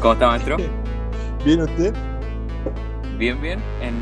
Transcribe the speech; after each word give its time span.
¿Cómo 0.00 0.14
está, 0.14 0.28
maestro? 0.28 0.56
¿Bien 1.44 1.60
usted? 1.60 1.94
Bien, 3.18 3.38
bien. 3.42 3.60
En 3.82 3.94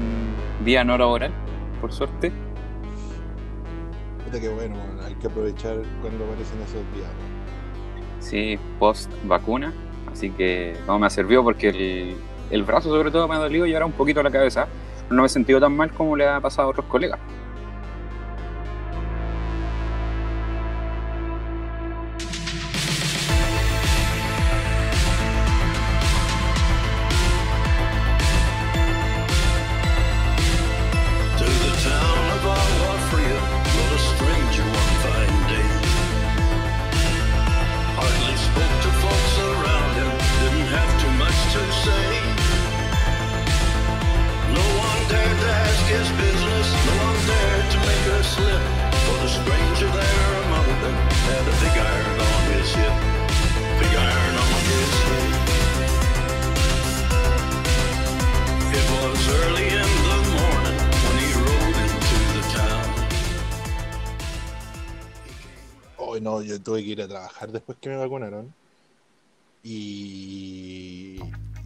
día 0.64 0.84
no 0.84 0.96
laboral, 0.96 1.32
por 1.80 1.92
suerte. 1.92 2.30
Puta 4.24 4.40
que 4.40 4.48
bueno, 4.48 4.76
hay 5.04 5.14
que 5.16 5.26
aprovechar 5.26 5.82
cuando 6.00 6.24
aparecen 6.24 6.60
esos 6.62 6.84
días. 6.94 7.10
Sí, 8.20 8.60
post 8.78 9.10
vacuna. 9.24 9.72
Así 10.12 10.30
que 10.30 10.76
no 10.86 11.00
me 11.00 11.06
ha 11.06 11.10
servido 11.10 11.42
porque 11.42 11.70
el, 11.70 12.16
el 12.50 12.62
brazo 12.62 12.90
sobre 12.90 13.10
todo 13.10 13.26
me 13.26 13.34
ha 13.34 13.38
dolido 13.38 13.66
y 13.66 13.74
ahora 13.74 13.86
un 13.86 13.92
poquito 13.92 14.22
la 14.22 14.30
cabeza. 14.30 14.68
No 15.10 15.22
me 15.22 15.26
he 15.26 15.28
sentido 15.28 15.58
tan 15.58 15.76
mal 15.76 15.90
como 15.92 16.16
le 16.16 16.28
ha 16.28 16.40
pasado 16.40 16.68
a 16.68 16.70
otros 16.70 16.86
colegas. 16.86 17.18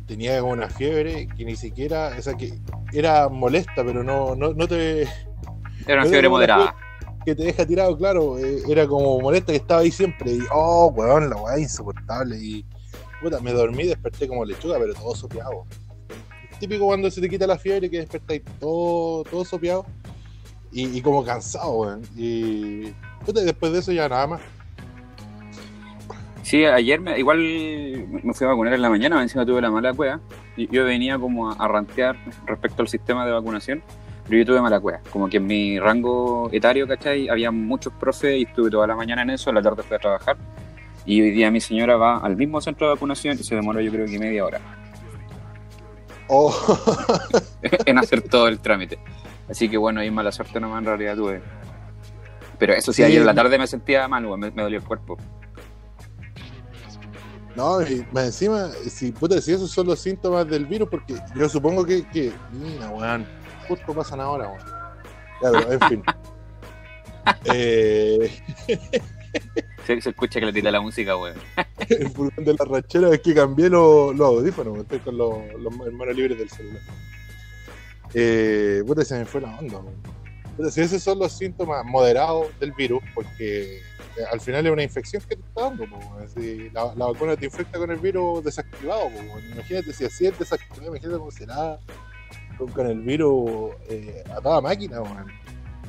Tenía 0.06 0.40
como 0.40 0.52
una 0.52 0.68
fiebre 0.68 1.26
que 1.36 1.44
ni 1.44 1.56
siquiera, 1.56 2.14
o 2.18 2.22
sea, 2.22 2.34
que 2.34 2.58
era 2.92 3.28
molesta, 3.28 3.84
pero 3.84 4.02
no, 4.02 4.34
no, 4.34 4.52
no 4.52 4.68
te. 4.68 5.02
Era 5.02 5.94
una 5.94 6.04
no 6.04 6.10
fiebre 6.10 6.28
moderada. 6.28 6.74
Que 7.24 7.34
te 7.34 7.44
deja 7.44 7.64
tirado, 7.64 7.96
claro. 7.96 8.38
eh, 8.38 8.62
Era 8.68 8.86
como 8.86 9.20
molesta 9.20 9.52
que 9.52 9.58
estaba 9.58 9.80
ahí 9.82 9.90
siempre. 9.90 10.32
Y, 10.32 10.40
oh, 10.52 10.92
weón, 10.94 11.30
la 11.30 11.36
weá 11.36 11.58
insoportable. 11.58 12.36
Y, 12.36 12.64
puta, 13.22 13.40
me 13.40 13.52
dormí, 13.52 13.86
desperté 13.86 14.26
como 14.26 14.44
lechuga, 14.44 14.78
pero 14.78 14.92
todo 14.94 15.14
sopeado. 15.14 15.64
Típico 16.58 16.86
cuando 16.86 17.10
se 17.10 17.20
te 17.20 17.28
quita 17.28 17.46
la 17.46 17.58
fiebre 17.58 17.88
que 17.90 17.98
despertáis 17.98 18.42
todo, 18.58 19.24
todo 19.24 19.44
sopeado. 19.44 19.86
Y, 20.72 20.98
y 20.98 21.00
como 21.00 21.24
cansado, 21.24 21.72
weón. 21.72 22.02
Y, 22.16 22.92
puta, 23.24 23.40
después 23.42 23.72
de 23.72 23.78
eso 23.78 23.92
ya 23.92 24.08
nada 24.08 24.26
más. 24.26 24.40
Sí, 26.52 26.66
ayer 26.66 27.00
me, 27.00 27.18
igual 27.18 27.38
me 27.38 28.34
fui 28.34 28.44
a 28.46 28.50
vacunar 28.50 28.74
en 28.74 28.82
la 28.82 28.90
mañana, 28.90 29.22
encima 29.22 29.46
tuve 29.46 29.62
la 29.62 29.70
mala 29.70 29.94
cueva. 29.94 30.20
Y 30.54 30.68
yo 30.68 30.84
venía 30.84 31.18
como 31.18 31.50
a, 31.50 31.54
a 31.54 31.66
rantear 31.66 32.14
respecto 32.44 32.82
al 32.82 32.88
sistema 32.88 33.24
de 33.24 33.32
vacunación, 33.32 33.82
pero 34.24 34.36
yo 34.36 34.44
tuve 34.44 34.60
mala 34.60 34.78
cueva. 34.78 35.00
Como 35.10 35.30
que 35.30 35.38
en 35.38 35.46
mi 35.46 35.78
rango 35.80 36.50
etario, 36.52 36.86
¿cachai? 36.86 37.30
Había 37.30 37.50
muchos 37.50 37.94
profes 37.94 38.36
y 38.38 38.42
estuve 38.42 38.68
toda 38.68 38.86
la 38.86 38.94
mañana 38.94 39.22
en 39.22 39.30
eso, 39.30 39.48
a 39.48 39.54
la 39.54 39.62
tarde 39.62 39.82
fui 39.82 39.96
a 39.96 39.98
trabajar. 39.98 40.36
Y 41.06 41.22
hoy 41.22 41.30
día 41.30 41.50
mi 41.50 41.58
señora 41.58 41.96
va 41.96 42.18
al 42.18 42.36
mismo 42.36 42.60
centro 42.60 42.86
de 42.86 42.92
vacunación 42.96 43.38
y 43.40 43.44
se 43.44 43.54
demoró 43.54 43.80
yo 43.80 43.90
creo 43.90 44.04
que 44.04 44.18
media 44.18 44.44
hora 44.44 44.60
Oh, 46.28 46.54
en 47.86 47.96
hacer 47.96 48.20
todo 48.20 48.46
el 48.48 48.58
trámite. 48.58 48.98
Así 49.48 49.70
que 49.70 49.78
bueno, 49.78 50.00
ahí 50.00 50.10
mala 50.10 50.30
suerte 50.30 50.60
nomás 50.60 50.80
en 50.80 50.84
realidad 50.84 51.16
tuve. 51.16 51.40
Pero 52.58 52.74
eso 52.74 52.92
sí, 52.92 52.96
Sí. 52.96 53.04
ayer 53.04 53.20
en 53.22 53.26
la 53.26 53.34
tarde 53.34 53.56
me 53.56 53.66
sentía 53.66 54.06
mal, 54.06 54.28
me, 54.36 54.50
me 54.50 54.62
dolió 54.62 54.76
el 54.78 54.84
cuerpo. 54.84 55.16
No, 57.56 57.82
y 57.82 58.06
más 58.12 58.26
encima, 58.26 58.70
si, 58.88 59.12
puta, 59.12 59.40
si 59.40 59.52
esos 59.52 59.70
son 59.70 59.86
los 59.86 60.00
síntomas 60.00 60.48
del 60.48 60.66
virus, 60.66 60.88
porque 60.88 61.14
yo 61.34 61.48
supongo 61.48 61.84
que, 61.84 62.06
que 62.08 62.32
mira, 62.52 62.88
weón, 62.90 63.26
justo 63.68 63.94
pasan 63.94 64.20
ahora, 64.20 64.48
weón. 64.48 64.64
Pero, 65.40 65.72
en 65.72 65.80
fin. 65.88 66.02
Eh, 67.44 68.42
Se, 69.86 70.00
se 70.00 70.10
escucha 70.10 70.40
que 70.40 70.46
le 70.46 70.52
tira 70.52 70.70
la 70.70 70.80
música, 70.80 71.16
weón. 71.16 71.36
el 71.88 72.10
furgón 72.10 72.44
de 72.44 72.54
la 72.54 72.64
rachera 72.64 73.12
es 73.12 73.20
que 73.20 73.34
cambié 73.34 73.68
los, 73.68 74.14
los 74.14 74.28
audífonos, 74.28 74.78
estoy 74.78 74.98
con 75.00 75.16
los, 75.16 75.36
los 75.58 75.72
hermanos 75.86 76.16
libres 76.16 76.38
del 76.38 76.50
celular. 76.50 76.82
Eh, 78.14 78.82
puta, 78.86 79.04
se 79.04 79.18
me 79.18 79.24
fue 79.24 79.40
la 79.40 79.56
onda, 79.58 79.78
weón. 79.78 79.94
Puta, 80.56 80.70
si 80.70 80.80
esos 80.82 81.02
son 81.02 81.18
los 81.18 81.32
síntomas 81.32 81.84
moderados 81.84 82.46
del 82.60 82.72
virus, 82.72 83.02
porque 83.14 83.80
al 84.30 84.40
final 84.40 84.66
es 84.66 84.72
una 84.72 84.82
infección 84.82 85.22
que 85.28 85.36
te 85.36 85.42
está 85.42 85.62
dando, 85.62 85.84
po. 85.88 85.98
Si 86.34 86.70
la, 86.70 86.94
la 86.94 87.06
vacuna 87.06 87.36
te 87.36 87.46
infecta 87.46 87.78
con 87.78 87.90
el 87.90 87.98
virus 87.98 88.44
desactivado, 88.44 89.08
po, 89.08 89.38
imagínate 89.54 89.92
si 89.92 90.04
así 90.04 90.26
es 90.26 90.38
desactivado, 90.38 90.88
imagínate 90.88 91.18
cómo 91.18 91.30
será 91.30 91.78
con, 92.58 92.68
con 92.70 92.86
el 92.86 93.00
virus 93.00 93.72
eh, 93.88 94.22
a 94.30 94.40
toda 94.40 94.60
máquina, 94.60 95.00
weón. 95.00 95.26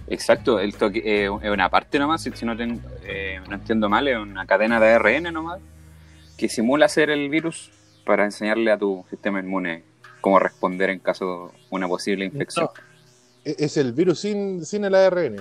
Exacto, 0.07 0.59
el 0.59 0.75
toque, 0.75 0.99
eh, 1.05 1.29
es 1.41 1.49
una 1.49 1.69
parte 1.69 1.97
nomás, 1.97 2.21
si, 2.23 2.31
si 2.31 2.45
no, 2.45 2.55
ten- 2.57 2.81
eh, 3.03 3.39
no 3.47 3.55
entiendo 3.55 3.87
mal, 3.89 4.07
es 4.07 4.17
una 4.17 4.45
cadena 4.45 4.79
de 4.79 4.91
ARN 4.93 5.31
nomás, 5.31 5.59
que 6.37 6.49
simula 6.49 6.87
ser 6.89 7.09
el 7.09 7.29
virus 7.29 7.71
para 8.05 8.25
enseñarle 8.25 8.71
a 8.71 8.77
tu 8.77 9.05
sistema 9.09 9.39
inmune 9.39 9.83
cómo 10.19 10.39
responder 10.39 10.89
en 10.89 10.99
caso 10.99 11.51
de 11.53 11.57
una 11.69 11.87
posible 11.87 12.25
infección. 12.25 12.67
E- 13.45 13.55
Es 13.59 13.77
el 13.77 13.93
virus 13.93 14.19
sin, 14.19 14.65
sin 14.65 14.83
el 14.83 14.93
ARN. 14.95 15.37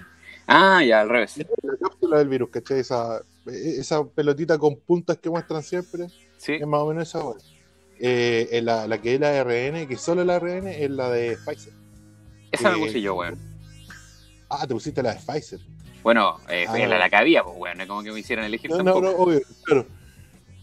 Ah, 0.46 0.82
ya, 0.84 1.00
al 1.00 1.08
revés. 1.08 1.36
La 1.62 1.76
cápsula 1.80 2.18
del 2.18 2.28
virus, 2.28 2.50
¿cachai? 2.50 2.80
Esa, 2.80 3.22
e- 3.46 3.76
esa 3.80 4.04
pelotita 4.04 4.58
con 4.58 4.76
puntas 4.80 5.18
que 5.18 5.30
muestran 5.30 5.62
siempre. 5.62 6.08
Sí, 6.36 6.54
Es 6.54 6.66
más 6.66 6.80
o 6.80 6.88
menos 6.88 7.08
esa. 7.08 7.20
Eh, 8.00 8.48
en 8.52 8.64
la, 8.64 8.86
la 8.88 9.00
que 9.00 9.14
es 9.14 9.20
la 9.20 9.40
ARN, 9.40 9.86
que 9.86 9.96
solo 9.96 10.22
el 10.22 10.30
ARN 10.30 10.66
es 10.66 10.90
la 10.90 11.08
de 11.10 11.36
Pfizer. 11.36 11.72
esa 12.50 12.70
me 12.70 12.78
eh, 12.78 12.86
puse 12.86 13.00
yo, 13.00 13.14
weón. 13.14 13.38
Ah, 14.50 14.66
te 14.66 14.74
pusiste 14.74 15.02
la 15.02 15.14
de 15.14 15.20
Pfizer. 15.20 15.60
Bueno, 16.02 16.38
eh, 16.48 16.66
Ah, 16.68 16.76
la, 16.78 16.98
la 16.98 17.08
que 17.08 17.16
había, 17.16 17.44
pues, 17.44 17.56
weón, 17.56 17.76
no 17.76 17.82
es 17.84 17.88
como 17.88 18.02
que 18.02 18.10
me 18.10 18.18
hicieran 18.18 18.44
elegir 18.44 18.70
No, 18.70 18.78
tampoco. 18.78 19.00
no, 19.02 19.10
obvio, 19.12 19.40
claro. 19.64 19.86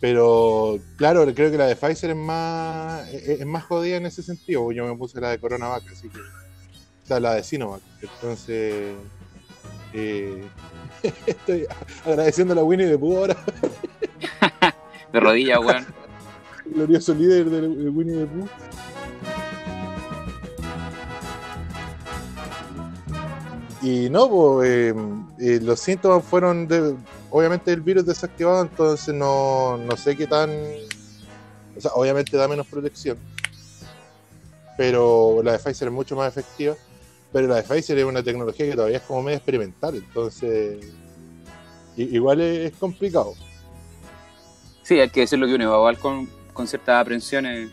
Pero, 0.02 0.80
claro, 0.98 1.26
creo 1.34 1.50
que 1.52 1.58
la 1.58 1.68
de 1.68 1.76
Pfizer 1.78 2.10
es 2.12 2.16
más, 2.18 3.08
es, 3.14 3.40
es 3.42 3.46
más 3.46 3.64
jodida 3.64 3.98
en 3.98 4.06
ese 4.06 4.22
sentido. 4.22 4.72
Yo 4.74 4.86
me 4.86 4.96
puse 4.98 5.20
la 5.22 5.30
de 5.32 5.40
CoronaVac, 5.40 5.84
así 5.92 6.10
que. 6.10 6.20
O 6.20 7.06
sea, 7.08 7.20
la 7.22 7.36
de 7.36 7.44
Sinovac. 7.44 7.82
Entonces. 8.02 8.96
Eh, 9.94 10.44
estoy 11.26 11.68
agradeciendo 12.06 12.54
a 12.54 12.56
la 12.58 12.64
Winnie 12.64 12.88
de 12.88 12.98
Pooh 12.98 13.18
ahora, 13.18 13.38
De 15.14 15.20
rodillas, 15.20 15.60
weón. 15.60 15.86
glorioso 16.66 17.14
líder 17.16 17.50
de 17.50 17.62
de 17.62 17.90
Winnie 17.90 18.18
the 18.18 18.26
Pooh. 18.28 18.48
Y 23.82 24.10
no, 24.10 24.30
pues, 24.30 24.70
eh, 24.70 24.94
eh, 25.40 25.60
los 25.62 25.80
síntomas 25.80 26.24
fueron 26.26 26.68
de, 26.68 26.96
obviamente 27.30 27.72
el 27.72 27.80
virus 27.80 28.06
desactivado, 28.06 28.62
entonces 28.62 29.16
no, 29.16 29.78
no 29.78 29.96
sé 29.96 30.18
qué 30.18 30.28
tan, 30.28 30.50
o 31.78 31.82
sea, 31.82 31.92
obviamente 31.94 32.36
da 32.36 32.50
menos 32.50 32.68
protección, 32.68 33.18
pero 34.76 35.42
la 35.44 35.54
de 35.54 35.60
Pfizer 35.60 35.88
es 35.88 35.94
mucho 35.94 36.18
más 36.18 36.28
efectiva, 36.28 36.76
pero 37.32 37.48
la 37.48 37.56
de 37.56 37.64
Pfizer 37.64 37.98
es 37.98 38.06
una 38.06 38.24
tecnología 38.24 38.66
que 38.66 38.76
todavía 38.76 38.98
es 38.98 39.04
como 39.04 39.24
medio 39.24 39.38
experimental, 39.38 39.96
entonces 39.96 40.86
igual 41.96 42.42
es, 42.42 42.74
complicado. 42.74 43.34
Sí, 44.84 45.00
hay 45.00 45.10
que 45.10 45.22
decirlo 45.22 45.46
que 45.46 45.56
uno 45.56 45.64
igual 45.66 45.98
con, 45.98 46.28
con 46.54 46.68
ciertas 46.68 47.02
aprensiones 47.02 47.70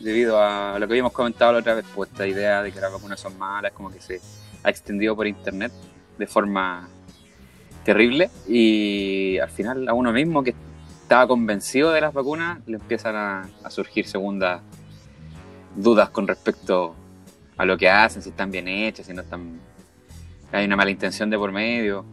debido 0.00 0.40
a 0.40 0.78
lo 0.78 0.86
que 0.86 0.92
habíamos 0.92 1.12
comentado 1.12 1.52
la 1.52 1.58
otra 1.58 1.74
vez, 1.74 1.84
pues 1.94 2.10
esta 2.10 2.26
idea 2.26 2.62
de 2.62 2.72
que 2.72 2.80
las 2.80 2.92
vacunas 2.92 3.20
son 3.20 3.36
malas, 3.36 3.72
como 3.72 3.90
que 3.90 4.00
se 4.00 4.20
ha 4.62 4.70
extendido 4.70 5.16
por 5.16 5.26
internet 5.26 5.72
de 6.18 6.26
forma 6.26 6.88
terrible 7.84 8.30
y 8.46 9.38
al 9.38 9.50
final 9.50 9.88
a 9.88 9.94
uno 9.94 10.12
mismo 10.12 10.42
que 10.42 10.54
estaba 11.02 11.26
convencido 11.26 11.90
de 11.92 12.00
las 12.00 12.12
vacunas 12.12 12.60
le 12.66 12.76
empiezan 12.76 13.16
a, 13.16 13.48
a 13.62 13.70
surgir 13.70 14.06
segundas 14.06 14.62
dudas 15.74 16.10
con 16.10 16.26
respecto 16.26 16.94
a 17.58 17.64
lo 17.64 17.76
que 17.76 17.88
hacen, 17.90 18.22
si 18.22 18.30
están 18.30 18.50
bien 18.50 18.68
hechas, 18.68 19.06
si 19.06 19.12
no 19.12 19.22
están... 19.22 19.60
Hay 20.52 20.64
una 20.64 20.76
mala 20.76 20.90
intención 20.90 21.28
de 21.28 21.36
por 21.36 21.52
medio. 21.52 22.06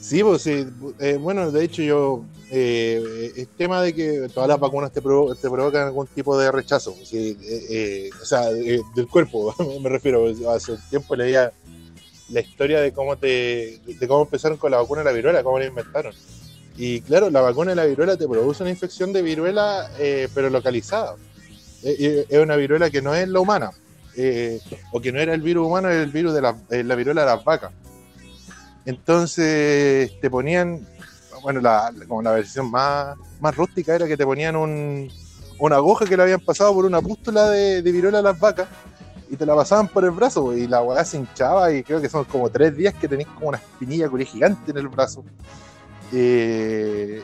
Sí, 0.00 0.22
pues 0.22 0.42
sí. 0.42 0.66
eh, 0.98 1.16
bueno, 1.18 1.50
de 1.52 1.64
hecho 1.64 1.80
yo, 1.80 2.24
eh, 2.50 3.32
es 3.36 3.48
tema 3.56 3.80
de 3.80 3.94
que 3.94 4.28
todas 4.34 4.48
las 4.48 4.58
vacunas 4.58 4.92
te, 4.92 5.00
provo- 5.00 5.34
te 5.36 5.48
provocan 5.48 5.86
algún 5.86 6.08
tipo 6.08 6.36
de 6.36 6.50
rechazo, 6.50 6.94
eh, 7.12 7.36
eh, 7.70 8.10
o 8.20 8.24
sea, 8.24 8.50
eh, 8.50 8.80
del 8.96 9.06
cuerpo, 9.06 9.54
me 9.82 9.88
refiero. 9.88 10.26
Hace 10.50 10.76
tiempo 10.90 11.14
leía 11.16 11.52
la 12.30 12.40
historia 12.40 12.80
de 12.80 12.92
cómo 12.92 13.16
te, 13.16 13.78
de 13.86 14.08
cómo 14.08 14.22
empezaron 14.24 14.58
con 14.58 14.72
la 14.72 14.78
vacuna 14.78 15.00
de 15.02 15.04
la 15.06 15.12
viruela, 15.12 15.42
cómo 15.44 15.58
la 15.60 15.66
inventaron. 15.66 16.12
Y 16.76 17.00
claro, 17.02 17.30
la 17.30 17.40
vacuna 17.40 17.70
de 17.70 17.76
la 17.76 17.84
viruela 17.86 18.16
te 18.16 18.26
produce 18.26 18.62
una 18.64 18.70
infección 18.70 19.12
de 19.12 19.22
viruela, 19.22 19.88
pero 20.34 20.50
localizada. 20.50 21.14
Es 21.82 22.26
una 22.38 22.56
viruela 22.56 22.90
que 22.90 23.02
no 23.02 23.14
es 23.14 23.28
la 23.28 23.40
humana, 23.40 23.70
o 24.92 25.00
que 25.00 25.12
no 25.12 25.18
era 25.18 25.34
el 25.34 25.42
virus 25.42 25.66
humano, 25.66 25.88
era 25.88 26.02
el 26.02 26.10
virus 26.10 26.34
de 26.34 26.42
la, 26.42 26.56
eh, 26.70 26.84
la 26.84 26.94
viruela 26.94 27.22
de 27.22 27.26
las 27.28 27.44
vacas. 27.44 27.72
Entonces 28.84 30.12
te 30.20 30.30
ponían, 30.30 30.86
bueno, 31.42 31.60
la, 31.60 31.92
como 32.08 32.22
la 32.22 32.32
versión 32.32 32.70
más, 32.70 33.16
más 33.40 33.56
rústica 33.56 33.94
era 33.94 34.06
que 34.06 34.16
te 34.16 34.24
ponían 34.24 34.56
un, 34.56 35.10
una 35.58 35.76
aguja 35.76 36.04
que 36.04 36.16
le 36.16 36.24
habían 36.24 36.40
pasado 36.40 36.74
por 36.74 36.84
una 36.84 37.00
pústula 37.00 37.48
de, 37.48 37.82
de 37.82 37.92
viruela 37.92 38.18
a 38.18 38.22
las 38.22 38.38
vacas 38.38 38.68
y 39.30 39.36
te 39.36 39.46
la 39.46 39.54
pasaban 39.54 39.88
por 39.88 40.04
el 40.04 40.10
brazo 40.10 40.54
y 40.54 40.66
la 40.66 40.82
weá 40.82 41.02
se 41.04 41.16
hinchaba 41.16 41.72
y 41.72 41.82
creo 41.82 42.02
que 42.02 42.08
son 42.10 42.24
como 42.24 42.50
tres 42.50 42.76
días 42.76 42.92
que 42.92 43.08
tenés 43.08 43.26
como 43.28 43.48
una 43.48 43.56
espinilla 43.56 44.08
curia 44.08 44.26
gigante 44.26 44.72
en 44.72 44.76
el 44.76 44.88
brazo. 44.88 45.24
Eh, 46.12 47.22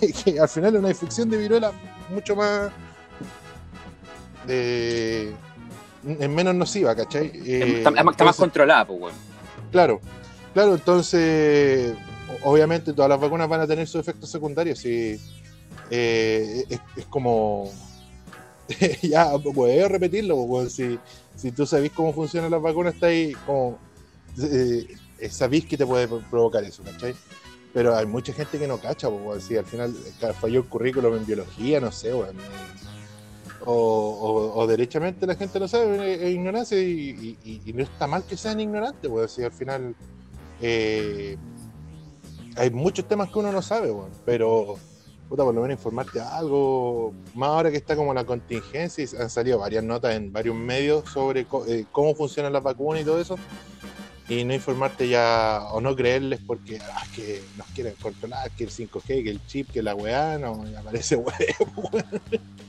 que 0.24 0.38
al 0.38 0.48
final 0.48 0.76
es 0.76 0.78
una 0.78 0.90
infección 0.90 1.28
de 1.28 1.36
viruela 1.36 1.72
mucho 2.10 2.36
más 2.36 2.70
eh, 4.46 5.34
es 6.06 6.28
menos 6.28 6.54
nociva, 6.54 6.94
¿cachai? 6.94 7.26
Eh, 7.34 7.78
está, 7.78 7.90
está 7.90 8.02
más 8.04 8.14
entonces- 8.14 8.36
controlada, 8.36 8.86
pues, 8.86 9.00
weón. 9.00 9.14
Claro, 9.70 10.00
claro, 10.54 10.74
entonces 10.74 11.94
obviamente 12.42 12.92
todas 12.92 13.08
las 13.08 13.20
vacunas 13.20 13.48
van 13.48 13.60
a 13.62 13.66
tener 13.66 13.86
sus 13.86 14.00
efectos 14.00 14.30
secundarios 14.30 14.84
y 14.84 15.20
eh, 15.90 16.64
es, 16.68 16.80
es 16.96 17.06
como 17.06 17.70
ya 19.02 19.30
puedes 19.54 19.88
repetirlo, 19.90 20.36
pues, 20.36 20.48
weón, 20.48 20.70
si, 20.70 20.98
si 21.36 21.52
tú 21.52 21.66
sabés 21.66 21.90
cómo 21.92 22.12
funcionan 22.12 22.50
las 22.50 22.62
vacunas, 22.62 22.94
está 22.94 23.06
ahí 23.06 23.32
como 23.46 23.78
eh, 24.42 24.86
eh, 25.18 25.66
que 25.68 25.76
te 25.76 25.86
puede 25.86 26.06
provocar 26.30 26.64
eso, 26.64 26.82
¿cachai? 26.82 27.14
Pero 27.72 27.94
hay 27.96 28.06
mucha 28.06 28.32
gente 28.32 28.58
que 28.58 28.66
no 28.66 28.78
cacha, 28.78 29.08
pues, 29.08 29.20
weón, 29.22 29.40
si 29.40 29.56
al 29.56 29.66
final 29.66 29.94
eh, 30.22 30.32
falló 30.38 30.60
el 30.60 30.66
currículum 30.66 31.16
en 31.16 31.26
biología, 31.26 31.80
no 31.80 31.92
sé, 31.92 32.12
weón, 32.12 32.36
eh, 32.36 32.42
o, 33.70 34.66
derechamente 34.66 35.26
la 35.26 35.34
gente 35.34 35.60
lo 35.60 35.68
sabe, 35.68 36.14
es, 36.14 36.22
es 36.22 36.30
ignorancia 36.30 36.80
y, 36.80 37.36
no 37.74 37.82
está 37.82 38.06
mal 38.06 38.24
que 38.24 38.36
sean 38.36 38.60
ignorantes, 38.60 39.10
weón, 39.10 39.28
si 39.28 39.42
al 39.42 39.52
final 39.52 39.94
eh, 40.62 41.36
hay 42.56 42.70
muchos 42.70 43.06
temas 43.06 43.30
que 43.30 43.38
uno 43.38 43.52
no 43.52 43.60
sabe, 43.60 43.90
weón, 43.90 44.10
pero 44.24 44.76
puta, 45.28 45.44
por 45.44 45.54
lo 45.54 45.60
menos 45.60 45.76
informarte 45.76 46.18
algo, 46.18 47.12
más 47.34 47.50
ahora 47.50 47.70
que 47.70 47.76
está 47.76 47.94
como 47.94 48.14
la 48.14 48.24
contingencia 48.24 49.04
y 49.04 49.16
han 49.20 49.28
salido 49.28 49.58
varias 49.58 49.84
notas 49.84 50.16
en 50.16 50.32
varios 50.32 50.56
medios 50.56 51.06
sobre 51.10 51.46
eh, 51.66 51.84
cómo 51.92 52.14
funcionan 52.14 52.54
las 52.54 52.62
vacunas 52.62 53.02
y 53.02 53.04
todo 53.04 53.20
eso, 53.20 53.36
y 54.30 54.44
no 54.44 54.54
informarte 54.54 55.10
ya 55.10 55.66
o 55.72 55.82
no 55.82 55.94
creerles 55.94 56.40
porque 56.46 56.78
ah, 56.94 57.04
que 57.14 57.42
nos 57.58 57.66
quieren 57.68 57.94
controlar, 58.00 58.50
que 58.52 58.64
el 58.64 58.70
5G, 58.70 59.24
que 59.24 59.30
el 59.30 59.46
chip, 59.46 59.70
que 59.70 59.82
la 59.82 59.94
weá, 59.94 60.38
no, 60.38 60.66
ya 60.66 60.80
parece 60.80 61.16
weá. 61.16 61.36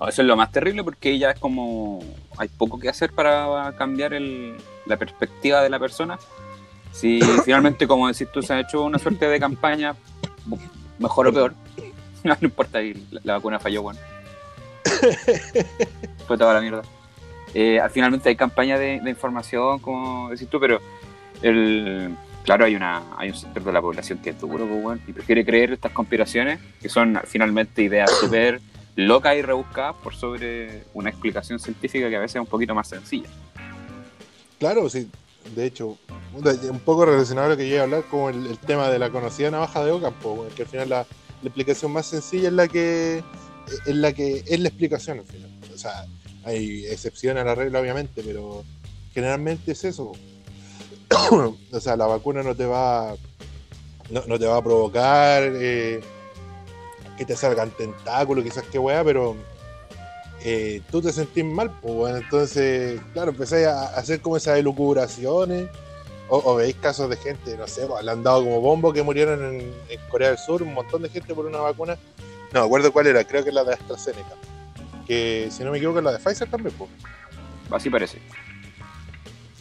No, 0.00 0.08
eso 0.08 0.22
es 0.22 0.28
lo 0.28 0.36
más 0.36 0.52
terrible 0.52 0.84
porque 0.84 1.18
ya 1.18 1.30
es 1.30 1.38
como 1.40 2.00
hay 2.36 2.48
poco 2.48 2.78
que 2.78 2.88
hacer 2.88 3.12
para 3.12 3.72
cambiar 3.76 4.14
el- 4.14 4.56
la 4.86 4.96
perspectiva 4.96 5.62
de 5.62 5.70
la 5.70 5.78
persona. 5.78 6.18
Si 6.92 7.20
finalmente, 7.44 7.86
como 7.86 8.08
decís 8.08 8.28
tú, 8.32 8.42
se 8.42 8.54
ha 8.54 8.60
hecho 8.60 8.84
una 8.84 8.98
suerte 8.98 9.26
de 9.26 9.40
campaña, 9.40 9.94
mejor 10.98 11.26
o 11.28 11.32
peor, 11.32 11.54
no, 12.24 12.36
importa, 12.40 12.80
y 12.82 12.94
la, 13.10 13.20
la 13.24 13.32
vacuna 13.34 13.58
falló, 13.58 13.82
bueno. 13.82 13.98
Fue 16.26 16.38
toda 16.38 16.54
la 16.54 16.60
mierda. 16.60 16.82
Eh, 17.54 17.80
finalmente 17.92 18.28
hay 18.28 18.36
campaña 18.36 18.78
de, 18.78 19.00
de 19.00 19.10
información, 19.10 19.78
como 19.78 20.30
decís 20.30 20.48
tú, 20.48 20.60
pero 20.60 20.80
el, 21.42 22.14
claro, 22.44 22.64
hay, 22.66 22.74
una, 22.76 23.02
hay 23.16 23.30
un 23.30 23.34
sector 23.34 23.64
de 23.64 23.72
la 23.72 23.80
población 23.80 24.18
que 24.18 24.30
es 24.30 24.40
duro, 24.40 24.66
pues, 24.66 24.82
bueno, 24.82 25.00
y 25.06 25.12
prefiere 25.12 25.44
creer 25.44 25.72
estas 25.72 25.92
conspiraciones, 25.92 26.60
que 26.80 26.88
son 26.88 27.18
finalmente 27.24 27.82
ideas 27.82 28.10
súper 28.18 28.60
locas 28.98 29.36
y 29.36 29.42
rebuscadas 29.42 29.94
por 30.02 30.16
sobre 30.16 30.82
una 30.92 31.10
explicación 31.10 31.60
científica 31.60 32.08
que 32.08 32.16
a 32.16 32.18
veces 32.18 32.34
es 32.34 32.40
un 32.40 32.48
poquito 32.48 32.74
más 32.74 32.88
sencilla. 32.88 33.28
Claro, 34.58 34.88
sí. 34.88 35.08
De 35.54 35.66
hecho, 35.66 35.96
un 36.34 36.80
poco 36.80 37.06
relacionado 37.06 37.46
a 37.46 37.50
lo 37.50 37.56
que 37.56 37.68
yo 37.68 37.74
iba 37.74 37.82
a 37.82 37.84
hablar, 37.84 38.02
como 38.10 38.28
el, 38.28 38.58
tema 38.58 38.88
de 38.88 38.98
la 38.98 39.10
conocida 39.10 39.52
navaja 39.52 39.84
de 39.84 39.92
Ocampo, 39.92 40.46
que 40.56 40.62
al 40.62 40.68
final 40.68 40.88
la, 40.88 41.06
explicación 41.44 41.92
más 41.92 42.06
sencilla 42.06 42.48
es 42.48 42.54
la 42.54 42.66
que 42.66 43.22
es 43.86 43.94
la 43.94 44.12
que 44.12 44.42
es 44.44 44.58
la 44.58 44.68
explicación 44.68 45.20
al 45.20 45.26
final. 45.26 45.50
O 45.72 45.78
sea, 45.78 46.04
hay 46.44 46.84
excepciones 46.86 47.42
a 47.42 47.46
la 47.46 47.54
regla, 47.54 47.78
obviamente, 47.78 48.24
pero 48.24 48.64
generalmente 49.14 49.72
es 49.72 49.84
eso. 49.84 50.10
o 51.30 51.80
sea, 51.80 51.96
la 51.96 52.06
vacuna 52.06 52.42
no 52.42 52.56
te 52.56 52.66
va 52.66 53.14
no, 54.10 54.22
no 54.26 54.38
te 54.40 54.46
va 54.46 54.56
a 54.56 54.62
provocar 54.62 55.44
eh, 55.44 56.00
que 57.18 57.26
te 57.26 57.36
salgan 57.36 57.70
tentáculos, 57.72 58.44
quizás 58.44 58.64
qué 58.70 58.78
weá, 58.78 59.02
pero 59.02 59.36
eh, 60.44 60.80
tú 60.90 61.02
te 61.02 61.12
sentís 61.12 61.44
mal, 61.44 61.70
pues 61.82 61.94
bueno, 61.94 62.16
entonces, 62.18 63.00
claro, 63.12 63.32
empezáis 63.32 63.66
a 63.66 63.96
hacer 63.96 64.20
como 64.20 64.36
esas 64.36 64.56
elucubraciones, 64.58 65.68
o, 66.28 66.38
o 66.44 66.54
veis 66.54 66.76
casos 66.76 67.10
de 67.10 67.16
gente, 67.16 67.56
no 67.56 67.66
sé, 67.66 67.86
pues, 67.86 68.04
le 68.04 68.10
han 68.12 68.22
dado 68.22 68.44
como 68.44 68.60
bombo 68.60 68.92
que 68.92 69.02
murieron 69.02 69.44
en, 69.44 69.74
en 69.88 70.00
Corea 70.08 70.28
del 70.28 70.38
Sur, 70.38 70.62
un 70.62 70.74
montón 70.74 71.02
de 71.02 71.08
gente 71.08 71.34
por 71.34 71.44
una 71.44 71.58
vacuna, 71.58 71.98
no 72.52 72.62
acuerdo 72.62 72.92
cuál 72.92 73.08
era, 73.08 73.24
creo 73.24 73.42
que 73.42 73.48
es 73.48 73.54
la 73.54 73.64
de 73.64 73.74
AstraZeneca, 73.74 74.36
que 75.06 75.48
si 75.50 75.64
no 75.64 75.72
me 75.72 75.78
equivoco 75.78 75.98
es 75.98 76.04
la 76.04 76.12
de 76.12 76.18
Pfizer 76.18 76.48
también, 76.48 76.74
pues. 76.78 76.90
Así 77.70 77.90
parece. 77.90 78.18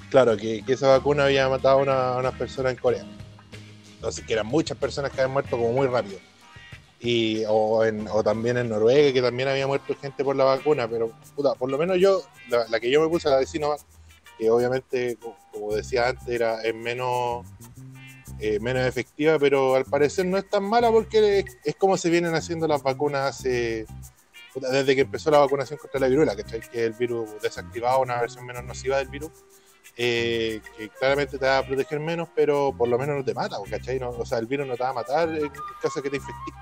Claro, 0.09 0.37
que, 0.37 0.63
que 0.63 0.73
esa 0.73 0.87
vacuna 0.87 1.25
había 1.25 1.49
matado 1.49 1.79
a 1.79 1.81
una, 1.81 2.09
a 2.13 2.17
unas 2.17 2.33
personas 2.35 2.71
en 2.73 2.77
Corea. 2.77 3.05
Entonces, 3.95 4.23
que 4.25 4.33
eran 4.33 4.45
muchas 4.45 4.77
personas 4.77 5.11
que 5.11 5.19
habían 5.19 5.33
muerto 5.33 5.57
como 5.57 5.73
muy 5.73 5.87
rápido. 5.87 6.19
Y, 6.99 7.43
o, 7.47 7.83
en- 7.85 8.07
también 8.23 8.57
en 8.57 8.69
Noruega, 8.69 9.13
que 9.13 9.21
también 9.21 9.49
había 9.49 9.67
muerto 9.67 9.95
gente 9.95 10.23
por 10.23 10.35
la 10.35 10.43
vacuna, 10.45 10.87
pero 10.87 11.11
puta, 11.35 11.53
por 11.53 11.69
lo 11.69 11.77
menos 11.77 11.97
yo, 11.99 12.23
la, 12.49 12.79
que 12.79 12.89
yo 12.89 13.01
me 13.01 13.07
puse, 13.07 13.29
la 13.29 13.37
de 13.37 13.45
Sinovac, 13.45 13.81
que 14.37 14.49
obviamente, 14.49 15.15
co- 15.17 15.35
como 15.51 15.75
decía 15.75 16.07
antes, 16.07 16.27
era, 16.27 16.61
es 16.63 16.73
menos, 16.73 17.45
eh, 18.39 18.59
menos 18.59 18.83
efectiva, 18.87 19.37
pero 19.37 19.75
al 19.75 19.85
parecer 19.85 20.25
no 20.25 20.37
es 20.37 20.49
tan 20.49 20.63
mala 20.63 20.91
porque 20.91 21.45
es, 21.63 21.75
como 21.75 21.97
se 21.97 22.09
vienen 22.09 22.33
haciendo 22.33 22.67
las 22.67 22.81
vacunas 22.81 23.43
desde 23.43 24.95
que 24.95 25.01
empezó 25.01 25.29
la 25.29 25.37
vacunación 25.39 25.77
contra 25.77 25.99
la 25.99 26.07
viruela, 26.07 26.35
que 26.35 26.41
es 26.41 26.69
el 26.73 26.93
virus 26.93 27.29
desactivado, 27.43 28.01
una 28.01 28.19
versión 28.19 28.43
menos 28.45 28.63
nociva 28.63 28.97
del 28.97 29.07
virus 29.07 29.31
eh, 29.97 30.61
que 30.77 30.89
claramente 30.89 31.37
te 31.39 31.45
va 31.45 31.57
a 31.59 31.63
proteger 31.65 31.99
menos, 31.99 32.29
pero 32.35 32.73
por 32.77 32.87
lo 32.87 32.97
menos 32.99 33.17
no 33.17 33.23
te 33.23 33.33
mata, 33.33 33.57
¿cachai? 33.69 33.99
No- 33.99 34.09
o 34.09 34.25
sea, 34.25 34.37
el 34.37 34.45
virus 34.45 34.67
no 34.67 34.75
te 34.75 34.83
va 34.83 34.89
a 34.89 34.93
matar 34.93 35.27
en 35.29 35.49
caso 35.81 35.99
de 35.99 36.03
que 36.03 36.09
te 36.11 36.15
infectes. 36.17 36.53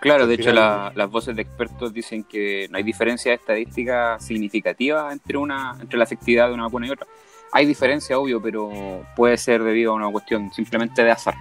Claro, 0.00 0.26
de 0.26 0.34
hecho 0.34 0.52
la- 0.52 0.90
las 0.96 1.08
voces 1.08 1.36
de 1.36 1.42
expertos 1.42 1.92
dicen 1.92 2.24
que 2.24 2.66
no 2.70 2.76
hay 2.78 2.82
diferencia 2.82 3.32
estadística 3.32 4.18
significativa 4.18 5.12
entre 5.12 5.38
una 5.38 5.76
entre 5.80 5.96
la 5.96 6.02
efectividad 6.04 6.48
de 6.48 6.54
una 6.54 6.64
vacuna 6.64 6.88
y 6.88 6.90
otra. 6.90 7.06
Hay 7.52 7.66
diferencia, 7.66 8.18
obvio, 8.18 8.42
pero 8.42 9.04
puede 9.14 9.36
ser 9.36 9.62
debido 9.62 9.92
a 9.92 9.94
una 9.94 10.10
cuestión 10.10 10.52
simplemente 10.52 11.04
de 11.04 11.10
azar. 11.12 11.34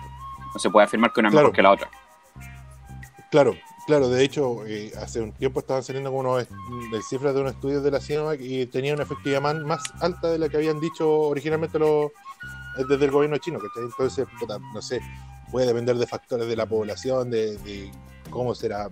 No 0.53 0.59
se 0.59 0.69
puede 0.69 0.85
afirmar 0.85 1.11
que 1.11 1.21
una 1.21 1.29
es 1.29 1.31
Claro. 1.33 1.47
mejor 1.47 1.55
que 1.55 1.61
la 1.63 1.71
otra. 1.71 1.89
Claro, 3.31 3.55
claro, 3.85 4.09
de 4.09 4.23
hecho, 4.23 4.65
eh, 4.65 4.91
hace 5.01 5.21
un 5.21 5.31
tiempo 5.33 5.59
estaban 5.59 5.83
saliendo 5.83 6.11
unos, 6.11 6.47
de 6.91 7.01
cifras 7.07 7.33
de 7.33 7.41
unos 7.41 7.53
estudios 7.53 7.83
de 7.83 7.91
la 7.91 7.99
Sinovac 7.99 8.39
y 8.41 8.65
tenía 8.65 8.93
una 8.93 9.03
efectividad 9.03 9.41
más, 9.41 9.81
alta 9.99 10.29
de 10.29 10.39
la 10.39 10.49
que 10.49 10.57
habían 10.57 10.79
dicho 10.79 11.09
originalmente 11.09 11.79
los, 11.79 12.07
eh, 12.77 12.83
desde 12.89 13.05
el 13.05 13.11
gobierno 13.11 13.37
chino, 13.37 13.59
¿cachai? 13.59 13.83
Entonces, 13.83 14.25
no 14.73 14.81
sé, 14.81 14.99
puede 15.51 15.67
depender 15.67 15.97
de 15.97 16.07
factores 16.07 16.47
de 16.47 16.55
la 16.55 16.65
población, 16.65 17.29
de 17.29 17.91
cómo 18.29 18.55
será 18.55 18.89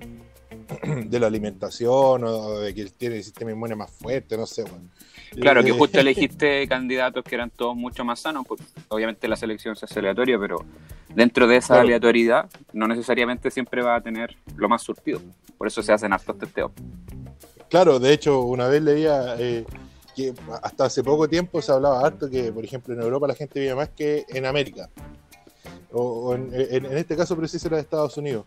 de 1.05 1.19
la 1.19 1.27
alimentación 1.27 2.23
o 2.23 2.59
de 2.59 2.73
que 2.73 2.85
tiene 2.85 3.17
el 3.17 3.23
sistema 3.23 3.51
inmune 3.51 3.75
más 3.75 3.89
fuerte, 3.91 4.37
no 4.37 4.45
sé, 4.45 4.63
bueno. 4.63 4.85
Claro, 5.39 5.63
que 5.63 5.69
Eh, 5.71 5.77
justo 5.77 5.99
elegiste 5.99 6.67
candidatos 6.67 7.23
que 7.23 7.35
eran 7.35 7.49
todos 7.49 7.75
mucho 7.75 8.03
más 8.03 8.19
sanos, 8.19 8.45
pues 8.47 8.61
obviamente 8.89 9.27
la 9.27 9.35
selección 9.35 9.75
se 9.75 9.85
hace 9.85 9.99
aleatoria, 9.99 10.37
pero 10.39 10.63
dentro 11.13 11.47
de 11.47 11.57
esa 11.57 11.67
Claro. 11.75 11.81
aleatoriedad 11.81 12.49
no 12.73 12.87
necesariamente 12.87 13.49
siempre 13.51 13.81
va 13.81 13.95
a 13.95 14.01
tener 14.01 14.35
lo 14.55 14.67
más 14.69 14.81
surtido. 14.81 15.21
Por 15.57 15.67
eso 15.67 15.81
se 15.83 15.91
hacen 15.91 16.13
hartos 16.13 16.37
testeos. 16.37 16.71
Claro, 17.69 17.99
de 17.99 18.13
hecho, 18.13 18.41
una 18.41 18.67
vez 18.67 18.81
leía 18.81 19.35
eh, 19.37 19.65
que 20.15 20.33
hasta 20.63 20.85
hace 20.85 21.03
poco 21.03 21.27
tiempo 21.27 21.61
se 21.61 21.71
hablaba 21.71 22.05
harto 22.05 22.29
que, 22.29 22.51
por 22.51 22.63
ejemplo, 22.65 22.93
en 22.93 23.01
Europa 23.01 23.27
la 23.27 23.35
gente 23.35 23.59
vive 23.59 23.75
más 23.75 23.89
que 23.89 24.25
en 24.29 24.45
América. 24.45 24.89
O, 25.91 26.01
o 26.01 26.35
en, 26.35 26.49
en- 26.53 26.85
en 26.85 26.97
este 26.97 27.15
caso 27.15 27.35
preciso 27.35 27.67
era 27.67 27.77
de 27.77 27.83
Estados 27.83 28.15
Unidos. 28.17 28.45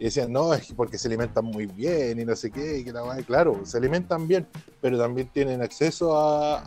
Y 0.00 0.04
decían, 0.04 0.32
no, 0.32 0.52
es 0.54 0.66
que 0.66 0.74
porque 0.74 0.96
se 0.96 1.08
alimentan 1.08 1.44
muy 1.44 1.66
bien 1.66 2.18
y 2.18 2.24
no 2.24 2.34
sé 2.34 2.50
qué, 2.50 2.78
y 2.78 2.84
que 2.84 2.92
la 2.92 3.04
weá", 3.04 3.16
claro, 3.18 3.60
se 3.64 3.76
alimentan 3.76 4.26
bien, 4.26 4.46
pero 4.80 4.98
también 4.98 5.28
tienen 5.28 5.60
acceso 5.60 6.16
a, 6.18 6.56
a- 6.58 6.62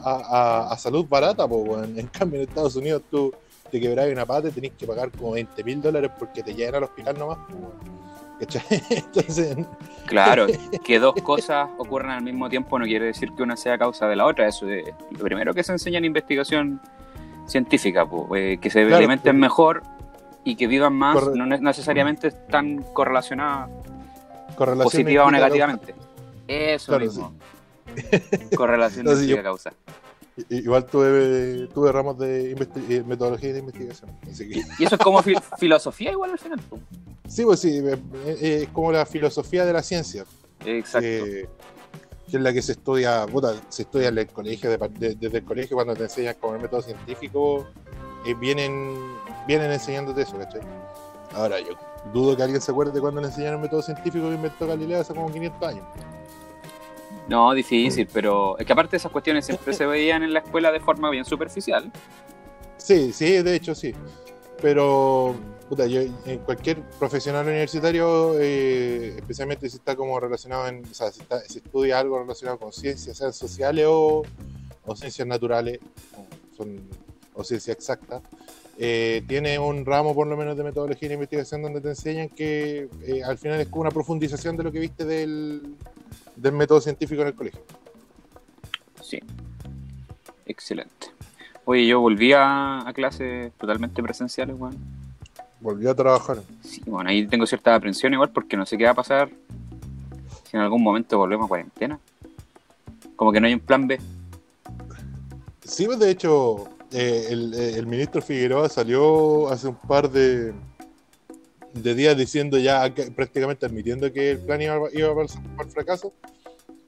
a- 0.67 0.71
a 0.71 0.77
salud 0.77 1.05
barata, 1.09 1.47
po, 1.47 1.57
weón. 1.57 1.97
En 1.97 2.05
cambio, 2.07 2.39
en 2.39 2.47
Estados 2.47 2.75
Unidos 2.75 3.01
tú 3.09 3.33
te 3.71 3.81
quebrás 3.81 4.07
una 4.11 4.23
pata 4.23 4.49
y 4.49 4.51
tenés 4.51 4.73
que 4.77 4.85
pagar 4.85 5.09
como 5.11 5.31
20 5.31 5.63
mil 5.63 5.81
dólares 5.81 6.11
porque 6.19 6.43
te 6.43 6.53
llegan 6.53 6.75
al 6.75 6.83
hospital 6.83 7.17
nomás. 7.17 7.39
Entonces, 8.89 9.55
Claro, 10.05 10.47
que 10.85 10.99
dos 10.99 11.15
cosas 11.23 11.69
ocurran 11.77 12.11
al 12.11 12.23
mismo 12.23 12.49
tiempo 12.49 12.77
no 12.77 12.85
quiere 12.85 13.05
decir 13.05 13.31
que 13.35 13.41
una 13.41 13.55
sea 13.57 13.77
causa 13.77 14.07
de 14.07 14.15
la 14.15 14.25
otra. 14.25 14.47
Eso 14.47 14.67
es 14.69 14.85
lo 15.11 15.19
primero 15.23 15.53
que 15.53 15.63
se 15.63 15.71
enseña 15.71 15.97
en 15.97 16.05
investigación 16.05 16.81
científica, 17.47 18.05
po, 18.05 18.35
eh, 18.35 18.57
que 18.61 18.69
se 18.69 18.81
Claro, 18.81 18.97
alimenten 18.97 19.39
mejor 19.39 19.81
y 20.43 20.55
que 20.55 20.67
vivan 20.67 20.93
más 20.93 21.15
Corre- 21.15 21.35
no 21.37 21.45
ne- 21.45 21.59
necesariamente 21.59 22.27
están 22.27 22.83
correlacionadas 22.93 23.69
positiva 24.83 25.25
o 25.25 25.31
negativamente. 25.31 25.95
Eso 26.47 26.87
Claro, 26.91 27.05
mismo. 27.05 27.33
Correlación 28.57 29.05
No, 29.05 29.15
sí, 29.15 29.27
yo- 29.27 29.41
causa. 29.41 29.73
Igual 30.49 30.85
tuve, 30.87 31.67
tuve 31.67 31.91
ramos 31.91 32.17
de 32.17 32.51
eh, 32.89 33.03
metodología 33.05 33.53
de 33.53 33.59
investigación. 33.59 34.09
Así 34.29 34.49
que, 34.49 34.61
Y 34.79 34.83
eso 34.83 34.95
es 34.95 35.01
como 35.01 35.21
fi- 35.21 35.35
filosofía 35.59 36.11
igual 36.11 36.31
al 36.31 36.39
final. 36.39 36.59
sí, 37.27 37.43
pues 37.45 37.59
sí, 37.59 37.77
eh, 37.77 37.97
eh, 38.25 38.59
es 38.63 38.69
como 38.69 38.91
la 38.91 39.05
filosofía 39.05 39.63
de 39.63 39.73
la 39.73 39.83
ciencia. 39.83 40.25
Exacto. 40.65 41.07
eh, 41.07 41.47
que 42.31 42.37
es 42.37 42.41
la 42.43 42.51
que 42.51 42.63
se 42.63 42.71
estudia, 42.71 43.27
puta, 43.27 43.53
se 43.69 43.83
estudia 43.83 44.07
en 44.07 44.17
el 44.17 44.27
colegio, 44.27 44.71
de- 44.71 44.77
de- 44.97 45.13
desde 45.15 45.37
el 45.37 45.43
colegio 45.45 45.75
cuando 45.77 45.93
te 45.95 46.03
enseñan 46.03 46.35
como 46.39 46.55
el 46.55 46.61
método 46.63 46.81
científico, 46.81 47.67
eh, 48.25 48.33
vienen, 48.33 48.73
vienen 49.47 49.71
enseñándote 49.71 50.21
eso, 50.21 50.37
¿cachai? 50.37 50.61
Ahora, 51.33 51.59
yo 51.59 51.73
dudo 52.13 52.35
que 52.35 52.43
alguien 52.43 52.61
se 52.61 52.71
acuerde 52.71 52.91
de 52.91 53.01
cuando 53.01 53.21
le 53.21 53.27
enseñaron 53.27 53.55
el 53.59 53.61
método 53.63 53.81
científico 53.81 54.27
que 54.29 54.35
inventó 54.35 54.67
Galileo 54.67 55.01
hace 55.01 55.13
como 55.13 55.31
500 55.31 55.67
años. 55.69 55.85
No, 57.27 57.53
difícil, 57.53 58.07
pero 58.11 58.57
es 58.57 58.65
que 58.65 58.73
aparte 58.73 58.97
esas 58.97 59.11
cuestiones 59.11 59.45
siempre 59.45 59.73
se 59.73 59.85
veían 59.85 60.23
en 60.23 60.33
la 60.33 60.39
escuela 60.39 60.71
de 60.71 60.79
forma 60.81 61.09
bien 61.09 61.23
superficial. 61.23 61.89
Sí, 62.77 63.13
sí, 63.13 63.41
de 63.41 63.55
hecho 63.55 63.73
sí. 63.73 63.93
Pero, 64.61 65.33
puta, 65.69 65.85
yo, 65.87 66.01
en 66.01 66.39
cualquier 66.39 66.81
profesional 66.99 67.45
universitario, 67.45 68.33
eh, 68.39 69.13
especialmente 69.17 69.69
si 69.69 69.77
está 69.77 69.95
como 69.95 70.19
relacionado 70.19 70.67
en, 70.67 70.83
o 70.85 70.93
sea, 70.93 71.11
si, 71.11 71.21
está- 71.21 71.39
si 71.41 71.59
estudia 71.59 71.99
algo 71.99 72.19
relacionado 72.19 72.59
con 72.59 72.73
ciencias, 72.73 73.17
sean 73.17 73.31
sociales 73.33 73.85
o, 73.87 74.23
o 74.85 74.95
ciencias 74.95 75.25
naturales, 75.27 75.79
son, 76.57 76.81
o 77.33 77.43
ciencia 77.43 77.71
exacta, 77.73 78.21
eh, 78.77 79.23
tiene 79.27 79.59
un 79.59 79.85
ramo 79.85 80.15
por 80.15 80.27
lo 80.27 80.35
menos 80.35 80.57
de 80.57 80.63
metodología 80.63 81.09
de 81.09 81.15
investigación 81.15 81.61
donde 81.61 81.81
te 81.81 81.89
enseñan 81.89 82.29
que 82.29 82.89
eh, 83.03 83.23
al 83.23 83.37
final 83.37 83.59
es 83.59 83.67
como 83.67 83.81
una 83.81 83.91
profundización 83.91 84.57
de 84.57 84.63
lo 84.63 84.71
que 84.71 84.79
viste 84.79 85.05
del, 85.05 85.75
del 86.35 86.51
método 86.53 86.81
científico 86.81 87.21
en 87.21 87.27
el 87.27 87.33
colegio. 87.35 87.61
Sí. 89.01 89.19
Excelente. 90.45 91.07
Oye, 91.65 91.87
yo 91.87 92.01
volví 92.01 92.33
a, 92.33 92.87
a 92.87 92.93
clases 92.93 93.53
totalmente 93.53 94.03
presenciales, 94.03 94.55
weón. 94.59 94.75
Volvió 95.61 95.91
a 95.91 95.95
trabajar. 95.95 96.41
Sí, 96.61 96.81
bueno, 96.85 97.09
ahí 97.09 97.25
tengo 97.25 97.45
cierta 97.45 97.73
aprensión 97.73 98.13
igual 98.13 98.31
porque 98.31 98.57
no 98.57 98.65
sé 98.65 98.77
qué 98.77 98.83
va 98.83 98.91
a 98.91 98.95
pasar 98.95 99.29
si 100.43 100.57
en 100.57 100.63
algún 100.63 100.83
momento 100.83 101.17
volvemos 101.17 101.45
a 101.45 101.47
cuarentena. 101.47 101.99
Como 103.15 103.31
que 103.31 103.39
no 103.39 103.47
hay 103.47 103.53
un 103.53 103.61
plan 103.61 103.87
B. 103.87 103.97
Sí, 105.63 105.85
pues 105.85 105.99
de 105.99 106.11
hecho, 106.11 106.67
eh, 106.93 107.27
el, 107.29 107.53
eh, 107.53 107.77
el 107.77 107.87
ministro 107.87 108.21
Figueroa 108.21 108.69
salió 108.69 109.49
hace 109.49 109.67
un 109.67 109.75
par 109.75 110.11
de, 110.11 110.53
de 111.73 111.95
días 111.95 112.15
diciendo 112.15 112.57
ya, 112.59 112.93
prácticamente 113.15 113.65
admitiendo 113.65 114.11
que 114.13 114.31
el 114.31 114.39
plan 114.39 114.61
iba, 114.61 114.77
iba 114.93 115.15
para, 115.15 115.27
el, 115.63 115.71
fracaso, 115.71 116.13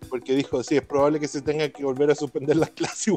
porque 0.10 0.36
dijo, 0.36 0.64
sí, 0.64 0.78
es 0.78 0.84
probable 0.84 1.20
que 1.20 1.28
se 1.28 1.42
tenga 1.42 1.68
que 1.70 1.84
volver 1.84 2.12
a 2.12 2.16
suspender 2.16 2.56
las 2.56 2.70
clases, 2.72 3.16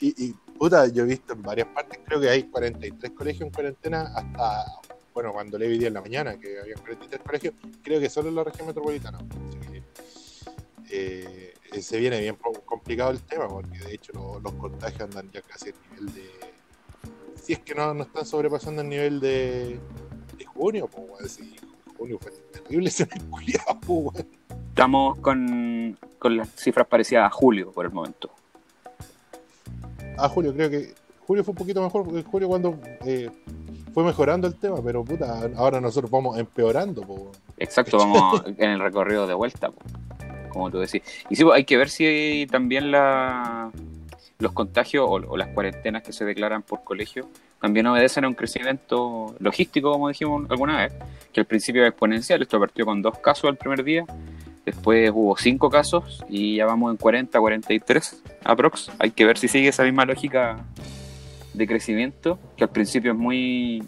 y, 0.00 0.32
puta, 0.56 0.86
yo 0.86 1.02
he 1.02 1.06
visto 1.06 1.32
en 1.32 1.42
varias 1.42 1.66
partes, 1.68 1.98
creo 2.04 2.20
que 2.20 2.28
hay 2.28 2.44
43 2.44 3.12
colegios 3.12 3.42
en 3.42 3.50
cuarentena 3.50 4.12
hasta, 4.14 4.66
bueno, 5.12 5.32
cuando 5.32 5.58
leí 5.58 5.78
día 5.78 5.88
en 5.88 5.94
la 5.94 6.00
mañana, 6.00 6.38
que 6.38 6.60
había 6.60 6.76
43 6.76 7.22
colegios, 7.22 7.54
creo 7.82 7.98
que 7.98 8.08
solo 8.08 8.28
en 8.28 8.36
la 8.36 8.44
región 8.44 8.68
metropolitana. 8.68 9.18
Eh, 10.92 11.54
eh, 11.72 11.82
se 11.82 11.98
viene 11.98 12.20
bien 12.20 12.36
complicado 12.64 13.10
el 13.10 13.20
tema, 13.22 13.48
porque 13.48 13.78
de 13.78 13.94
hecho 13.94 14.12
lo- 14.14 14.40
los 14.40 14.52
contagios 14.54 15.02
andan 15.02 15.30
ya 15.32 15.42
casi 15.42 15.70
al 15.70 15.74
nivel 15.90 16.14
de. 16.14 16.30
Si 17.42 17.52
es 17.54 17.58
que 17.60 17.74
no, 17.74 17.94
no 17.94 18.02
están 18.04 18.26
sobrepasando 18.26 18.82
el 18.82 18.88
nivel 18.88 19.20
de, 19.20 19.78
de 20.36 20.44
junio, 20.44 20.88
pues, 20.88 21.06
weón. 21.08 21.28
Si 21.28 21.56
junio 21.96 22.18
fue 22.20 22.32
terrible 22.52 22.88
ese 22.90 23.06
mes 23.06 23.22
culiao, 23.30 23.80
po, 23.80 23.94
weón. 23.94 24.26
Estamos 24.68 25.18
con, 25.20 25.98
con 26.18 26.36
las 26.36 26.48
cifras 26.56 26.86
parecidas 26.86 27.26
a 27.26 27.30
julio 27.30 27.70
por 27.72 27.84
el 27.86 27.92
momento. 27.92 28.30
Ah, 30.18 30.28
julio, 30.28 30.52
creo 30.54 30.70
que. 30.70 30.94
Julio 31.26 31.44
fue 31.44 31.52
un 31.52 31.58
poquito 31.58 31.80
mejor, 31.82 32.04
porque 32.04 32.24
julio 32.24 32.48
cuando 32.48 32.76
eh, 33.04 33.30
fue 33.94 34.02
mejorando 34.02 34.48
el 34.48 34.56
tema, 34.56 34.82
pero 34.82 35.04
puta, 35.04 35.48
ahora 35.56 35.80
nosotros 35.80 36.10
vamos 36.10 36.36
empeorando, 36.38 37.02
po. 37.02 37.30
Exacto, 37.56 37.98
vamos 37.98 38.42
en 38.46 38.70
el 38.70 38.80
recorrido 38.80 39.28
de 39.28 39.34
vuelta, 39.34 39.70
po, 39.70 39.78
como 40.50 40.70
tú 40.70 40.78
decís. 40.78 41.02
Y 41.30 41.36
sí, 41.36 41.44
pues, 41.44 41.56
hay 41.56 41.64
que 41.64 41.76
ver 41.76 41.88
si 41.88 42.46
también 42.50 42.90
los 42.92 44.52
contagios 44.52 45.06
o, 45.08 45.12
o 45.12 45.36
las 45.36 45.48
cuarentenas 45.48 46.02
que 46.02 46.12
se 46.12 46.24
declaran 46.24 46.62
por 46.62 46.84
colegio 46.84 47.28
también 47.60 47.86
obedecen 47.86 48.24
a 48.24 48.28
un 48.28 48.34
crecimiento 48.34 49.34
logístico, 49.38 49.92
como 49.92 50.08
dijimos 50.08 50.50
alguna 50.50 50.78
vez, 50.78 50.94
que 51.32 51.40
al 51.40 51.46
principio 51.46 51.82
es 51.82 51.90
exponencial. 51.90 52.40
Esto 52.40 52.58
partió 52.58 52.86
con 52.86 53.02
dos 53.02 53.18
casos 53.18 53.50
el 53.50 53.56
primer 53.56 53.84
día, 53.84 54.04
después 54.64 55.10
hubo 55.14 55.36
cinco 55.36 55.68
casos 55.68 56.24
y 56.28 56.56
ya 56.56 56.66
vamos 56.66 56.90
en 56.90 56.96
40, 56.96 57.38
43 57.38 58.22
aprox. 58.44 58.90
Hay 58.98 59.10
que 59.10 59.26
ver 59.26 59.36
si 59.36 59.46
sigue 59.46 59.68
esa 59.68 59.84
misma 59.84 60.06
lógica 60.06 60.64
de 61.52 61.66
crecimiento, 61.66 62.38
que 62.56 62.64
al 62.64 62.70
principio 62.70 63.12
es 63.12 63.18
muy 63.18 63.84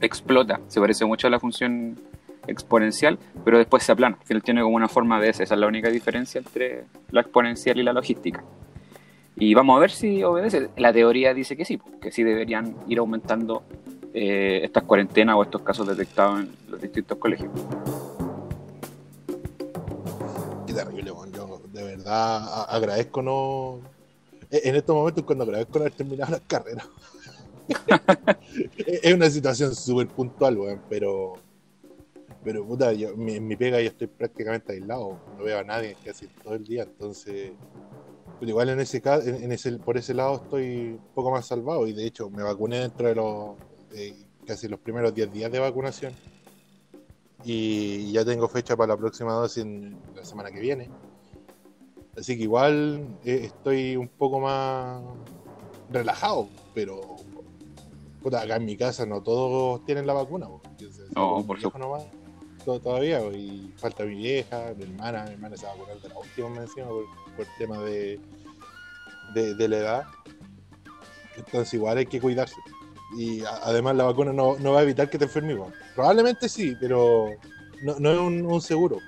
explota, 0.00 0.60
se 0.68 0.78
parece 0.78 1.06
mucho 1.06 1.26
a 1.26 1.30
la 1.30 1.40
función 1.40 1.98
exponencial, 2.46 3.18
pero 3.44 3.58
después 3.58 3.82
se 3.82 3.92
aplana. 3.92 4.16
Al 4.20 4.26
final 4.26 4.42
tiene 4.42 4.62
como 4.62 4.76
una 4.76 4.88
forma 4.88 5.20
de 5.20 5.30
S. 5.30 5.42
Esa 5.42 5.54
es 5.54 5.60
la 5.60 5.66
única 5.66 5.90
diferencia 5.90 6.38
entre 6.38 6.84
la 7.10 7.20
exponencial 7.22 7.78
y 7.78 7.82
la 7.82 7.92
logística. 7.92 8.44
Y 9.36 9.54
vamos 9.54 9.76
a 9.76 9.80
ver 9.80 9.90
si 9.90 10.22
obedece. 10.22 10.68
La 10.76 10.92
teoría 10.92 11.34
dice 11.34 11.56
que 11.56 11.64
sí, 11.64 11.80
que 12.00 12.12
sí 12.12 12.22
deberían 12.22 12.76
ir 12.86 12.98
aumentando 12.98 13.64
eh, 14.12 14.60
estas 14.62 14.84
cuarentenas 14.84 15.36
o 15.36 15.42
estos 15.42 15.62
casos 15.62 15.86
detectados 15.88 16.40
en 16.40 16.52
los 16.68 16.80
distintos 16.80 17.18
colegios. 17.18 17.50
Qué 20.66 20.72
terrible, 20.72 21.10
weón. 21.10 21.32
Yo 21.32 21.60
de 21.72 21.82
verdad 21.82 22.64
agradezco 22.68 23.22
no. 23.22 23.80
e- 24.50 24.68
En 24.68 24.76
estos 24.76 24.94
momentos, 24.94 25.24
cuando 25.24 25.44
agradezco 25.44 25.78
no 25.78 25.80
haber 25.80 25.92
terminado 25.94 26.32
la 26.32 26.40
carrera. 26.40 26.84
es 28.78 28.86
es 29.02 29.14
una 29.14 29.28
situación 29.30 29.74
súper 29.74 30.06
puntual, 30.08 30.58
weón, 30.58 30.80
pero. 30.88 31.38
Pero 32.44 32.64
puta, 32.66 32.92
yo, 32.92 33.08
en 33.10 33.46
mi 33.48 33.56
pega 33.56 33.80
yo 33.80 33.88
estoy 33.88 34.06
prácticamente 34.06 34.74
aislado, 34.74 35.18
no 35.38 35.44
veo 35.44 35.58
a 35.58 35.64
nadie 35.64 35.96
casi 36.04 36.28
todo 36.28 36.54
el 36.54 36.64
día, 36.64 36.82
entonces. 36.82 37.52
Pero 38.38 38.50
igual 38.50 38.68
en 38.68 38.80
ese 38.80 39.00
caso, 39.00 39.26
en, 39.26 39.42
en 39.44 39.52
ese, 39.52 39.72
por 39.78 39.96
ese 39.96 40.12
lado 40.12 40.36
estoy 40.36 40.90
un 40.90 41.14
poco 41.14 41.30
más 41.30 41.46
salvado 41.46 41.86
y 41.86 41.92
de 41.94 42.06
hecho 42.06 42.28
me 42.28 42.42
vacuné 42.42 42.80
dentro 42.80 43.08
de 43.08 43.14
los 43.14 43.56
casi 44.46 44.68
los 44.68 44.80
primeros 44.80 45.14
10 45.14 45.32
días 45.32 45.50
de 45.50 45.58
vacunación. 45.58 46.12
Y 47.44 48.12
ya 48.12 48.24
tengo 48.24 48.48
fecha 48.48 48.76
para 48.76 48.94
la 48.94 48.96
próxima 48.98 49.32
dosis 49.32 49.64
en 49.64 49.98
la 50.14 50.24
semana 50.24 50.50
que 50.50 50.60
viene. 50.60 50.90
Así 52.16 52.36
que 52.36 52.44
igual 52.44 53.18
eh, 53.24 53.40
estoy 53.44 53.96
un 53.96 54.08
poco 54.08 54.40
más 54.40 55.02
relajado, 55.90 56.48
pero 56.74 57.16
puta, 58.22 58.40
acá 58.40 58.56
en 58.56 58.64
mi 58.64 58.76
casa 58.76 59.04
no 59.04 59.22
todos 59.22 59.84
tienen 59.84 60.06
la 60.06 60.14
vacuna. 60.14 60.48
No, 61.14 61.44
por 61.46 61.58
viejo 61.58 62.23
todavía, 62.64 63.20
y 63.32 63.72
falta 63.76 64.04
mi 64.04 64.14
vieja, 64.16 64.72
mi 64.76 64.84
hermana, 64.84 65.24
mi 65.24 65.32
hermana 65.34 65.56
se 65.56 65.66
va 65.66 65.72
a 65.72 65.74
vacunar 65.76 66.00
de 66.00 66.08
la 66.08 66.18
última 66.18 66.56
encima 66.62 66.86
por, 66.88 67.04
por 67.36 67.40
el 67.46 67.52
tema 67.58 67.78
de, 67.78 68.20
de, 69.34 69.54
de 69.54 69.68
la 69.68 69.76
edad. 69.76 70.04
Entonces 71.36 71.74
igual 71.74 71.98
hay 71.98 72.06
que 72.06 72.20
cuidarse. 72.20 72.56
Y 73.16 73.44
a- 73.44 73.56
además 73.64 73.96
la 73.96 74.04
vacuna 74.04 74.32
no, 74.32 74.56
no 74.58 74.72
va 74.72 74.80
a 74.80 74.82
evitar 74.82 75.08
que 75.10 75.18
te 75.18 75.24
enfermes. 75.24 75.58
Probablemente 75.94 76.48
sí, 76.48 76.76
pero 76.80 77.26
no, 77.82 77.96
no 77.98 78.10
es 78.10 78.18
un, 78.18 78.46
un 78.46 78.60
seguro. 78.60 78.98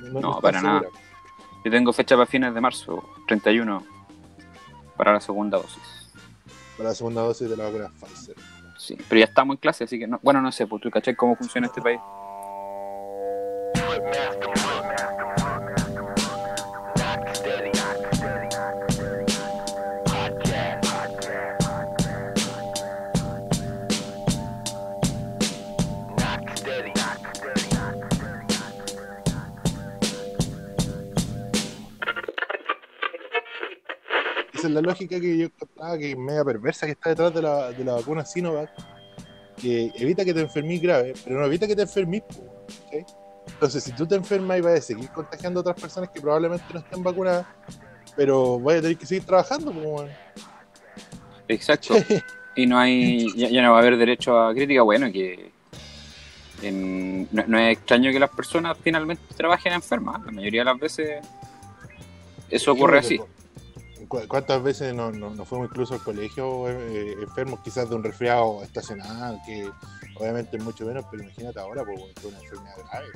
No, 0.00 0.40
para 0.40 0.60
nada. 0.62 0.82
Yo 1.64 1.70
tengo 1.70 1.92
fecha 1.92 2.16
para 2.16 2.26
fines 2.26 2.54
de 2.54 2.60
marzo, 2.60 3.04
31, 3.28 3.84
para 4.96 5.12
la 5.12 5.20
segunda 5.20 5.58
dosis. 5.58 6.10
Para 6.76 6.88
la 6.90 6.94
segunda 6.94 7.22
dosis 7.22 7.50
de 7.50 7.56
la 7.56 7.64
vacuna 7.64 7.90
Pfizer. 8.00 8.36
Sí, 8.78 8.96
pero 9.08 9.18
ya 9.18 9.26
estamos 9.26 9.54
en 9.54 9.60
clase, 9.60 9.84
así 9.84 9.98
que 9.98 10.06
no, 10.06 10.18
bueno, 10.22 10.40
no 10.40 10.50
sé, 10.52 10.66
pues 10.66 10.80
tú 10.80 10.90
cachai 10.90 11.14
cómo 11.14 11.36
funciona 11.36 11.66
este 11.66 11.82
país. 11.82 12.00
Esa 34.52 34.68
es 34.68 34.74
la 34.74 34.80
lógica 34.82 35.20
que 35.20 35.38
yo 35.38 35.44
encontraba 35.46 35.96
que 35.96 36.10
es 36.10 36.18
media 36.18 36.44
perversa 36.44 36.86
que 36.86 36.92
está 36.92 37.10
detrás 37.10 37.32
de 37.32 37.42
la, 37.42 37.70
de 37.70 37.84
la 37.84 37.94
vacuna 37.94 38.26
Sinovac, 38.26 38.70
que 39.56 39.92
evita 39.94 40.24
que 40.24 40.34
te 40.34 40.40
enfermís 40.40 40.82
grave, 40.82 41.14
pero 41.24 41.38
no 41.38 41.46
evita 41.46 41.66
que 41.66 41.76
te 41.76 41.82
enfermís. 41.82 42.22
¿cachai? 42.84 43.19
Entonces, 43.60 43.84
si 43.84 43.92
tú 43.92 44.06
te 44.06 44.14
enfermas 44.14 44.56
y 44.56 44.62
vas 44.62 44.78
a 44.78 44.80
seguir 44.80 45.10
contagiando 45.10 45.60
a 45.60 45.62
otras 45.62 45.78
personas 45.78 46.08
que 46.08 46.18
probablemente 46.18 46.64
no 46.72 46.80
estén 46.80 47.02
vacunadas, 47.02 47.44
pero 48.16 48.58
vas 48.58 48.78
a 48.78 48.80
tener 48.80 48.96
que 48.96 49.04
seguir 49.04 49.24
trabajando. 49.26 49.70
po, 49.70 49.80
weón. 49.80 50.08
Exacto. 51.46 51.94
Y 52.56 52.66
no 52.66 52.78
hay, 52.78 53.32
ya, 53.36 53.48
ya 53.48 53.62
no 53.62 53.70
va 53.70 53.76
a 53.76 53.80
haber 53.80 53.96
derecho 53.96 54.36
a 54.38 54.52
crítica, 54.52 54.82
bueno, 54.82 55.10
que 55.12 55.52
en- 56.62 57.28
no, 57.30 57.44
no 57.46 57.58
es 57.58 57.76
extraño 57.78 58.10
que 58.10 58.18
las 58.18 58.28
personas 58.30 58.76
finalmente 58.82 59.22
trabajen 59.36 59.72
enfermas, 59.72 60.20
la 60.26 60.32
mayoría 60.32 60.62
de 60.62 60.64
las 60.64 60.78
veces 60.78 61.24
eso 62.50 62.72
ocurre 62.72 62.98
así. 62.98 63.18
¿Cu- 64.08 64.26
¿Cuántas 64.26 64.60
veces 64.62 64.92
no, 64.94 65.12
no, 65.12 65.30
no 65.30 65.44
fuimos 65.44 65.68
incluso 65.70 65.94
al 65.94 66.02
colegio 66.02 66.68
eh, 66.68 67.12
enfermos, 67.22 67.60
quizás 67.60 67.88
de 67.88 67.94
un 67.94 68.02
resfriado 68.02 68.62
estacional, 68.64 69.38
que 69.46 69.70
obviamente 70.16 70.58
mucho 70.58 70.86
menos, 70.86 71.04
pero 71.10 71.22
imagínate 71.22 71.60
ahora, 71.60 71.84
pues, 71.84 71.98
bueno, 71.98 72.14
que 72.14 72.20
es 72.20 72.26
una 72.26 72.38
enfermedad 72.38 72.76
grave. 72.90 73.06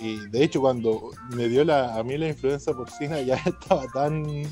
Y 0.00 0.28
de 0.28 0.44
hecho, 0.44 0.60
cuando 0.60 1.10
me 1.30 1.48
dio 1.48 1.64
la, 1.64 1.94
a 1.94 2.02
mí 2.02 2.18
la 2.18 2.28
influenza 2.28 2.72
porcina, 2.72 3.20
ya 3.20 3.36
estaba 3.46 3.86
tan, 3.88 4.44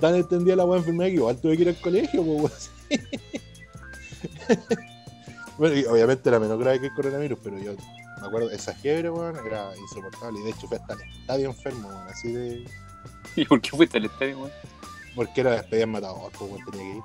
tan 0.00 0.16
extendida 0.16 0.56
la 0.56 0.64
buena 0.64 0.80
enfermedad 0.80 1.08
que 1.08 1.16
igual 1.16 1.40
tuve 1.40 1.56
que 1.56 1.62
ir 1.62 1.68
al 1.68 1.80
colegio, 1.80 2.24
pues. 2.24 2.70
Bueno, 5.58 5.76
y 5.76 5.84
obviamente 5.84 6.28
era 6.28 6.40
menos 6.40 6.58
grave 6.58 6.80
que 6.80 6.86
el 6.86 6.94
coronavirus, 6.94 7.38
pero 7.42 7.58
yo 7.58 7.72
me 8.20 8.26
acuerdo, 8.26 8.50
esa 8.50 8.74
fiebre, 8.74 9.10
weón, 9.10 9.36
era 9.46 9.76
insoportable. 9.76 10.40
Y 10.40 10.44
de 10.44 10.50
hecho 10.50 10.66
fue 10.66 10.78
hasta 10.78 10.94
el 10.94 11.00
estadio 11.20 11.50
enfermo, 11.50 11.88
weón, 11.88 12.08
así 12.08 12.32
de. 12.32 12.64
¿Y 13.36 13.44
por 13.44 13.60
qué 13.60 13.70
fuiste 13.70 13.98
al 13.98 14.06
estadio, 14.06 14.38
weón? 14.38 14.52
Porque 15.14 15.40
era 15.40 15.52
despedida 15.52 15.84
en 15.84 15.90
matador, 15.90 16.32
pues, 16.36 16.50
weón, 16.50 16.64
tenía 16.70 16.92
que 16.92 16.96
ir. 16.96 17.02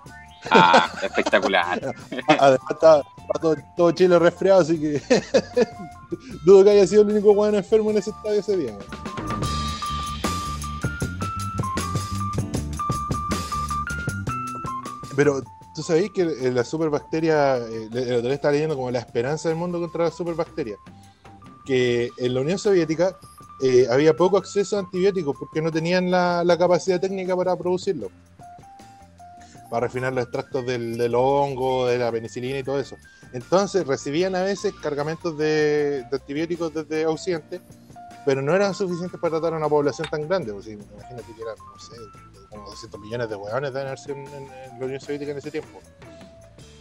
Ah, 0.51 0.91
espectacular. 1.03 1.94
Además 2.39 2.72
estaba 2.72 3.03
todo, 3.41 3.55
todo 3.75 3.91
Chile 3.91 4.17
resfriado, 4.19 4.62
así 4.62 4.79
que 4.79 5.01
dudo 6.46 6.63
que 6.63 6.69
haya 6.72 6.88
sido 6.88 7.03
el 7.03 7.10
único 7.10 7.31
weón 7.31 7.55
enfermo 7.55 7.91
en 7.91 7.98
ese 7.98 8.12
estadio 8.12 8.39
ese 8.39 8.57
día. 8.57 8.77
Pero 15.15 15.41
tú 15.75 15.81
sabéis 15.81 16.12
que 16.12 16.22
eh, 16.22 16.51
la 16.51 16.63
superbacteria, 16.63 17.57
eh, 17.57 17.89
el 17.91 18.15
otro 18.15 18.27
día 18.27 18.34
estaba 18.34 18.51
leyendo 18.51 18.75
como 18.75 18.91
la 18.91 19.00
esperanza 19.00 19.50
del 19.50 19.57
mundo 19.57 19.79
contra 19.79 20.05
la 20.05 20.12
superbacteria, 20.12 20.75
que 21.65 22.10
en 22.17 22.34
la 22.34 22.41
Unión 22.41 22.60
Soviética 22.60 23.17
eh, 23.63 23.88
había 23.89 24.15
poco 24.15 24.38
acceso 24.38 24.77
a 24.77 24.79
antibióticos 24.79 25.36
porque 25.38 25.62
no 25.62 25.72
tenían 25.72 26.12
la, 26.12 26.43
la 26.43 26.57
capacidad 26.57 27.01
técnica 27.01 27.36
para 27.36 27.55
producirlo 27.55 28.12
para 29.69 29.88
refinar 29.88 30.13
los 30.13 30.24
extractos 30.24 30.65
del, 30.65 30.98
del 30.98 31.15
hongo, 31.15 31.88
de 31.88 31.98
la 31.98 32.12
penicilina 32.12 32.60
y 32.60 32.63
todo 32.63 32.79
eso. 32.79 32.96
Entonces 33.34 33.86
recibían 33.86 34.36
a 34.36 34.41
veces 34.41 34.74
cargamentos 34.81 35.38
de, 35.38 36.03
de 36.10 36.17
antibióticos 36.17 36.74
desde 36.74 37.05
Occidente, 37.05 37.62
pero 38.25 38.41
no 38.41 38.55
eran 38.55 38.74
suficientes 38.74 39.19
para 39.19 39.31
tratar 39.39 39.53
a 39.53 39.57
una 39.57 39.69
población 39.69 40.07
tan 40.10 40.27
grande. 40.27 40.51
Sea, 40.62 40.74
imagínate 40.74 41.34
que 41.36 41.41
eran, 41.41 41.55
no 41.57 41.79
sé, 41.79 41.96
como 42.50 42.69
200 42.69 43.00
millones 43.01 43.29
de 43.29 43.36
hueones 43.36 43.74
de 43.74 43.81
haber 43.81 43.98
en, 44.07 44.17
en- 44.27 44.51
en 44.51 44.79
la 44.79 44.86
Unión 44.86 45.00
Soviética 45.00 45.31
en 45.31 45.38
ese 45.38 45.51
tiempo. 45.51 45.81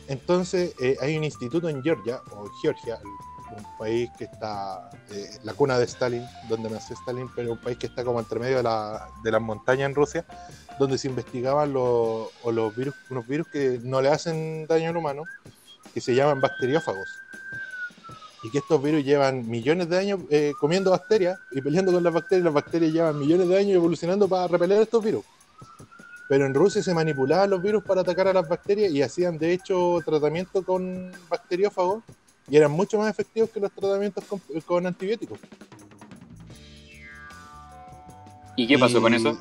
Entonces 0.08 0.72
eh, 0.80 0.96
hay 1.00 1.16
un 1.16 1.24
instituto 1.24 1.68
en 1.68 1.82
Georgia, 1.82 2.20
o 2.30 2.48
Georgia, 2.62 2.98
un 3.56 3.64
país 3.78 4.10
que 4.18 4.24
está, 4.24 4.90
eh, 5.10 5.38
la 5.42 5.54
cuna 5.54 5.78
de 5.78 5.84
Stalin, 5.84 6.24
donde 6.48 6.68
nació 6.70 6.94
Stalin, 6.94 7.28
pero 7.34 7.52
un 7.52 7.58
país 7.58 7.78
que 7.78 7.86
está 7.86 8.04
como 8.04 8.18
entre 8.20 8.38
medio 8.38 8.58
de, 8.58 8.62
la- 8.62 9.08
de 9.22 9.30
las 9.32 9.40
montañas 9.40 9.88
en 9.88 9.94
Rusia, 9.94 10.24
donde 10.78 10.98
se 10.98 11.08
investigaban 11.08 11.72
los, 11.72 12.28
o 12.42 12.52
los 12.52 12.74
virus, 12.76 12.94
unos 13.10 13.26
virus 13.26 13.48
que 13.48 13.80
no 13.82 14.00
le 14.00 14.10
hacen 14.10 14.66
daño 14.66 14.90
al 14.90 14.96
humano, 14.96 15.24
que 15.96 16.02
se 16.02 16.14
llaman 16.14 16.42
bacteriófagos. 16.42 17.08
Y 18.42 18.50
que 18.50 18.58
estos 18.58 18.82
virus 18.82 19.02
llevan 19.02 19.48
millones 19.48 19.88
de 19.88 19.96
años 19.96 20.20
eh, 20.28 20.52
comiendo 20.60 20.90
bacterias 20.90 21.38
y 21.50 21.62
peleando 21.62 21.90
con 21.90 22.04
las 22.04 22.12
bacterias. 22.12 22.44
Las 22.44 22.52
bacterias 22.52 22.92
llevan 22.92 23.18
millones 23.18 23.48
de 23.48 23.58
años 23.58 23.76
evolucionando 23.76 24.28
para 24.28 24.46
repeler 24.46 24.82
estos 24.82 25.02
virus. 25.02 25.24
Pero 26.28 26.44
en 26.44 26.52
Rusia 26.52 26.82
se 26.82 26.92
manipulaban 26.92 27.48
los 27.48 27.62
virus 27.62 27.82
para 27.82 28.02
atacar 28.02 28.28
a 28.28 28.34
las 28.34 28.46
bacterias 28.46 28.92
y 28.92 29.00
hacían 29.00 29.38
de 29.38 29.54
hecho 29.54 29.98
tratamiento 30.04 30.62
con 30.62 31.10
bacteriófagos 31.30 32.04
y 32.50 32.58
eran 32.58 32.72
mucho 32.72 32.98
más 32.98 33.08
efectivos 33.08 33.48
que 33.48 33.58
los 33.58 33.72
tratamientos 33.72 34.22
con, 34.24 34.38
con 34.66 34.86
antibióticos. 34.86 35.38
¿Y 38.54 38.66
qué 38.66 38.78
pasó 38.78 38.98
Y, 38.98 39.00
con 39.00 39.14
eso? 39.14 39.38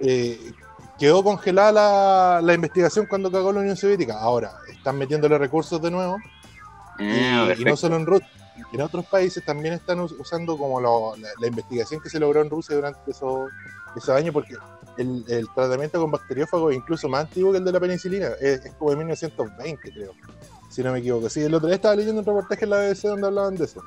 eh, 0.00 0.52
quedó 0.98 1.22
congelada 1.22 1.72
la, 1.72 2.40
la 2.42 2.54
investigación 2.54 3.06
cuando 3.06 3.30
cagó 3.30 3.52
la 3.52 3.60
Unión 3.60 3.76
Soviética. 3.76 4.18
Ahora, 4.20 4.52
están 4.70 4.98
metiéndole 4.98 5.38
recursos 5.38 5.80
de 5.80 5.90
nuevo. 5.90 6.18
Ah, 6.98 7.52
y, 7.56 7.62
y 7.62 7.64
no 7.64 7.76
solo 7.76 7.96
en 7.96 8.06
Rusia. 8.06 8.28
En 8.72 8.80
otros 8.80 9.06
países 9.06 9.44
también 9.44 9.74
están 9.74 10.00
us- 10.00 10.12
usando 10.18 10.58
como 10.58 10.80
lo- 10.80 11.14
la, 11.16 11.28
la 11.40 11.46
investigación 11.46 12.00
que 12.00 12.10
se 12.10 12.18
logró 12.18 12.42
en 12.42 12.50
Rusia 12.50 12.74
durante 12.74 13.10
esos, 13.12 13.48
esos 13.96 14.08
años, 14.10 14.32
porque 14.34 14.54
el, 14.96 15.24
el 15.28 15.46
tratamiento 15.54 16.00
con 16.00 16.10
bacteriófagos 16.10 16.72
es 16.72 16.78
incluso 16.78 17.08
más 17.08 17.20
antiguo 17.26 17.52
que 17.52 17.58
el 17.58 17.64
de 17.64 17.72
la 17.72 17.78
penicilina. 17.80 18.26
Es, 18.40 18.64
es 18.64 18.74
como 18.74 18.90
de 18.90 18.96
1920, 18.96 19.92
creo, 19.92 20.12
si 20.68 20.82
no 20.82 20.90
me 20.92 20.98
equivoco. 20.98 21.28
Sí, 21.30 21.40
el 21.42 21.54
otro 21.54 21.68
día 21.68 21.76
estaba 21.76 21.94
leyendo 21.94 22.20
un 22.20 22.26
reportaje 22.26 22.64
en 22.64 22.70
la 22.70 22.78
BBC 22.78 23.02
donde 23.04 23.26
hablaban 23.28 23.54
de 23.54 23.64
eso. 23.64 23.80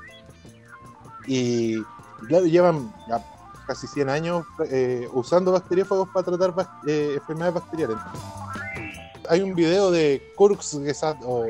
Y 1.27 1.81
claro, 2.27 2.45
llevan 2.45 2.93
ya 3.09 3.23
casi 3.71 3.87
100 3.87 4.09
años 4.09 4.45
eh, 4.69 5.07
usando 5.13 5.53
bacteriófagos 5.53 6.09
para 6.09 6.25
tratar 6.25 6.53
eh, 6.85 7.13
enfermedades 7.15 7.53
bacteriales. 7.53 7.97
Hay 9.29 9.41
un 9.41 9.55
video 9.55 9.91
de 9.91 10.21
Kurks 10.35 10.77
o 11.23 11.47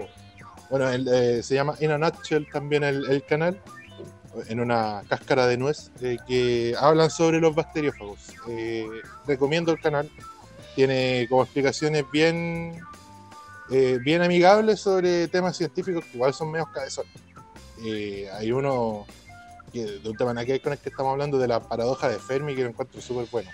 bueno, 0.69 0.88
eh, 0.91 1.41
se 1.41 1.55
llama 1.55 1.73
In 1.79 1.89
a 1.89 1.97
Nutshell 1.97 2.47
también 2.51 2.84
el, 2.84 3.25
canal, 3.25 3.60
en 4.47 4.60
una 4.60 5.01
cáscara 5.10 5.47
de 5.47 5.57
nuez, 5.57 5.89
eh, 6.01 6.17
que 6.27 6.75
hablan 6.79 7.10
sobre 7.10 7.41
los 7.41 7.55
bacteriófagos. 7.55 8.36
Recomiendo 9.25 9.71
el 9.71 9.81
canal, 9.81 10.07
tiene 10.75 11.25
como 11.27 11.41
explicaciones 11.41 12.05
bien, 12.12 12.79
bien 14.05 14.21
amigables 14.21 14.79
sobre 14.79 15.27
temas 15.27 15.57
científicos 15.57 16.05
que 16.05 16.17
igual 16.17 16.36
son 16.36 16.51
medios 16.51 16.69
cabezones. 16.69 17.12
Hay 18.38 18.51
uno 18.51 19.07
que, 19.71 19.86
de 19.86 20.10
un 20.10 20.17
tema 20.17 20.34
que 20.45 20.51
ver 20.53 20.62
con 20.62 20.73
el 20.73 20.79
que 20.79 20.89
estamos 20.89 21.12
hablando, 21.12 21.38
de 21.38 21.47
la 21.47 21.60
paradoja 21.60 22.10
de 22.10 22.19
Fermi, 22.19 22.55
que 22.55 22.63
lo 22.63 22.69
encuentro 22.69 23.01
súper 23.01 23.27
bueno. 23.31 23.49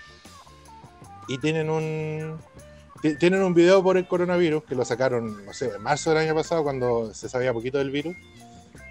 Y 1.28 1.38
tienen 1.38 1.70
un, 1.70 2.38
Ti- 3.00 3.16
Tienen 3.16 3.42
un 3.42 3.54
video 3.54 3.82
por 3.82 3.96
el 3.96 4.08
coronavirus 4.08 4.64
que 4.64 4.74
lo 4.74 4.84
sacaron, 4.84 5.44
no 5.46 5.52
sé, 5.52 5.70
en 5.74 5.82
marzo 5.82 6.10
del 6.10 6.18
año 6.18 6.34
pasado 6.34 6.64
cuando 6.64 7.14
se 7.14 7.28
sabía 7.28 7.52
poquito 7.52 7.78
del 7.78 7.90
virus 7.90 8.16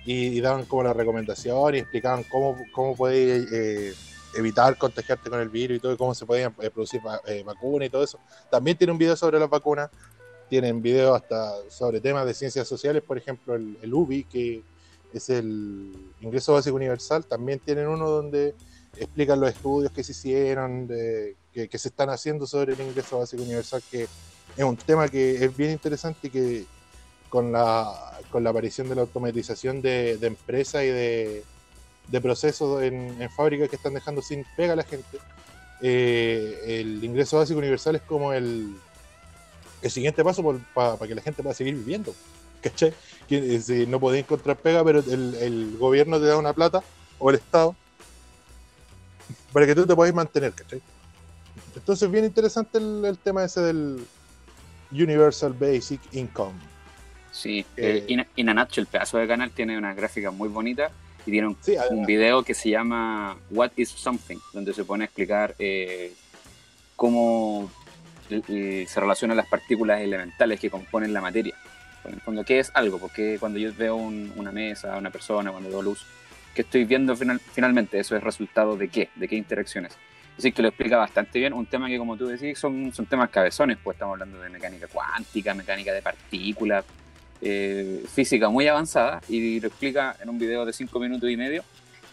y, 0.06 0.28
y 0.28 0.40
daban 0.40 0.64
como 0.66 0.84
la 0.84 0.94
recomendación 0.94 1.76
y 1.76 1.80
explicaban 1.80 2.24
cómo, 2.24 2.58
cómo 2.72 2.96
podías 2.96 3.52
eh, 3.52 3.94
evitar 4.38 4.78
contagiarte 4.78 5.30
con 5.30 5.42
el 5.42 5.50
virus 5.50 5.78
y 5.78 5.80
todo, 5.82 5.92
y 5.94 5.98
cómo 5.98 6.16
se 6.16 6.26
podían 6.26 6.56
eh, 6.62 6.70
producir 6.70 7.02
eh, 7.26 7.44
vacunas 7.46 7.88
y 7.88 7.90
todo 7.90 8.04
eso. 8.04 8.18
También 8.50 8.78
tiene 8.78 8.94
un 8.94 8.98
video 8.98 9.18
sobre 9.18 9.40
las 9.40 9.50
vacunas, 9.50 9.90
tienen 10.50 10.82
videos 10.82 11.22
hasta 11.22 11.52
sobre 11.70 12.00
temas 12.00 12.26
de 12.26 12.34
ciencias 12.34 12.66
sociales, 12.66 13.04
por 13.04 13.18
ejemplo, 13.18 13.56
el, 13.56 13.78
el 13.82 13.94
UBI, 13.94 14.24
que 14.24 14.64
es 15.18 15.30
el 15.30 15.94
ingreso 16.22 16.54
básico 16.54 16.76
universal, 16.76 17.26
también 17.26 17.60
tienen 17.60 17.88
uno 17.88 18.10
donde 18.10 18.56
explican 18.96 19.40
los 19.40 19.50
estudios 19.50 19.92
que 19.92 20.04
se 20.04 20.12
hicieron, 20.14 20.88
de- 20.88 21.36
que, 21.54 21.68
que 21.70 21.78
se 21.78 21.90
están 21.90 22.10
haciendo 22.10 22.48
sobre 22.48 22.74
el 22.74 22.82
ingreso 22.82 23.20
básico 23.20 23.44
universal, 23.44 23.82
que 23.92 24.04
es 24.56 24.64
un 24.64 24.78
tema 24.78 25.08
que 25.08 25.44
es 25.46 25.56
bien 25.56 25.72
interesante 25.72 26.28
y 26.28 26.30
que 26.32 26.66
con 27.30 27.52
la, 27.52 28.20
con 28.32 28.44
la 28.44 28.50
aparición 28.52 28.88
de 28.90 28.96
la 28.96 29.02
automatización 29.02 29.82
de, 29.82 30.18
de 30.18 30.28
empresas 30.28 30.84
y 30.84 30.88
de, 30.88 31.44
de 32.08 32.22
procesos 32.22 32.82
en, 32.82 33.22
en 33.22 33.30
fábricas 33.30 33.70
que 33.70 33.76
están 33.76 33.94
dejando 33.94 34.22
sin 34.22 34.46
pega 34.56 34.74
a 34.74 34.78
la 34.78 34.84
gente, 34.84 35.20
eh, 35.82 36.80
el 36.80 37.04
ingreso 37.04 37.38
básico 37.38 37.60
universal 37.60 37.98
es 37.98 38.02
como 38.04 38.34
el, 38.34 38.76
el 39.82 39.92
siguiente 39.92 40.24
paso 40.24 40.60
para 40.74 40.98
que 41.08 41.14
la 41.16 41.22
gente 41.22 41.44
pueda 41.44 41.54
seguir 41.54 41.76
viviendo. 41.76 42.16
¿Cachai? 42.62 42.92
Que, 43.28 43.56
eh, 43.56 43.62
si 43.62 43.86
no 43.88 44.00
podés 44.00 44.24
encontrar 44.24 44.58
pega, 44.58 44.84
pero 44.84 45.00
el, 45.00 45.36
el 45.36 45.78
gobierno 45.78 46.20
te 46.20 46.26
da 46.26 46.38
una 46.38 46.54
plata, 46.54 46.82
o 47.20 47.30
el 47.30 47.36
Estado, 47.38 47.76
para 49.52 49.66
que 49.66 49.76
tú 49.76 49.86
te 49.86 49.96
puedas 49.96 50.14
mantener, 50.14 50.54
¿cachai? 50.54 50.82
Entonces, 51.76 52.10
bien 52.10 52.26
interesante 52.26 52.78
el, 52.78 53.04
el 53.06 53.18
tema 53.18 53.44
ese 53.44 53.62
del 53.62 54.06
Universal 54.92 55.54
Basic 55.54 56.02
Income. 56.14 56.56
Sí, 57.32 57.60
Eh, 57.76 57.98
eh, 57.98 58.06
In, 58.08 58.26
In 58.36 58.50
a 58.50 58.54
Nutshell, 58.54 58.84
el 58.84 58.88
pedazo 58.88 59.18
de 59.18 59.28
canal, 59.28 59.52
tiene 59.52 59.78
una 59.78 59.94
gráfica 59.94 60.32
muy 60.32 60.50
bonita 60.50 60.90
y 61.26 61.32
tiene 61.32 61.48
un, 61.48 61.58
Sí, 61.62 61.74
un 61.74 61.80
además, 61.80 62.08
video 62.08 62.44
que 62.44 62.54
se 62.54 62.70
llama 62.70 63.38
What 63.52 63.72
is 63.76 63.90
Something, 63.90 64.38
donde 64.54 64.74
se 64.74 64.84
pone 64.86 65.04
a 65.04 65.06
explicar 65.06 65.54
eh, 65.60 66.14
cómo 66.96 67.70
eh, 68.30 68.86
se 68.88 69.00
relacionan 69.00 69.38
las 69.38 69.48
partículas 69.48 70.02
elementales 70.02 70.60
que 70.60 70.70
componen 70.70 71.14
la 71.14 71.22
materia. 71.22 71.54
Fondo, 72.24 72.44
¿qué 72.44 72.60
es 72.60 72.72
algo? 72.74 73.00
Porque 73.00 73.38
cuando 73.40 73.60
yo 73.60 73.72
veo 73.78 73.96
un- 73.96 74.32
una 74.36 74.52
mesa, 74.52 74.98
una 74.98 75.10
persona, 75.10 75.52
cuando 75.52 75.70
veo 75.70 75.82
luz, 75.82 76.06
¿qué 76.56 76.62
estoy 76.62 76.86
viendo 76.86 77.16
final- 77.16 77.40
finalmente? 77.40 78.00
¿Eso 78.00 78.16
es 78.16 78.24
resultado 78.24 78.78
de 78.78 78.88
qué? 78.90 79.10
¿De 79.16 79.28
qué 79.28 79.36
interacciones? 79.36 79.94
Así 80.38 80.52
que 80.52 80.62
lo 80.62 80.68
explica 80.68 80.98
bastante 80.98 81.40
bien. 81.40 81.54
Un 81.54 81.66
tema 81.66 81.88
que, 81.88 81.98
como 81.98 82.16
tú 82.16 82.28
decís, 82.28 82.58
son, 82.60 82.94
son 82.94 83.06
temas 83.08 83.30
cabezones, 83.30 83.78
pues 83.84 83.96
estamos 83.96 84.14
hablando 84.14 84.40
de 84.40 84.50
mecánica 84.50 84.88
cuántica, 84.88 85.54
mecánica 85.54 85.92
de 85.94 86.02
partículas, 86.02 86.86
eh, 87.42 88.04
física 88.14 88.50
muy 88.50 88.68
avanzada, 88.68 89.22
y 89.30 89.60
lo 89.60 89.68
explica 89.68 90.16
en 90.22 90.30
un 90.30 90.40
video 90.40 90.66
de 90.66 90.74
cinco 90.74 91.00
minutos 91.00 91.30
y 91.30 91.38
medio, 91.38 91.64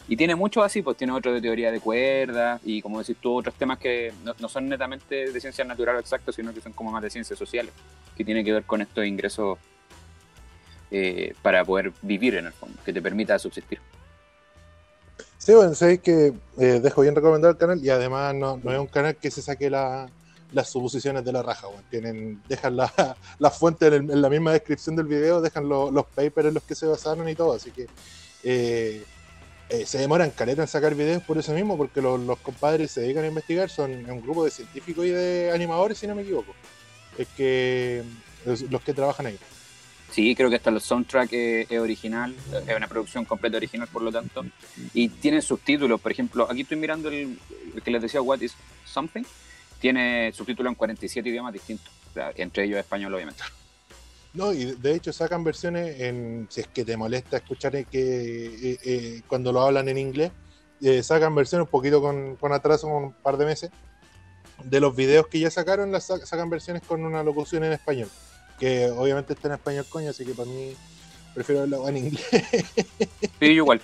Y 0.06 0.16
tiene 0.16 0.34
muchos 0.34 0.62
así, 0.62 0.82
pues 0.82 0.98
tiene 0.98 1.14
otro 1.14 1.32
de 1.32 1.40
teoría 1.40 1.72
de 1.72 1.80
cuerdas 1.80 2.60
y 2.62 2.82
como 2.82 2.98
decís 2.98 3.16
tú, 3.22 3.36
otros 3.36 3.54
temas 3.54 3.78
que 3.78 4.12
no, 4.22 4.34
no 4.38 4.50
son 4.50 4.68
netamente 4.68 5.32
de 5.32 5.40
ciencia 5.40 5.64
natural 5.64 5.96
o 5.96 5.98
exacto, 5.98 6.30
sino 6.30 6.52
que 6.52 6.60
son 6.60 6.74
como 6.74 6.92
más 6.92 7.02
de 7.02 7.08
ciencias 7.08 7.38
sociales, 7.38 7.72
que 8.14 8.22
tiene 8.22 8.44
que 8.44 8.52
ver 8.52 8.64
con 8.64 8.82
estos 8.82 9.06
ingresos 9.06 9.56
eh, 10.96 11.34
para 11.42 11.64
poder 11.64 11.90
vivir 12.02 12.36
en 12.36 12.46
el 12.46 12.52
fondo, 12.52 12.78
que 12.84 12.92
te 12.92 13.02
permita 13.02 13.36
subsistir. 13.36 13.80
Sí, 15.38 15.52
bueno, 15.52 15.74
sabéis 15.74 16.00
que 16.00 16.32
eh, 16.56 16.80
dejo 16.80 17.02
bien 17.02 17.16
recomendado 17.16 17.50
el 17.50 17.58
canal 17.58 17.84
y 17.84 17.90
además 17.90 18.32
no, 18.32 18.60
es 18.64 18.78
un 18.78 18.86
canal 18.86 19.16
que 19.16 19.28
se 19.28 19.42
saque 19.42 19.68
la- 19.68 20.08
las 20.52 20.70
suposiciones 20.70 21.24
de 21.24 21.32
la 21.32 21.42
raja, 21.42 21.66
weón. 21.66 21.82
Tienen, 21.90 22.40
dejan 22.48 22.76
la, 22.76 23.16
la 23.40 23.50
fuente 23.50 23.88
en, 23.88 24.22
la 24.22 24.30
misma 24.30 24.52
descripción 24.52 24.94
del 24.94 25.06
video, 25.06 25.40
dejan 25.40 25.68
lo- 25.68 25.90
los 25.90 26.06
papers 26.06 26.46
en 26.46 26.54
los 26.54 26.62
que 26.62 26.76
se 26.76 26.86
basaron 26.86 27.28
y 27.28 27.34
todo, 27.34 27.54
así 27.54 27.72
que 27.72 27.88
eh, 28.44 29.02
eh, 29.70 29.86
se 29.86 29.98
demoran 29.98 30.30
caleta 30.30 30.62
en 30.62 30.68
sacar 30.68 30.94
videos 30.94 31.24
por 31.24 31.38
eso 31.38 31.52
mismo, 31.52 31.76
porque 31.76 32.00
los, 32.00 32.38
compadres 32.38 32.92
se 32.92 33.00
dedican 33.00 33.24
a 33.24 33.28
investigar, 33.28 33.68
son 33.68 33.90
un 33.90 34.20
grupo 34.20 34.44
de 34.44 34.52
científicos 34.52 35.04
y 35.06 35.10
de 35.10 35.50
animadores, 35.52 35.98
si 35.98 36.06
no 36.06 36.14
me 36.14 36.22
equivoco. 36.22 36.54
Es 37.18 37.26
que 37.36 38.04
los 38.70 38.80
que 38.82 38.94
trabajan 38.94 39.26
ahí. 39.26 39.38
Sí, 40.14 40.32
creo 40.36 40.48
que 40.48 40.54
hasta 40.56 40.70
el 40.70 40.80
soundtrack 40.80 41.32
es, 41.32 41.70
original, 41.80 42.32
es 42.68 42.76
una 42.76 42.86
producción 42.86 43.24
completa 43.24 43.56
original, 43.56 43.88
por 43.88 44.00
lo 44.02 44.12
tanto. 44.12 44.44
Y 44.92 45.08
tiene 45.08 45.42
subtítulos, 45.42 46.00
por 46.00 46.12
ejemplo, 46.12 46.46
aquí 46.48 46.60
estoy 46.60 46.76
mirando 46.76 47.08
el, 47.08 47.36
que 47.84 47.90
les 47.90 48.00
decía 48.00 48.22
What 48.22 48.40
is 48.42 48.54
Something, 48.84 49.24
tiene 49.80 50.30
subtítulos 50.32 50.70
en 50.70 50.76
47 50.76 51.28
idiomas 51.28 51.52
distintos, 51.52 51.92
entre 52.36 52.62
ellos 52.62 52.78
español, 52.78 53.12
obviamente. 53.12 53.42
No, 54.34 54.52
y 54.52 54.66
de 54.76 54.94
hecho 54.94 55.12
sacan 55.12 55.42
versiones 55.42 56.00
en, 56.00 56.46
si 56.48 56.60
es 56.60 56.68
que 56.68 56.84
te 56.84 56.96
molesta 56.96 57.38
escuchar 57.38 57.72
que 57.72 57.90
eh, 57.92 58.78
eh, 58.84 59.22
cuando 59.26 59.52
lo 59.52 59.62
hablan 59.62 59.88
en 59.88 59.98
inglés, 59.98 60.30
eh, 60.80 61.02
sacan 61.02 61.34
versiones 61.34 61.66
un 61.66 61.70
poquito 61.72 62.00
con, 62.00 62.36
con 62.36 62.52
atraso, 62.52 62.86
un 62.86 63.12
par 63.14 63.36
de 63.36 63.46
meses, 63.46 63.70
de 64.62 64.78
los 64.78 64.94
videos 64.94 65.26
que 65.26 65.40
ya 65.40 65.50
sacaron, 65.50 65.90
las 65.90 66.06
sa- 66.06 66.24
sacan 66.24 66.48
versiones 66.50 66.82
con 66.82 67.04
una 67.04 67.24
locución 67.24 67.64
en 67.64 67.72
español, 67.72 68.08
que 68.58 68.86
obviamente 68.90 69.32
está 69.32 69.48
en 69.48 69.54
español, 69.54 69.86
coño, 69.88 70.10
así 70.10 70.24
que 70.24 70.34
para 70.34 70.48
mí 70.48 70.74
prefiero 71.34 71.62
verla 71.62 71.88
en 71.88 71.96
inglés. 71.96 72.24
Sí, 73.40 73.40
yo 73.40 73.50
igual, 73.50 73.80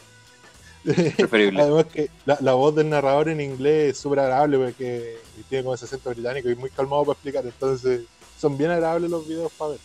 preferible. 0.85 1.63
Además 1.63 1.87
que 1.87 2.11
la, 2.25 2.39
la 2.41 2.55
voz 2.55 2.75
del 2.75 2.89
narrador 2.89 3.29
en 3.29 3.41
inglés 3.41 3.93
es 3.93 3.99
súper 3.99 4.21
agradable 4.21 4.59
porque 4.59 5.19
tiene 5.49 5.65
como 5.65 5.75
ese 5.75 5.85
acento 5.85 6.11
británico 6.11 6.49
y 6.51 6.55
muy 6.55 6.71
calmado 6.71 7.05
para 7.05 7.15
explicar, 7.15 7.45
entonces 7.45 8.03
son 8.39 8.57
bien 8.57 8.71
agradables 8.71 9.11
los 9.11 9.27
videos 9.27 9.53
para 9.53 9.73
ver. 9.73 9.81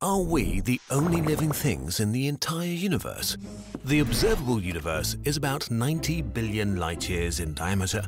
Are 0.00 0.20
we 0.20 0.60
the 0.60 0.80
only 0.90 1.20
living 1.20 1.52
things 1.52 2.00
in 2.00 2.10
the 2.10 2.26
entire 2.26 2.66
universe? 2.66 3.38
The 3.84 4.00
observable 4.00 4.60
universe 4.60 5.16
is 5.24 5.36
about 5.36 5.70
90 5.70 6.22
billion 6.22 6.74
light 6.74 7.08
years 7.08 7.38
in 7.38 7.54
diameter. 7.54 8.02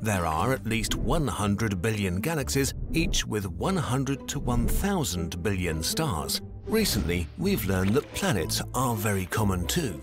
There 0.00 0.24
are 0.26 0.52
at 0.52 0.64
least 0.64 0.94
100 0.94 1.82
billion 1.82 2.20
galaxies, 2.20 2.74
each 2.92 3.26
with 3.26 3.46
100 3.46 4.28
to 4.28 4.38
1000 4.38 5.42
billion 5.42 5.82
stars. 5.82 6.40
Recently, 6.66 7.26
we've 7.36 7.64
learned 7.66 7.94
that 7.94 8.04
planets 8.14 8.62
are 8.74 8.94
very 8.94 9.26
common 9.26 9.66
too. 9.66 10.00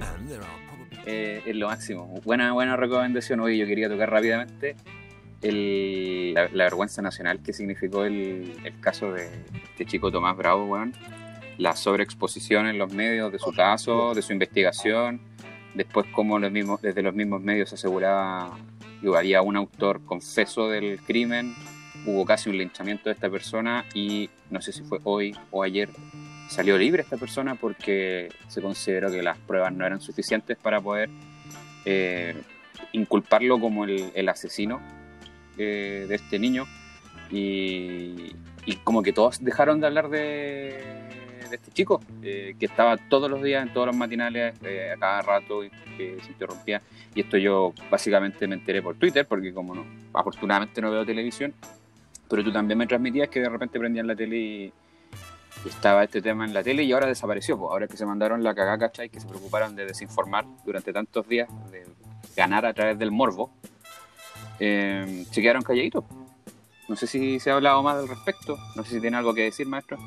And 0.00 0.28
there 0.28 0.42
are 0.42 0.58
probably. 0.68 0.98
Eh, 1.06 1.42
es 1.46 1.56
lo 1.56 1.68
máximo. 1.68 2.20
Buena, 2.24 2.52
buena 2.52 2.76
recomendación. 2.76 3.40
Hoy 3.40 3.56
yo 3.58 3.66
quería 3.66 3.88
tocar 3.88 4.10
rápidamente 4.10 4.76
el- 5.40 6.34
la, 6.34 6.48
la 6.52 6.64
vergüenza 6.64 7.00
nacional 7.00 7.40
que 7.42 7.52
significó 7.54 8.04
el, 8.04 8.52
el 8.64 8.80
caso 8.80 9.12
de 9.12 9.28
este 9.70 9.86
chico 9.86 10.10
Tomás 10.12 10.36
Bravo, 10.36 10.66
weón. 10.66 10.92
La 11.56 11.74
sobreexposición 11.74 12.66
en 12.66 12.76
los 12.78 12.92
medios 12.92 13.32
de 13.32 13.38
su 13.38 13.52
caso, 13.52 14.12
de 14.14 14.20
su 14.22 14.32
investigación. 14.32 15.20
Después, 15.74 16.06
como 16.12 16.38
los 16.38 16.52
mismos, 16.52 16.82
desde 16.82 17.02
los 17.02 17.14
mismos 17.14 17.40
medios 17.42 17.70
se 17.70 17.76
aseguraba 17.76 18.56
había 19.16 19.42
un 19.42 19.56
autor 19.56 20.04
confeso 20.04 20.68
del 20.68 21.00
crimen. 21.00 21.54
Hubo 22.06 22.24
casi 22.24 22.48
un 22.50 22.58
linchamiento 22.58 23.08
de 23.08 23.14
esta 23.14 23.28
persona 23.28 23.84
y 23.94 24.30
no 24.50 24.60
sé 24.60 24.72
si 24.72 24.82
fue 24.82 24.98
hoy 25.04 25.36
o 25.50 25.62
ayer 25.62 25.88
salió 26.48 26.78
libre 26.78 27.02
esta 27.02 27.16
persona 27.16 27.54
porque 27.54 28.30
se 28.48 28.62
consideró 28.62 29.10
que 29.10 29.22
las 29.22 29.36
pruebas 29.38 29.72
no 29.72 29.84
eran 29.84 30.00
suficientes 30.00 30.56
para 30.56 30.80
poder 30.80 31.10
eh, 31.84 32.34
inculparlo 32.92 33.60
como 33.60 33.84
el, 33.84 34.28
asesino 34.28 34.80
eh, 35.58 36.06
de 36.08 36.14
este 36.14 36.38
niño 36.38 36.66
y 37.30 38.32
como 38.84 39.02
que 39.02 39.12
todos 39.12 39.44
dejaron 39.44 39.80
de 39.80 39.86
hablar 39.86 40.08
de, 40.08 41.07
de 41.50 41.56
este 41.56 41.70
chico 41.72 42.00
eh, 42.22 42.54
que 42.58 42.66
estaba 42.66 42.96
todos 42.96 43.30
los 43.30 43.42
días 43.42 43.66
en 43.66 43.72
todos 43.72 43.86
los 43.86 43.96
matinales 43.96 44.54
eh, 44.62 44.92
a 44.94 44.98
cada 44.98 45.22
rato 45.22 45.60
que 45.96 46.18
se 46.22 46.30
interrumpía 46.30 46.82
y 47.14 47.20
esto 47.20 47.36
yo 47.36 47.72
básicamente 47.90 48.46
me 48.46 48.54
enteré 48.54 48.82
por 48.82 48.96
Twitter 48.96 49.26
porque 49.26 49.52
como 49.52 49.74
no 49.74 49.84
afortunadamente 50.12 50.80
no 50.80 50.90
veo 50.90 51.04
televisión 51.04 51.54
pero 52.28 52.44
tú 52.44 52.52
también 52.52 52.78
me 52.78 52.86
transmitías 52.86 53.28
que 53.28 53.40
de 53.40 53.48
repente 53.48 53.78
prendían 53.78 54.06
la 54.06 54.14
tele 54.14 54.36
y, 54.36 54.72
y 55.64 55.68
estaba 55.68 56.04
este 56.04 56.20
tema 56.20 56.44
en 56.44 56.52
la 56.52 56.62
tele 56.62 56.82
y 56.84 56.92
ahora 56.92 57.06
desapareció. 57.06 57.58
Pues 57.58 57.70
ahora 57.70 57.88
que 57.88 57.96
se 57.96 58.04
mandaron 58.04 58.42
la 58.42 58.54
cagada, 58.54 58.78
¿cachai? 58.78 59.08
Que 59.08 59.20
se 59.20 59.26
preocuparon 59.26 59.74
de 59.74 59.86
desinformar 59.86 60.44
durante 60.64 60.92
tantos 60.92 61.26
días, 61.26 61.48
de 61.70 61.86
ganar 62.36 62.66
a 62.66 62.74
través 62.74 62.98
del 62.98 63.10
morbo, 63.10 63.50
eh, 64.60 65.24
se 65.30 65.40
quedaron 65.40 65.62
calladitos. 65.62 66.04
No 66.88 66.96
sé 66.96 67.06
si 67.06 67.38
se 67.40 67.50
ha 67.50 67.54
hablado 67.54 67.82
más 67.82 67.96
al 67.96 68.08
respecto. 68.08 68.56
No 68.76 68.84
sé 68.84 68.94
si 68.94 69.00
tiene 69.00 69.16
algo 69.16 69.34
que 69.34 69.42
decir, 69.42 69.66
maestro. 69.66 69.98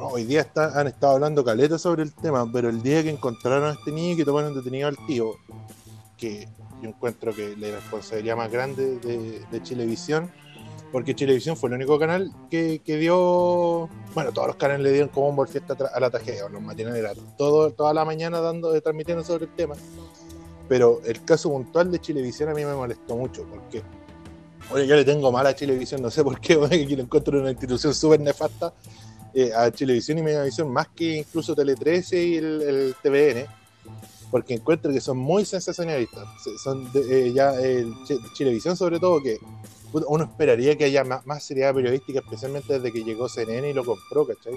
Hoy 0.00 0.24
día 0.24 0.42
está- 0.42 0.78
han 0.78 0.86
estado 0.86 1.14
hablando 1.14 1.44
caleta 1.44 1.78
sobre 1.78 2.02
el 2.02 2.14
tema, 2.14 2.48
pero 2.52 2.68
el 2.68 2.82
día 2.82 3.02
que 3.02 3.10
encontraron 3.10 3.64
a 3.64 3.72
este 3.72 3.90
niño 3.90 4.12
y 4.12 4.16
que 4.16 4.24
tomaron 4.24 4.54
detenido 4.54 4.88
al 4.88 4.96
tío, 5.06 5.32
que 6.16 6.48
yo 6.82 6.88
encuentro 6.88 7.34
que 7.34 7.56
la 7.56 7.68
responsabilidad 7.76 8.36
más 8.36 8.50
grande 8.50 8.98
de, 9.00 9.40
de 9.50 9.62
Chilevisión, 9.62 10.30
porque 10.92 11.14
Chilevisión 11.14 11.56
fue 11.56 11.68
el 11.70 11.74
único 11.76 11.98
canal 11.98 12.32
que, 12.50 12.80
que 12.84 12.96
dio, 12.96 13.88
bueno, 14.14 14.32
todos 14.32 14.46
los 14.48 14.56
canales 14.56 14.82
le 14.84 14.92
dieron 14.92 15.08
como 15.08 15.28
un 15.28 15.48
fiesta 15.48 15.76
tra- 15.76 15.90
a 15.92 16.00
la 16.00 16.10
tragedia, 16.10 16.48
los 16.48 16.62
matinales 16.62 16.98
era 17.00 17.12
todo, 17.36 17.70
toda 17.72 17.92
la 17.92 18.04
mañana 18.04 18.40
dando, 18.40 18.74
eh, 18.74 18.80
transmitiendo 18.80 19.24
sobre 19.24 19.44
el 19.46 19.54
tema, 19.54 19.74
pero 20.68 21.00
el 21.04 21.24
caso 21.24 21.50
puntual 21.50 21.90
de 21.90 21.98
Chilevisión 22.00 22.48
a 22.50 22.54
mí 22.54 22.64
me 22.64 22.74
molestó 22.74 23.16
mucho, 23.16 23.44
porque 23.50 23.82
Oye, 24.70 24.86
yo 24.86 24.96
le 24.96 25.04
tengo 25.06 25.32
mal 25.32 25.46
a 25.46 25.54
Chilevisión, 25.56 26.02
no 26.02 26.10
sé 26.10 26.22
por 26.22 26.38
qué, 26.40 26.56
oye, 26.56 26.86
que 26.86 26.96
lo 26.96 27.02
encuentro 27.02 27.40
una 27.40 27.50
institución 27.50 27.94
súper 27.94 28.20
nefasta 28.20 28.72
eh, 29.40 29.52
a 29.54 29.70
Chilevisión 29.70 30.18
y 30.18 30.22
Megavisión, 30.22 30.68
más 30.72 30.88
que 30.88 31.18
incluso 31.18 31.54
Tele 31.54 31.74
13 31.76 32.24
y 32.24 32.36
el, 32.36 32.94
TVN, 33.02 33.46
porque 34.30 34.54
encuentro 34.54 34.92
que 34.92 35.00
son 35.00 35.16
muy 35.18 35.44
sensacionalistas. 35.44 36.26
Se- 36.42 36.58
Son 36.58 36.90
de- 36.92 37.28
eh, 37.28 37.32
ya 37.32 37.54
el 37.54 37.92
Chi- 38.04 38.18
Chilevisión, 38.34 38.76
sobre 38.76 38.98
todo, 38.98 39.22
que 39.22 39.38
uno 39.92 40.24
esperaría 40.24 40.76
que 40.76 40.84
haya 40.84 41.02
más, 41.04 41.24
más 41.26 41.42
seriedad 41.44 41.72
periodística, 41.74 42.18
especialmente 42.20 42.74
desde 42.74 42.92
que 42.92 43.04
llegó 43.04 43.28
CNN 43.28 43.70
y 43.70 43.72
lo 43.72 43.84
compró, 43.84 44.26
¿cachai? 44.26 44.52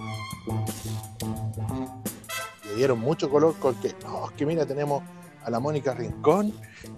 Le 2.67 2.75
dieron 2.75 2.99
mucho 2.99 3.29
color 3.29 3.55
con 3.59 3.75
que, 3.75 3.93
no, 4.03 4.25
es 4.29 4.31
que 4.35 4.45
mira, 4.45 4.65
tenemos 4.65 5.03
a 5.43 5.49
la 5.49 5.59
Mónica 5.59 5.93
Rincón, 5.93 6.53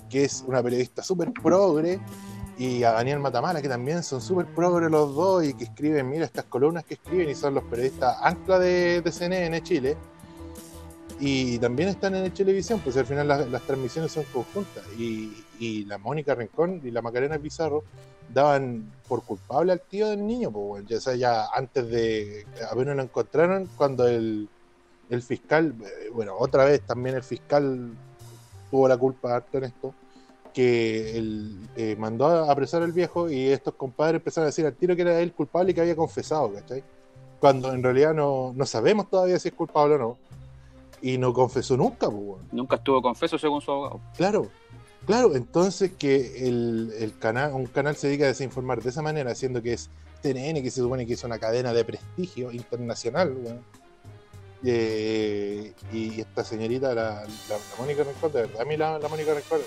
que 0.10 0.24
es 0.26 0.44
una 0.48 0.62
periodista 0.64 1.04
súper 1.04 1.32
progre, 1.32 2.00
y 2.58 2.84
a 2.84 2.92
Daniel 2.92 3.20
Matamala, 3.20 3.62
que 3.62 3.70
también 3.70 4.04
son 4.04 4.22
súper 4.22 4.46
progres 4.48 4.92
los 4.92 5.16
dos 5.16 5.44
y 5.44 5.54
que 5.54 5.66
escriben, 5.66 6.10
mira, 6.10 6.26
estas 6.26 6.46
columnas 6.46 6.84
que 6.84 6.96
escriben 6.96 7.30
y 7.30 7.36
son 7.36 7.56
los 7.56 7.64
periodistas 7.64 8.18
ancla 8.22 8.60
de, 8.60 9.02
de 9.02 9.12
CNN 9.12 9.62
Chile. 9.64 9.98
Y 11.20 11.58
también 11.60 11.90
están 11.90 12.16
en 12.16 12.30
Televisión, 12.32 12.82
pues 12.84 12.98
al 12.98 13.06
final 13.06 13.28
las, 13.28 13.48
las 13.50 13.62
transmisiones 13.62 14.12
son 14.12 14.24
conjuntas. 14.34 14.84
Y, 14.98 15.32
y 15.60 15.86
la 15.86 15.98
Mónica 15.98 16.36
Rincón 16.36 16.82
y 16.84 16.92
la 16.92 17.02
Macarena 17.02 17.38
Pizarro 17.38 17.84
daban 18.34 18.92
por 19.08 19.24
culpable 19.24 19.72
al 19.72 19.82
tío 19.82 20.10
del 20.10 20.26
niño, 20.26 20.52
pues 20.52 20.66
bueno, 20.66 20.88
ya, 20.88 21.00
sea, 21.00 21.16
ya 21.16 21.48
antes 21.54 21.88
de, 21.90 22.46
apenas 22.70 22.96
lo 22.96 23.04
encontraron, 23.04 23.70
cuando 23.78 24.08
el, 24.08 24.50
el 25.10 25.22
fiscal, 25.22 25.76
eh, 25.82 26.10
bueno, 26.12 26.36
otra 26.38 26.66
vez 26.66 26.82
también 26.82 27.16
el 27.16 27.24
fiscal 27.24 27.92
tuvo 28.72 28.88
la 28.88 28.98
culpa 28.98 29.36
harto 29.36 29.58
en 29.60 29.66
esto, 29.66 29.94
que 30.54 31.18
él 31.18 31.58
eh, 31.76 31.96
mandó 31.98 32.28
a 32.28 32.52
apresar 32.52 32.84
al 32.84 32.92
viejo 32.92 33.30
y 33.30 33.48
estos 33.48 33.74
compadres 33.74 34.20
empezaron 34.20 34.46
a 34.46 34.48
decir 34.48 34.66
al 34.66 34.76
tiro 34.76 34.96
que 34.96 35.02
era 35.02 35.20
él 35.20 35.34
culpable 35.34 35.72
y 35.72 35.74
que 35.74 35.82
había 35.82 35.96
confesado, 35.96 36.54
¿cachai? 36.54 36.84
Cuando 37.40 37.74
en 37.74 37.84
realidad 37.84 38.14
no, 38.14 38.54
no 38.56 38.66
sabemos 38.66 39.10
todavía 39.10 39.38
si 39.40 39.50
es 39.50 39.54
culpable 39.54 39.96
o 39.96 39.98
no. 39.98 40.18
Y 41.02 41.18
no 41.18 41.34
confesó 41.34 41.76
nunca, 41.76 42.10
pues. 42.10 42.42
Nunca 42.54 42.78
estuvo 42.78 43.02
confeso 43.02 43.38
según 43.38 43.60
su 43.60 43.72
abogado. 43.72 44.00
Claro, 44.16 44.48
claro, 45.06 45.36
entonces 45.36 45.92
que 45.92 46.48
el, 46.48 46.94
el 46.98 47.18
canal, 47.18 47.52
un 47.54 47.66
canal 47.66 47.98
se 47.98 48.08
dedica 48.08 48.24
a 48.24 48.28
desinformar 48.28 48.82
de 48.82 48.90
esa 48.90 49.02
manera, 49.02 49.32
haciendo 49.32 49.62
que 49.62 49.74
es 49.74 49.90
TNN, 50.22 50.64
que 50.64 50.72
se 50.72 50.80
supone 50.80 51.06
que 51.06 51.14
es 51.14 51.24
una 51.26 51.38
cadena 51.40 51.74
de 51.74 51.84
prestigio 51.84 52.52
internacional. 52.54 53.36
Eh, 54.64 55.74
y 55.92 56.22
esta 56.22 56.46
señorita, 56.46 56.96
la, 56.96 57.04
la, 57.04 57.26
la 57.50 57.58
Mónica 57.78 58.04
Rincón, 58.04 58.32
de 58.32 58.42
verdad, 58.44 58.62
a 58.62 58.66
mí 58.66 58.78
la, 58.78 58.98
la 58.98 59.10
Mónica 59.10 59.34
Rincón, 59.34 59.60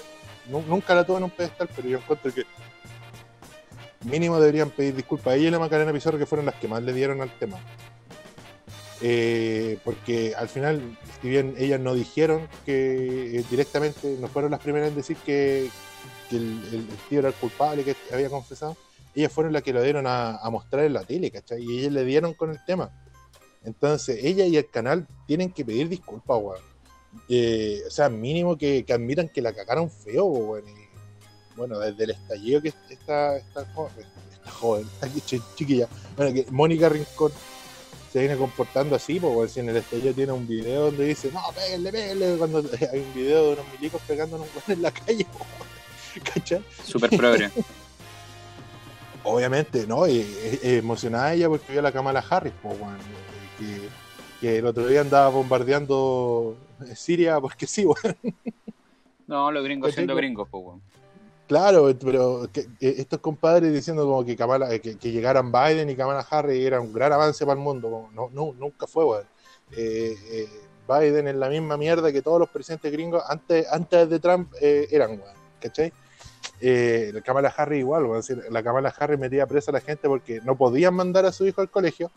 nunca 0.49 0.95
la 0.95 1.05
tuve 1.05 1.19
en 1.19 1.25
un 1.25 1.31
pedestal, 1.31 1.69
pero 1.75 1.89
yo 1.89 1.99
encuentro 1.99 2.33
que 2.33 2.45
mínimo 4.05 4.39
deberían 4.39 4.71
pedir 4.71 4.95
disculpas 4.95 5.35
a 5.35 5.37
ella 5.37 5.49
y 5.49 5.51
la 5.51 5.59
Macarena 5.59 5.93
Pizarro, 5.93 6.19
que 6.19 6.27
fueron 6.27 6.47
las 6.47 6.55
que 6.57 6.69
más 6.69 6.83
le 6.83 6.93
dieron 6.93 7.21
al 7.21 7.31
tema. 7.39 7.59
eh, 9.03 9.79
porque 9.85 10.35
al 10.35 10.49
final, 10.49 10.81
si 11.21 11.29
bien 11.29 11.55
ellas 11.59 11.81
no 11.81 11.95
dijeron 11.95 12.49
que 12.65 13.39
eh, 13.39 13.45
directamente, 13.51 14.17
no 14.21 14.29
fueron 14.29 14.53
las 14.53 14.61
primeras 14.61 14.89
en 14.89 14.95
decir 14.95 15.17
que, 15.19 15.71
el, 16.31 16.89
tío 17.09 17.21
era 17.21 17.29
el 17.29 17.35
culpable, 17.35 17.85
que 17.85 17.95
había 18.13 18.31
confesado, 18.31 18.77
ellas 19.15 19.33
fueron 19.33 19.53
las 19.53 19.63
que 19.63 19.73
lo 19.73 19.83
dieron 19.83 20.07
a, 20.07 20.37
a 20.37 20.51
mostrar 20.51 20.85
en 20.85 20.95
la 20.95 21.05
tele, 21.05 21.31
¿cachai? 21.31 21.63
Y 21.63 21.81
ellas 21.81 21.93
le 21.93 22.05
dieron 22.05 22.35
con 22.35 22.51
el 22.51 22.65
tema. 22.65 22.91
Entonces, 23.65 24.21
ella 24.23 24.47
y 24.47 24.57
el 24.57 24.71
canal 24.71 25.07
tienen 25.27 25.53
que 25.53 25.65
pedir 25.65 25.89
disculpas, 25.89 26.39
weón. 26.41 26.76
Eh, 27.29 27.83
o 27.87 27.91
sea, 27.91 28.09
mínimo 28.09 28.57
que, 28.57 28.85
que 28.85 28.93
admitan 28.93 29.29
que 29.29 29.43
la 29.43 29.53
cagaron 29.53 29.91
feo, 29.91 30.25
weón. 30.27 30.65
Y, 30.69 31.57
bueno, 31.57 31.79
desde 31.79 32.05
el 32.05 32.11
estallido 32.11 32.61
que 32.63 32.69
esta, 32.91 33.37
esta, 33.37 33.65
jo- 33.75 33.91
esta 33.99 34.51
joven, 34.51 34.87
esta 35.03 35.27
chi- 35.27 35.43
chiquilla, 35.55 35.89
bueno, 36.17 36.33
que 36.35 36.47
Mónica 36.51 36.89
Rincón 36.89 37.33
se 38.13 38.21
viene 38.21 38.37
comportando 38.37 38.95
así, 38.97 39.19
weón, 39.19 39.49
si 39.49 39.61
en 39.61 39.69
el 39.71 39.77
estallido 39.79 40.15
tiene 40.15 40.33
un 40.33 40.47
video 40.47 40.87
donde 40.87 41.07
dice, 41.07 41.31
no, 41.33 41.41
péguenle, 41.55 41.93
péguenle, 41.93 42.37
cuando 42.37 42.59
hay 42.93 43.01
un 43.01 43.15
video 43.15 43.47
de 43.47 43.53
unos 43.55 43.67
milicos 43.73 44.01
pegando 44.07 44.37
a 44.37 44.41
un 44.41 44.47
en 44.73 44.83
la 44.83 44.91
calle. 44.91 45.27
¿cachai? 46.35 46.63
Súper 46.85 47.11
progre. 47.11 47.51
Obviamente, 49.25 49.87
¿no? 49.87 50.07
Y, 50.07 50.19
eh, 50.21 50.61
eh, 50.63 50.77
emocionada 50.79 51.35
ella 51.35 51.49
porque 51.49 51.73
vio 51.73 51.81
a 51.81 51.83
la 51.83 51.93
Kamala 51.93 52.25
Harris, 52.29 52.53
pues, 52.63 52.77
que 54.41 54.59
el 54.59 54.67
otro 54.67 54.87
día 54.87 55.01
andaba 55.01 55.29
bombardeando 55.31 56.57
Siria 56.95 57.41
porque 57.41 57.67
sí, 57.67 57.85
weón. 57.87 58.17
No, 59.27 59.51
los 59.51 59.65
gringos 59.65 59.93
siendo 59.95 60.15
gringos, 60.15 60.49
pues, 60.51 60.65
weón. 60.65 60.83
Claro, 61.49 61.89
pero 62.01 62.49
que- 62.53 62.67
que 62.79 62.89
estos 63.01 63.21
compadres 63.21 63.73
diciendo 63.73 64.05
como 64.05 64.25
que, 64.25 64.37
Kamala, 64.37 64.69
que, 64.81 64.97
que 64.99 65.13
llegaran 65.13 65.53
Biden 65.53 65.89
y 65.91 65.95
Kamala 65.97 66.27
Harris 66.29 66.65
era 66.65 66.81
un 66.81 66.93
gran 66.93 67.13
avance 67.13 67.45
para 67.47 67.59
el 67.59 67.65
mundo. 67.65 67.89
como, 67.91 68.11
No, 68.13 68.29
no, 68.33 68.53
nunca 68.59 68.87
fue, 68.87 69.05
weón. 69.05 69.25
Eh, 69.77 70.15
eh, 70.31 70.49
Biden 70.89 71.27
es 71.29 71.35
la 71.37 71.49
misma 71.49 71.77
mierda 71.77 72.13
que 72.13 72.23
todos 72.23 72.39
los 72.41 72.49
presidentes 72.49 72.91
gringos 72.93 73.23
antes, 73.29 73.67
antes 73.73 74.09
de 74.09 74.19
Trump 74.21 74.53
eh, 74.61 74.89
eran, 74.91 75.11
weón. 75.11 75.35
¿Cachai? 75.61 75.93
Eh, 76.61 77.11
la 77.15 77.21
Kamala 77.23 77.49
Harris 77.57 77.79
igual, 77.81 78.05
weón. 78.07 78.23
La 78.51 78.63
Kamala 78.63 78.95
Harris 78.97 79.19
metía 79.19 79.47
presa 79.47 79.71
a 79.71 79.75
la 79.75 79.81
gente 79.81 80.09
porque 80.09 80.41
no 80.45 80.57
podían 80.57 80.95
mandar 80.95 81.27
a 81.27 81.33
su 81.33 81.47
hijo 81.47 81.61
al 81.61 81.71
colegio 81.71 82.11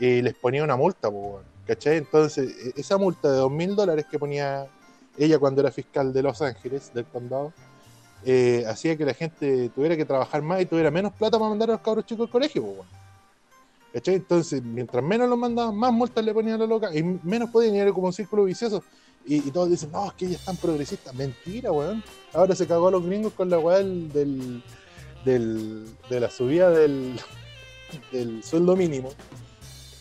y 0.00 0.22
les 0.22 0.34
ponía 0.34 0.62
una 0.62 0.76
multa, 0.76 1.10
pues, 1.10 1.22
weón. 1.24 1.57
¿Cachai? 1.68 1.98
Entonces, 1.98 2.50
eh, 2.66 2.72
esa 2.76 2.96
multa 2.96 3.30
de 3.30 3.36
dos 3.36 3.52
mil 3.52 3.76
dólares 3.76 4.06
que 4.10 4.18
ponía 4.18 4.66
ella 5.18 5.38
cuando 5.38 5.60
era 5.60 5.70
fiscal 5.70 6.14
de 6.14 6.22
Los 6.22 6.40
Ángeles, 6.40 6.90
del 6.94 7.04
condado, 7.04 7.52
eh, 8.24 8.64
hacía 8.66 8.96
que 8.96 9.04
la 9.04 9.12
gente 9.12 9.68
tuviera 9.74 9.94
que 9.94 10.06
trabajar 10.06 10.40
más 10.40 10.62
y 10.62 10.66
tuviera 10.66 10.90
menos 10.90 11.12
plata 11.12 11.38
para 11.38 11.50
mandar 11.50 11.68
a 11.68 11.72
los 11.74 11.82
cabros 11.82 12.06
chicos 12.06 12.26
al 12.26 12.32
colegio, 12.32 12.62
pues. 12.62 12.88
¿Cachai? 13.92 14.14
Entonces, 14.14 14.62
mientras 14.62 15.04
menos 15.04 15.28
los 15.28 15.38
mandaban, 15.38 15.76
más 15.76 15.92
multas 15.92 16.24
le 16.24 16.32
ponían 16.32 16.54
a 16.54 16.58
la 16.58 16.66
loca 16.66 16.94
y 16.94 17.02
menos 17.02 17.50
podían 17.50 17.74
ir 17.74 17.92
como 17.92 18.06
un 18.06 18.12
círculo 18.14 18.44
vicioso. 18.44 18.82
Y, 19.26 19.50
todos 19.50 19.68
dicen, 19.68 19.92
no, 19.92 20.06
es 20.06 20.14
que 20.14 20.24
ella 20.24 20.36
es 20.36 20.44
tan 20.44 20.56
progresista. 20.56 21.12
Mentira, 21.12 21.70
weón. 21.70 22.02
Ahora 22.32 22.54
se 22.54 22.66
cagó 22.66 22.88
a 22.88 22.92
los 22.92 23.04
gringos 23.04 23.34
con 23.34 23.50
la 23.50 23.58
weá 23.58 23.78
del, 23.78 24.62
de 25.22 26.20
la 26.20 26.30
subida 26.30 26.70
del 26.70 27.20
sueldo 28.42 28.74
mínimo. 28.74 29.10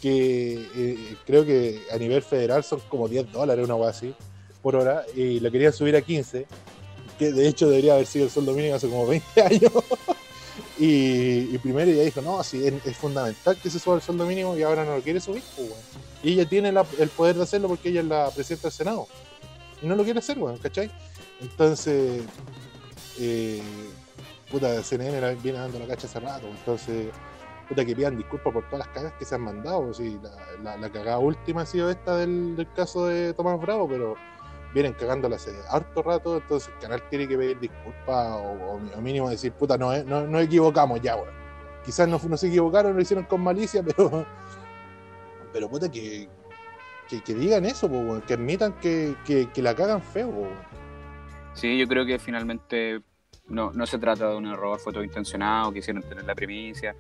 Que 0.02 0.68
eh, 0.76 1.16
creo 1.26 1.46
que 1.46 1.82
a 1.92 1.98
nivel 1.98 2.22
federal 2.22 2.64
son 2.64 2.80
como 2.90 3.08
10 3.08 3.32
dólares, 3.32 3.66
una 3.66 3.76
weá 3.76 3.90
así, 3.90 4.14
por 4.62 4.76
hora. 4.76 5.04
Y 5.16 5.40
lo 5.40 5.52
querían 5.52 5.74
subir 5.74 5.96
a 5.96 6.02
15 6.02 6.46
que 7.18 7.32
de 7.32 7.48
hecho 7.48 7.68
debería 7.68 7.94
haber 7.96 8.06
sido 8.06 8.26
el 8.26 8.32
sueldo 8.32 8.54
mínimo 8.54 8.76
hace 8.76 8.88
como 8.88 9.08
20 9.08 9.42
años. 9.42 9.72
y, 10.78 11.58
primero 11.58 11.90
ella 11.90 12.04
dijo, 12.04 12.22
no, 12.22 12.44
sí, 12.44 12.64
es, 12.66 12.96
fundamental 12.98 13.58
que 13.62 13.70
se 13.70 13.80
suba 13.80 13.96
el 13.96 14.02
sueldo 14.02 14.26
mínimo 14.26 14.56
y 14.56 14.62
ahora 14.64 14.86
no 14.86 14.96
lo 14.96 15.02
quiere 15.02 15.20
subir. 15.20 15.42
pues. 15.56 15.70
Y 16.24 16.34
ella 16.34 16.48
tiene 16.48 16.72
la- 16.72 16.86
el 17.00 17.10
poder 17.10 17.36
de 17.36 17.44
hacerlo 17.44 17.68
porque 17.70 17.90
ella 17.90 18.02
es 18.02 18.06
la 18.08 18.30
presidenta 18.32 18.68
del 18.68 18.74
Senado. 18.74 19.08
Y 19.82 19.88
no 19.88 19.96
lo 19.96 20.04
quiere 20.04 20.20
hacer, 20.20 20.38
weón, 20.38 20.58
¿cachai? 20.58 20.92
Entonces, 21.42 22.24
eh, 23.20 23.62
puta, 24.52 24.82
CNN 24.84 25.36
viene 25.36 25.60
dando 25.60 25.80
la 25.80 25.88
cacha 25.88 26.08
hace 26.08 26.20
rato. 26.20 26.48
Entonces, 26.48 27.08
puta, 27.68 27.86
que 27.86 27.96
pidan 27.96 28.18
disculpas 28.18 28.54
por 28.54 28.64
todas 28.66 28.80
las 28.80 28.88
cagas 28.90 29.14
que 29.14 29.26
se 29.26 29.36
han 29.36 29.42
mandado. 29.42 29.94
Sí, 29.94 30.20
la, 30.62 30.78
la, 30.78 30.90
cagada 30.90 31.20
última 31.20 31.62
ha 31.62 31.66
sido 31.66 31.90
esta 31.90 32.16
del, 32.18 32.68
caso 32.76 33.08
de 33.08 33.34
Tomás 33.34 33.60
Bravo, 33.60 33.88
pero 33.88 34.16
vienen 34.74 34.94
cagándola 34.94 35.38
hace 35.38 35.52
harto 35.70 36.04
rato, 36.04 36.38
entonces 36.38 36.70
el 36.74 36.80
canal 36.80 37.02
tiene 37.10 37.28
que 37.28 37.38
pedir 37.38 37.60
disculpas 37.60 38.40
o, 38.42 38.80
mínimo 39.02 39.30
decir, 39.30 39.52
puta, 39.54 39.78
no, 39.78 39.94
eh, 39.94 40.04
no, 40.06 40.28
no 40.28 40.40
equivocamos 40.40 41.02
ya, 41.02 41.16
weón. 41.16 41.36
Quizás 41.86 42.08
no, 42.08 42.20
se 42.20 42.48
equivocaron, 42.48 42.96
lo 42.96 43.02
hicieron 43.02 43.26
con 43.26 43.42
malicia, 43.42 43.84
pero, 43.88 44.26
pero 45.54 45.70
puta, 45.70 45.90
que, 45.90 46.30
que, 47.08 47.34
digan 47.34 47.66
eso, 47.66 47.88
weón, 47.88 48.22
que 48.22 48.34
admitan 48.34 48.74
que, 48.74 49.16
la 49.56 49.76
cagan 49.76 50.02
feo, 50.02 50.32
po, 50.32 50.42
weón. 50.42 50.78
Sí, 51.54 51.78
yo 51.78 51.88
creo 51.88 52.06
que 52.06 52.20
finalmente 52.20 53.02
no, 53.48 53.72
no 53.72 53.86
se 53.88 53.98
trata 53.98 54.30
de 54.30 54.36
un 54.36 54.46
error, 54.46 54.80
fue 54.80 54.94
todo 54.94 55.04
intencionado, 55.04 55.72
quisieron 55.72 56.04
tener 56.04 56.24
la 56.26 56.36
primicia. 56.36 56.96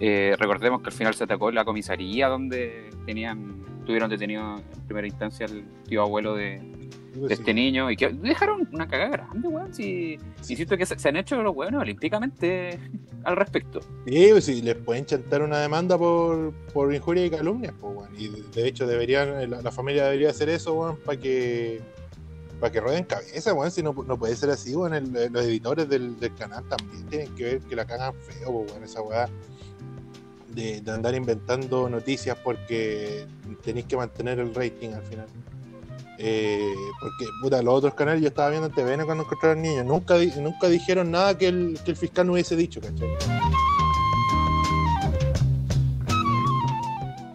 Eh, 0.00 0.34
recordemos 0.38 0.80
que 0.82 0.88
al 0.88 0.92
final 0.92 1.14
se 1.14 1.24
atacó 1.24 1.50
la 1.50 1.64
comisaría 1.64 2.28
donde 2.28 2.90
tenían 3.06 3.62
tuvieron 3.86 4.08
detenido 4.10 4.56
en 4.56 4.80
primera 4.86 5.06
instancia 5.06 5.46
el 5.46 5.64
tío 5.86 6.02
abuelo 6.02 6.34
de, 6.34 6.58
sí. 7.12 7.20
este 7.28 7.52
niño 7.52 7.90
y 7.90 7.96
que 7.96 8.08
dejaron 8.08 8.66
una 8.72 8.88
cagada 8.88 9.10
grande, 9.10 9.46
weón. 9.46 9.74
Si, 9.74 10.18
insisto 10.38 10.76
que 10.76 10.86
se, 10.86 10.98
se 10.98 11.08
han 11.10 11.16
hecho 11.16 11.42
los 11.42 11.54
weones 11.54 11.80
olímpicamente 11.80 12.78
al 13.24 13.36
respecto. 13.36 13.80
Sí, 14.06 14.28
pues 14.30 14.44
sí, 14.46 14.62
les 14.62 14.74
pueden 14.76 15.04
chantar 15.04 15.42
una 15.42 15.58
demanda 15.58 15.98
por, 15.98 16.52
por 16.72 16.94
injuria 16.94 17.26
y 17.26 17.30
calumnias, 17.30 17.74
pues, 17.78 17.94
weón. 17.94 18.10
Y 18.16 18.28
de, 18.28 18.66
hecho 18.66 18.86
deberían, 18.86 19.50
la, 19.50 19.60
la 19.60 19.70
familia 19.70 20.04
debería 20.04 20.30
hacer 20.30 20.48
eso, 20.48 20.72
weón, 20.74 20.96
para 21.04 21.20
que 21.20 21.80
para 22.60 22.72
que 22.72 22.80
rueden 22.80 23.04
cabeza, 23.04 23.52
weón, 23.52 23.70
si 23.70 23.82
no, 23.82 23.92
no 23.92 24.16
puede 24.18 24.34
ser 24.36 24.48
así, 24.48 24.74
weón, 24.74 24.94
el- 24.94 25.12
los 25.30 25.44
editores 25.44 25.88
del, 25.88 26.18
del 26.18 26.34
canal 26.34 26.64
también 26.68 27.04
tienen 27.08 27.34
que 27.34 27.44
ver 27.44 27.58
que 27.60 27.76
la 27.76 27.84
cagan 27.84 28.14
feo, 28.14 28.50
pues, 28.52 28.72
weón, 28.72 28.84
esa 28.84 29.02
weá 29.02 29.28
de, 30.54 30.80
de 30.80 30.90
andar 30.92 31.14
inventando 31.14 31.88
noticias 31.88 32.36
porque 32.42 33.26
tenéis 33.64 33.86
que 33.86 33.96
mantener 33.96 34.38
el 34.38 34.54
rating 34.54 34.90
al 34.90 35.02
final. 35.02 35.26
Eh, 36.18 36.72
porque, 37.00 37.24
puta, 37.42 37.60
los 37.60 37.74
otros 37.74 37.94
canales 37.94 38.22
yo 38.22 38.28
estaba 38.28 38.50
viendo 38.50 38.68
en 38.68 38.72
TVN 38.72 39.04
cuando 39.04 39.24
encontraron 39.24 39.60
niños, 39.62 39.84
nunca, 39.84 40.14
nunca 40.40 40.68
dijeron 40.68 41.10
nada 41.10 41.36
que 41.36 41.48
el, 41.48 41.78
que 41.84 41.90
el 41.90 41.96
fiscal 41.96 42.26
no 42.26 42.34
hubiese 42.34 42.54
dicho, 42.54 42.80
¿cachai? 42.80 43.08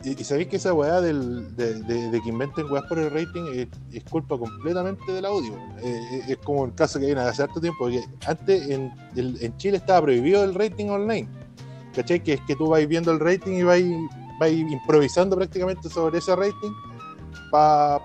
Y, 0.04 0.22
y 0.22 0.24
sabéis 0.24 0.48
que 0.48 0.56
esa 0.56 0.74
weá 0.74 1.02
del, 1.02 1.56
de, 1.58 1.74
de- 1.84 2.10
de 2.10 2.22
que 2.22 2.30
inventen 2.30 2.72
weás 2.72 2.86
por 2.86 3.00
el 3.00 3.12
rating 3.12 3.48
es, 3.54 3.68
es 3.94 4.04
culpa 4.06 4.38
completamente 4.38 5.12
del 5.12 5.26
audio. 5.26 5.54
Eh, 5.84 6.22
es- 6.24 6.30
es 6.30 6.38
como 6.38 6.66
el 6.66 6.74
caso 6.74 7.00
que 7.00 7.08
viene 7.08 7.20
hace 7.22 7.44
harto 7.44 7.60
tiempo, 7.60 7.80
porque 7.82 8.02
antes 8.26 8.70
en, 8.70 8.92
el- 9.18 9.38
en 9.44 9.58
Chile 9.58 9.78
estaba 9.78 10.02
prohibido 10.04 10.44
el 10.46 10.56
rating 10.56 10.86
online. 10.88 11.28
¿Cachai? 11.96 12.22
Que 12.24 12.34
es 12.34 12.42
que 12.42 12.56
tú 12.56 12.68
vais 12.70 12.88
viendo 12.88 13.12
el 13.12 13.20
rating 13.20 13.54
y 13.58 13.64
vais, 13.64 13.86
vais 14.40 14.58
improvisando 14.58 15.36
prácticamente 15.36 15.90
sobre 15.90 16.20
ese 16.20 16.36
rating 16.36 16.72
para 17.52 18.00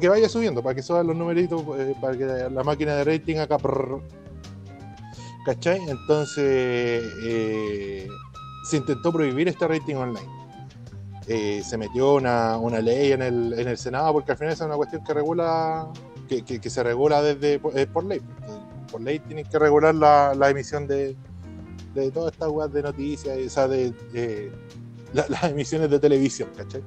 que 0.00 0.08
vaya 0.08 0.28
subiendo, 0.28 0.62
para 0.62 0.74
que 0.74 0.82
suban 0.82 1.06
los 1.06 1.16
numeritos, 1.16 1.62
eh, 1.78 1.94
para 2.00 2.16
que 2.16 2.24
la 2.26 2.62
máquina 2.62 2.94
de 2.96 3.04
rating 3.04 3.36
acá. 3.38 3.58
prrr. 3.58 4.00
¿Cachai? 5.46 5.78
Entonces 5.88 7.02
eh, 7.22 8.08
se 8.70 8.76
intentó 8.78 9.12
prohibir 9.12 9.48
este 9.48 9.66
rating 9.68 9.94
online. 9.96 10.28
Eh, 11.26 11.62
se 11.64 11.76
metió 11.78 12.14
una, 12.14 12.56
una 12.58 12.80
ley 12.80 13.12
en 13.12 13.22
el, 13.22 13.58
en 13.58 13.68
el 13.68 13.78
Senado 13.78 14.12
porque 14.12 14.32
al 14.32 14.38
final 14.38 14.52
es 14.52 14.60
una 14.60 14.76
cuestión 14.76 15.02
que 15.04 15.14
regula, 15.14 15.86
que, 16.28 16.42
que- 16.42 16.60
que 16.60 16.70
se 16.70 16.82
regula 16.82 17.22
desde 17.22 17.60
eh, 17.74 17.86
por 17.86 18.04
ley. 18.04 18.20
Por 18.90 19.00
ley 19.00 19.18
tienen 19.20 19.44
que 19.46 19.58
regular 19.58 19.94
la, 19.94 20.34
la 20.34 20.50
emisión 20.50 20.86
de, 20.86 21.16
de 21.94 22.10
todas 22.10 22.32
estas 22.32 22.48
weas 22.48 22.72
de 22.72 22.82
noticias, 22.82 23.38
o 23.38 23.50
sea, 23.50 23.68
de, 23.68 23.92
de 24.12 24.50
la- 25.12 25.26
las 25.28 25.44
emisiones 25.44 25.90
de 25.90 25.98
televisión, 25.98 26.48
¿cachai? 26.56 26.82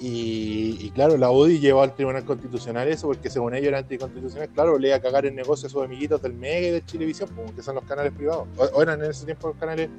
Y, 0.00 0.78
y 0.80 0.90
claro, 0.90 1.16
la 1.16 1.30
UDI 1.32 1.58
llevó 1.58 1.82
al 1.82 1.92
Tribunal 1.94 2.24
Constitucional 2.24 2.86
eso 2.86 3.08
porque 3.08 3.28
según 3.30 3.54
ellos 3.54 3.68
era 3.68 3.78
anticonstitucional. 3.78 4.48
Claro, 4.50 4.78
le 4.78 4.88
iba 4.88 4.96
a 4.96 5.00
cagar 5.00 5.26
el 5.26 5.34
negocio 5.34 5.66
a 5.66 5.70
sus 5.70 5.82
amiguitos 5.82 6.22
del 6.22 6.34
Mega 6.34 6.68
y 6.68 6.70
de 6.70 6.84
Chilevisión, 6.86 7.28
como 7.34 7.52
que 7.52 7.62
son 7.62 7.74
los 7.74 7.84
canales 7.84 8.12
privados. 8.12 8.46
O, 8.56 8.64
o 8.64 8.82
eran 8.82 9.02
en 9.02 9.10
ese 9.10 9.24
tiempo 9.24 9.48
los 9.48 9.56
canales 9.56 9.90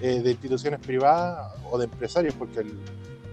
eh, 0.00 0.20
de 0.22 0.30
instituciones 0.30 0.78
privadas 0.78 1.52
o 1.72 1.76
de 1.76 1.86
empresarios, 1.86 2.34
porque 2.34 2.60
el- 2.60 2.78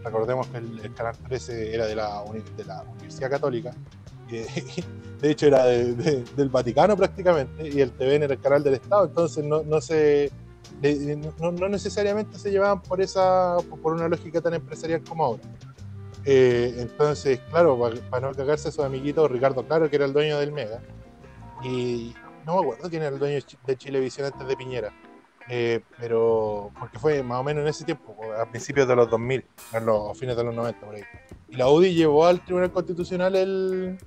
recordemos 0.03 0.47
que 0.47 0.57
el, 0.57 0.79
el 0.83 0.93
Canal 0.95 1.15
13 1.27 1.75
era 1.75 1.85
de 1.85 1.95
la, 1.95 2.23
de 2.57 2.65
la 2.65 2.81
Universidad 2.83 3.29
Católica, 3.29 3.71
que 4.27 4.45
de 5.21 5.31
hecho 5.31 5.47
era 5.47 5.65
de- 5.65 5.93
de- 5.95 6.23
del 6.35 6.49
Vaticano 6.49 6.95
prácticamente, 6.97 7.67
y 7.69 7.81
el 7.81 7.91
TVN 7.91 8.23
era 8.25 8.33
el 8.33 8.41
canal 8.41 8.63
del 8.63 8.75
Estado, 8.75 9.05
entonces 9.05 9.43
no, 9.43 9.63
no 9.63 9.79
se... 9.81 10.31
no, 11.39 11.51
no 11.51 11.69
necesariamente 11.69 12.38
se 12.38 12.51
llevaban 12.51 12.81
por 12.81 13.01
esa 13.01 13.57
por 13.81 13.93
una 13.93 14.07
lógica 14.07 14.41
tan 14.41 14.53
empresarial 14.55 15.01
como 15.07 15.25
ahora. 15.25 15.43
Eh, 16.27 16.75
entonces, 16.79 17.39
claro, 17.51 17.77
para 18.09 18.27
no 18.27 18.33
cagarse 18.33 18.69
a 18.69 18.71
sus 18.71 18.83
amiguitos, 18.83 19.29
Ricardo 19.29 19.65
Claro, 19.65 19.89
que 19.89 19.95
era 19.95 20.05
el 20.05 20.13
dueño 20.13 20.39
del 20.39 20.51
Mega, 20.51 20.81
y 21.63 22.13
no 22.45 22.55
me 22.55 22.61
acuerdo 22.61 22.89
quién 22.89 23.03
era 23.03 23.13
el 23.13 23.19
dueño 23.19 23.39
de 23.65 23.77
Chilevisión 23.77 24.25
antes 24.27 24.47
de 24.47 24.55
Piñera. 24.57 24.91
eh, 25.47 25.81
pero 25.99 26.71
porque 26.79 26.97
fue 26.97 27.21
más 27.21 27.39
o 27.39 27.43
menos 27.43 27.61
en 27.61 27.67
ese 27.67 27.85
tiempo, 27.85 28.15
a 28.39 28.49
principios 28.49 28.88
de 28.88 28.95
los 28.95 29.07
2000, 29.09 29.45
en 29.73 29.85
los 29.85 30.17
fines 30.17 30.35
de 30.35 30.43
los 30.43 30.55
90 30.55 30.79
por 30.83 30.95
ahí. 30.95 31.03
Y 31.47 31.55
la 31.57 31.69
UDI 31.69 31.93
llevó 31.93 32.25
al 32.25 32.43
Tribunal 32.43 32.71
Constitucional 32.71 33.35
el, 33.35 33.97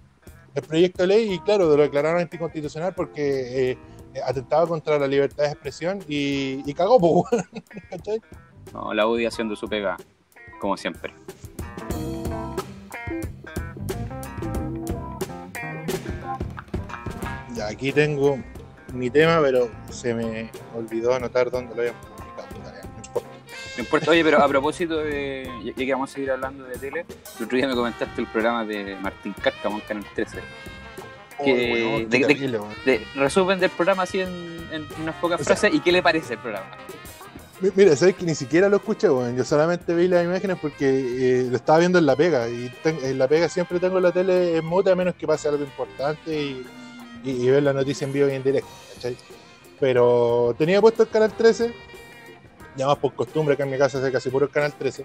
el 0.55 0.63
proyecto 0.63 1.03
de 1.03 1.09
ley 1.09 1.35
y 1.35 1.39
claro, 1.41 1.67
lo 1.67 1.83
declararon 1.83 2.21
anticonstitucional 2.21 2.95
porque 2.95 3.73
eh, 3.73 3.79
atentaba 4.25 4.67
contra 4.67 4.99
la 4.99 5.07
libertad 5.07 5.45
de 5.45 5.51
expresión 5.51 6.01
y, 6.09 6.63
y 6.69 6.75
cagó, 6.75 6.99
pues, 6.99 7.45
¿cachai? 7.91 8.21
No, 8.73 8.93
la 8.93 9.07
UDI 9.07 9.27
haciendo 9.27 9.57
su 9.57 9.69
pega, 9.69 9.97
como 10.61 10.77
siempre. 10.77 11.13
Ya, 17.55 17.69
aquí 17.69 17.93
tengo 17.93 18.39
mi 18.93 19.11
tema, 19.11 19.41
pero 19.43 19.71
se 19.91 20.15
me 20.15 20.51
olvidó 20.77 21.15
anotar 21.15 21.51
dónde 21.51 21.75
lo 21.75 21.83
habíamos 21.83 22.08
No 23.79 23.85
importa, 23.85 24.11
oye, 24.11 24.25
pero 24.25 24.43
a 24.43 24.49
propósito 24.49 24.99
de. 24.99 25.49
Ya 25.65 25.73
que 25.73 25.93
vamos 25.93 26.11
a 26.11 26.15
seguir 26.15 26.33
hablando 26.33 26.65
de 26.65 26.77
tele, 26.79 27.07
el 27.39 27.45
otro 27.45 27.57
día 27.57 27.69
me 27.69 27.75
comentaste 27.77 28.21
el 28.21 28.27
programa 28.27 28.65
de 28.65 28.97
Martín 29.01 29.33
Cárcamo 29.41 29.77
en 29.79 29.85
Canal 29.87 30.05
13. 30.15 30.39
Que- 30.39 30.43
Oh, 31.41 31.45
weón, 31.47 32.11
de- 32.11 32.19
de- 32.85 33.07
resumen 33.15 33.61
del 33.61 33.71
programa 33.71 34.03
así 34.03 34.21
en, 34.21 34.29
en 34.73 34.85
unas 35.01 35.15
pocas 35.17 35.41
O 35.41 35.45
sea- 35.45 35.55
frases 35.57 35.73
y 35.77 35.81
qué 35.81 35.93
le 35.93 36.03
parece 36.03 36.33
el 36.35 36.41
programa. 36.41 36.67
Mi- 37.61 37.71
Mira, 37.77 37.95
sabes 37.95 38.17
que 38.17 38.25
ni 38.27 38.35
siquiera 38.35 38.69
lo 38.69 38.79
escuché, 38.79 39.09
weón. 39.09 39.37
Yo 39.37 39.45
solamente 39.45 39.95
vi 39.95 40.09
las 40.09 40.25
imágenes 40.25 40.59
porque 40.61 40.89
eh, 40.89 41.47
lo 41.49 41.55
estaba 41.57 41.79
viendo 41.79 42.01
en 42.01 42.07
la 42.07 42.17
pega. 42.17 42.49
Y 42.49 42.69
ten- 42.83 42.99
en 43.01 43.17
la 43.17 43.29
pega 43.29 43.49
siempre 43.49 43.79
tengo 43.79 44.01
la 44.01 44.11
tele 44.11 44.57
en 44.57 44.65
mute 44.65 44.91
a 44.91 44.97
menos 44.97 45.15
que 45.15 45.25
pase 45.29 45.47
algo 45.49 45.63
importante 45.63 46.35
y, 46.35 46.67
y- 47.23 47.31
y 47.47 47.49
ver 47.51 47.63
la 47.63 47.73
noticia 47.73 48.05
en 48.05 48.13
vivo 48.13 48.29
y 48.29 48.33
en 48.33 48.43
directo, 48.43 48.69
¿cachai? 48.97 49.17
Pero 49.79 50.57
tenía 50.59 50.81
puesto 50.81 51.05
el 51.05 51.09
canal 51.09 51.33
13, 51.37 51.73
ya 52.79 52.87
más 52.87 52.97
por 52.99 53.13
costumbre 53.15 53.57
que 53.57 53.65
en 53.65 53.71
mi 53.71 53.77
casa 53.77 54.05
es 54.05 54.13
casi 54.13 54.31
puro 54.31 54.47
el 54.47 54.53
canal 54.53 54.73
13. 54.73 55.05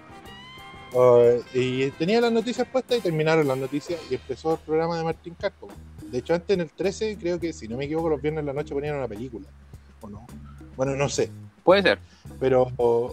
Uh, 0.94 1.42
y 1.52 1.90
tenía 1.90 2.20
las 2.20 2.30
noticias 2.30 2.68
puestas 2.68 2.98
y 2.98 3.00
terminaron 3.00 3.48
las 3.48 3.58
noticias 3.58 4.00
y 4.08 4.14
empezó 4.14 4.52
el 4.52 4.58
programa 4.60 4.96
de 4.96 5.02
Martín 5.02 5.34
Carco. 5.34 5.66
De 6.00 6.18
hecho, 6.18 6.34
antes 6.34 6.54
en 6.54 6.60
el 6.60 6.70
13, 6.70 7.18
creo 7.18 7.40
que 7.40 7.52
si 7.52 7.66
no 7.66 7.76
me 7.76 7.86
equivoco, 7.86 8.08
los 8.08 8.22
viernes 8.22 8.42
en 8.42 8.46
la 8.46 8.52
noche 8.52 8.72
ponían 8.72 8.96
una 8.96 9.08
película. 9.08 9.48
¿O 10.00 10.08
no? 10.08 10.24
Bueno, 10.76 10.94
no 10.94 11.08
sé. 11.08 11.30
Puede 11.64 11.82
ser. 11.82 11.98
Pero, 12.38 12.70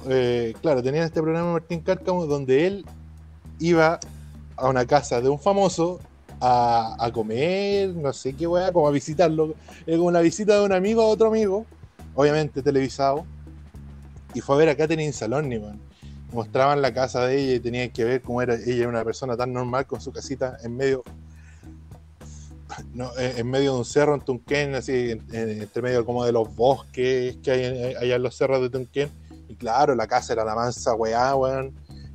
eh, 0.10 0.54
claro, 0.62 0.84
tenían 0.84 1.06
este 1.06 1.22
programa 1.22 1.54
Martín 1.54 1.80
Cárcamo 1.80 2.28
donde 2.28 2.68
él 2.68 2.86
iba 3.58 4.00
a 4.56 4.70
una 4.70 4.86
casa 4.86 5.20
de 5.20 5.30
un 5.30 5.40
famoso 5.40 6.00
a, 6.40 6.96
a 7.00 7.12
comer, 7.12 7.90
no 7.96 8.14
sé 8.14 8.34
qué 8.34 8.46
weá, 8.46 8.72
como 8.72 8.88
a 8.88 8.92
visitarlo. 8.92 9.56
Era 9.88 9.98
como 9.98 10.12
la 10.12 10.22
visita 10.22 10.60
de 10.60 10.66
un 10.66 10.72
amigo 10.72 11.02
a 11.02 11.08
otro 11.08 11.30
amigo, 11.30 11.66
obviamente 12.14 12.62
televisado. 12.62 13.26
Y 14.34 14.42
fue 14.42 14.56
a 14.56 14.60
ver 14.60 14.70
a 14.70 14.76
Katherine 14.76 15.12
Saloni, 15.14 15.60
man. 15.60 15.80
Mostraban 16.32 16.82
la 16.82 16.94
casa 16.94 17.26
de 17.26 17.38
ella 17.42 17.54
y 17.56 17.60
tenían 17.60 17.90
que 17.90 18.06
ver 18.06 18.22
cómo 18.22 18.42
era 18.42 18.56
ella, 18.56 18.88
una 18.88 19.04
persona 19.04 19.36
tan 19.36 19.52
normal 19.52 19.86
con 19.86 20.00
su 20.02 20.12
casita 20.12 20.58
en 20.64 20.76
medio. 20.78 21.04
en 23.18 23.50
medio 23.50 23.74
de 23.74 23.80
un 23.80 23.86
cerro 23.86 24.16
en 24.16 24.22
Tunquén, 24.22 24.76
así, 24.76 25.12
en- 25.12 25.26
en- 25.34 25.62
entre 25.62 25.82
medio 25.82 26.06
como 26.06 26.24
de 26.24 26.32
los 26.32 26.56
bosques 26.56 27.36
que 27.44 27.52
hay 27.52 27.66
en- 27.66 27.98
allá 27.98 28.16
en 28.16 28.24
los 28.24 28.34
cerros 28.36 28.62
de 28.62 28.70
Tunquén. 28.70 29.10
Y 29.50 29.56
claro, 29.56 29.94
la 29.94 30.08
casa 30.08 30.32
era 30.32 30.46
la 30.46 30.56
mansa 30.56 30.94
weá, 30.96 31.36
weón. 31.36 31.74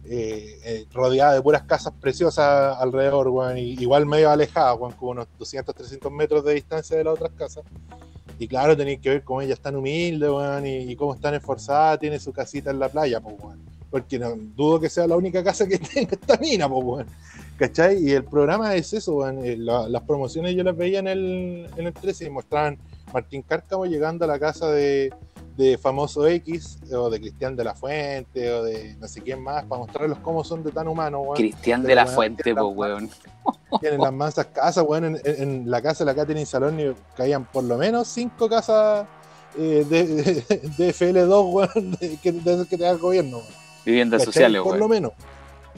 eh, 0.08 0.60
eh, 0.64 0.86
rodeada 0.94 1.34
de 1.34 1.42
puras 1.42 1.64
casas 1.64 1.92
preciosas 2.00 2.78
alrededor, 2.80 3.26
weón. 3.28 3.58
Igual 3.58 4.06
medio 4.06 4.30
alejada, 4.30 4.72
weón, 4.74 4.92
como 4.92 5.10
unos 5.10 5.26
200, 5.36 5.74
300 5.74 6.10
metros 6.12 6.44
de 6.44 6.54
distancia 6.54 6.96
de 6.96 7.02
las 7.04 7.14
otras 7.14 7.32
casas. 7.36 7.64
Y 8.38 8.48
claro, 8.48 8.76
tenéis 8.76 9.00
que 9.00 9.08
ver 9.10 9.24
cómo 9.24 9.40
ella 9.40 9.54
es 9.54 9.60
tan 9.60 9.76
humilde, 9.76 10.30
weón, 10.30 10.66
y, 10.66 10.94
cómo 10.96 11.14
es 11.14 11.20
tan 11.20 11.34
esforzada, 11.34 11.98
tiene 11.98 12.18
su 12.18 12.32
casita 12.32 12.70
en 12.70 12.78
la 12.78 12.88
playa, 12.88 13.20
pues. 13.20 13.34
Porque 13.90 14.18
no 14.18 14.34
dudo 14.36 14.80
que 14.80 14.90
sea 14.90 15.06
la 15.06 15.16
única 15.16 15.42
casa 15.42 15.66
que 15.66 15.78
tenga 15.94 16.10
esta 16.12 16.36
mina, 16.36 16.68
pues, 16.68 16.84
weón. 16.84 17.06
¿Cachai? 17.58 18.04
Y 18.04 18.10
el 18.12 18.24
programa 18.24 18.74
es 18.74 18.92
eso, 18.92 19.26
eh, 19.28 19.56
la- 19.56 19.88
las 19.88 20.02
promociones 20.02 20.54
yo 20.54 20.62
las 20.62 20.76
veía 20.76 20.98
en 20.98 21.08
el, 21.08 21.70
en 21.76 21.86
el 21.86 21.92
13 21.94 22.26
y 22.26 22.30
mostraban 22.30 22.76
Martín 23.14 23.40
Cárcamo 23.40 23.86
llegando 23.86 24.26
a 24.26 24.28
la 24.28 24.38
casa 24.38 24.70
de, 24.70 25.10
de 25.56 25.78
famoso 25.78 26.26
X, 26.26 26.78
o 26.92 27.08
de 27.08 27.18
Cristian 27.20 27.56
de 27.56 27.64
la 27.64 27.74
Fuente, 27.74 28.50
o 28.52 28.62
de 28.64 28.94
no 29.00 29.08
sé 29.08 29.22
quién 29.22 29.42
más, 29.42 29.64
para 29.64 29.78
mostrarlos 29.80 30.18
cómo 30.18 30.44
son 30.44 30.62
de 30.62 30.70
tan 30.70 30.86
humanos, 30.88 31.22
weón. 31.24 31.36
Cristian 31.36 31.82
de 31.82 31.94
la 31.94 32.06
Fuente, 32.06 32.42
pues, 32.42 32.54
la- 32.56 32.64
weón. 32.64 33.10
Tienen 33.80 34.00
las 34.00 34.12
mansas 34.12 34.46
casas, 34.46 34.84
weón. 34.86 35.04
En, 35.06 35.20
en- 35.24 35.42
en 35.42 35.70
la 35.70 35.80
casa 35.80 36.04
de 36.04 36.10
la 36.12 36.14
Catherine 36.14 36.44
Saloni 36.46 36.92
caían 37.16 37.44
por 37.46 37.64
lo 37.64 37.76
menos 37.78 38.06
cinco 38.08 38.48
casas 38.48 39.06
eh, 39.58 39.86
de, 39.88 40.06
de, 40.76 40.92
FL2, 40.94 41.52
weón, 41.52 41.90
de, 41.98 42.16
que, 42.18 42.32
de 42.32 42.66
que 42.68 42.76
te 42.76 42.84
da 42.84 42.90
el 42.90 42.98
gobierno, 42.98 43.38
weón. 43.38 43.48
Viviendas 43.84 44.18
¿Cachai? 44.20 44.32
sociales, 44.32 44.62
Por 44.62 44.76
lo 44.78 44.88
menos. 44.88 45.12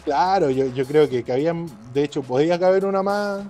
Claro, 0.05 0.49
yo, 0.51 0.67
yo 0.67 0.87
creo 0.87 1.09
que 1.09 1.23
cabían, 1.23 1.67
de 1.93 2.05
hecho, 2.05 2.23
podía 2.23 2.59
caber 2.59 2.85
una 2.85 3.03
más 3.03 3.45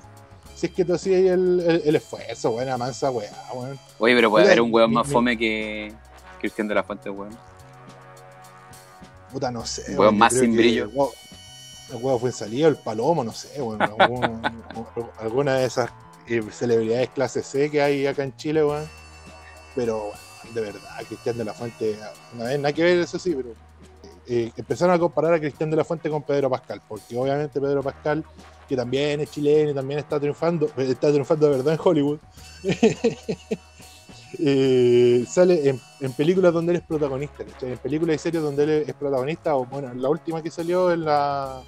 si 0.55 0.67
es 0.67 0.73
que 0.73 0.85
tú 0.85 0.95
hacías 0.95 1.21
el, 1.21 1.61
el, 1.61 1.83
el 1.85 1.97
esfuerzo, 1.97 2.51
weón, 2.51 2.67
la 2.69 2.77
mansa 2.77 3.11
weá, 3.13 3.31
weón. 3.55 3.79
Oye, 4.01 4.15
pero 4.17 4.29
puede 4.31 4.45
Mira, 4.45 4.53
haber 4.55 4.63
un 4.63 4.75
weón 4.75 4.91
mi- 4.91 4.97
más 4.97 5.07
mi- 5.07 5.13
fome 5.13 5.39
que 5.39 5.93
Cristian 6.39 6.69
de 6.69 6.75
la 6.75 6.83
Fuente, 6.83 7.11
weón. 7.11 7.37
Puta, 9.33 9.51
no 9.51 9.65
sé. 9.67 9.97
Weón 9.97 10.17
más 10.17 10.33
sin 10.33 10.57
brillo. 10.57 10.85
El 10.85 10.89
huevo, 10.91 11.13
el 11.91 11.97
huevo 11.97 12.19
fue 12.19 12.31
en 12.31 12.35
salido, 12.37 12.69
el 12.69 12.77
palomo, 12.77 13.25
no 13.25 13.33
sé, 13.33 13.61
weón. 13.61 13.81
algún- 13.83 14.43
alguna 15.19 15.55
de 15.57 15.65
esas 15.67 15.91
eh, 16.27 16.43
celebridades 16.51 17.11
clase 17.11 17.43
C 17.43 17.71
que 17.71 17.83
hay 17.83 18.07
acá 18.07 18.23
en 18.23 18.35
Chile, 18.37 18.65
weón. 18.65 18.89
Pero, 19.75 20.05
weón, 20.45 20.55
de 20.55 20.61
verdad, 20.63 20.81
Cristian 21.07 21.37
de 21.39 21.45
la 21.45 21.53
Fuente, 21.55 21.99
una 22.35 22.45
vez, 22.45 22.59
nada 22.59 22.73
que 22.73 22.83
ver, 22.83 22.99
eso 23.01 23.19
sí, 23.19 23.35
pero 23.35 23.51
eh, 24.27 24.51
empezaron 24.57 24.95
a 24.95 24.99
comparar 24.99 25.35
a 25.35 25.39
Cristian 25.41 25.71
de 25.71 25.77
la 25.77 25.85
Fuente 25.85 26.09
con 26.11 26.23
Pedro 26.23 26.49
Pascal, 26.51 26.81
porque 26.89 27.17
obviamente 27.17 27.61
Pedro 27.61 27.83
Pascal, 27.83 28.25
que 28.69 28.77
también 28.77 29.21
es 29.21 29.31
chileno 29.31 29.71
y 29.71 29.75
también 29.75 30.01
está 30.01 30.19
triunfando, 30.19 30.67
eh, 30.77 30.89
está 30.91 31.09
triunfando 31.09 31.47
de 31.51 31.57
verdad 31.57 31.75
en 31.75 31.81
Hollywood. 31.83 32.19
eh, 34.39 35.25
sale 35.29 35.81
en, 36.01 36.13
películas 36.13 36.53
donde 36.53 36.73
él 36.73 36.79
es 36.79 36.87
protagonista, 36.87 37.45
en 37.63 37.79
películas 37.79 38.17
y 38.17 38.19
series 38.19 38.43
donde 38.43 38.65
él 38.65 38.71
es 38.87 38.95
protagonista, 38.95 39.57
o 39.57 39.65
bueno, 39.65 39.93
la 39.95 40.09
última 40.09 40.43
que 40.43 40.51
salió 40.51 40.93
en 40.93 41.05
la 41.05 41.63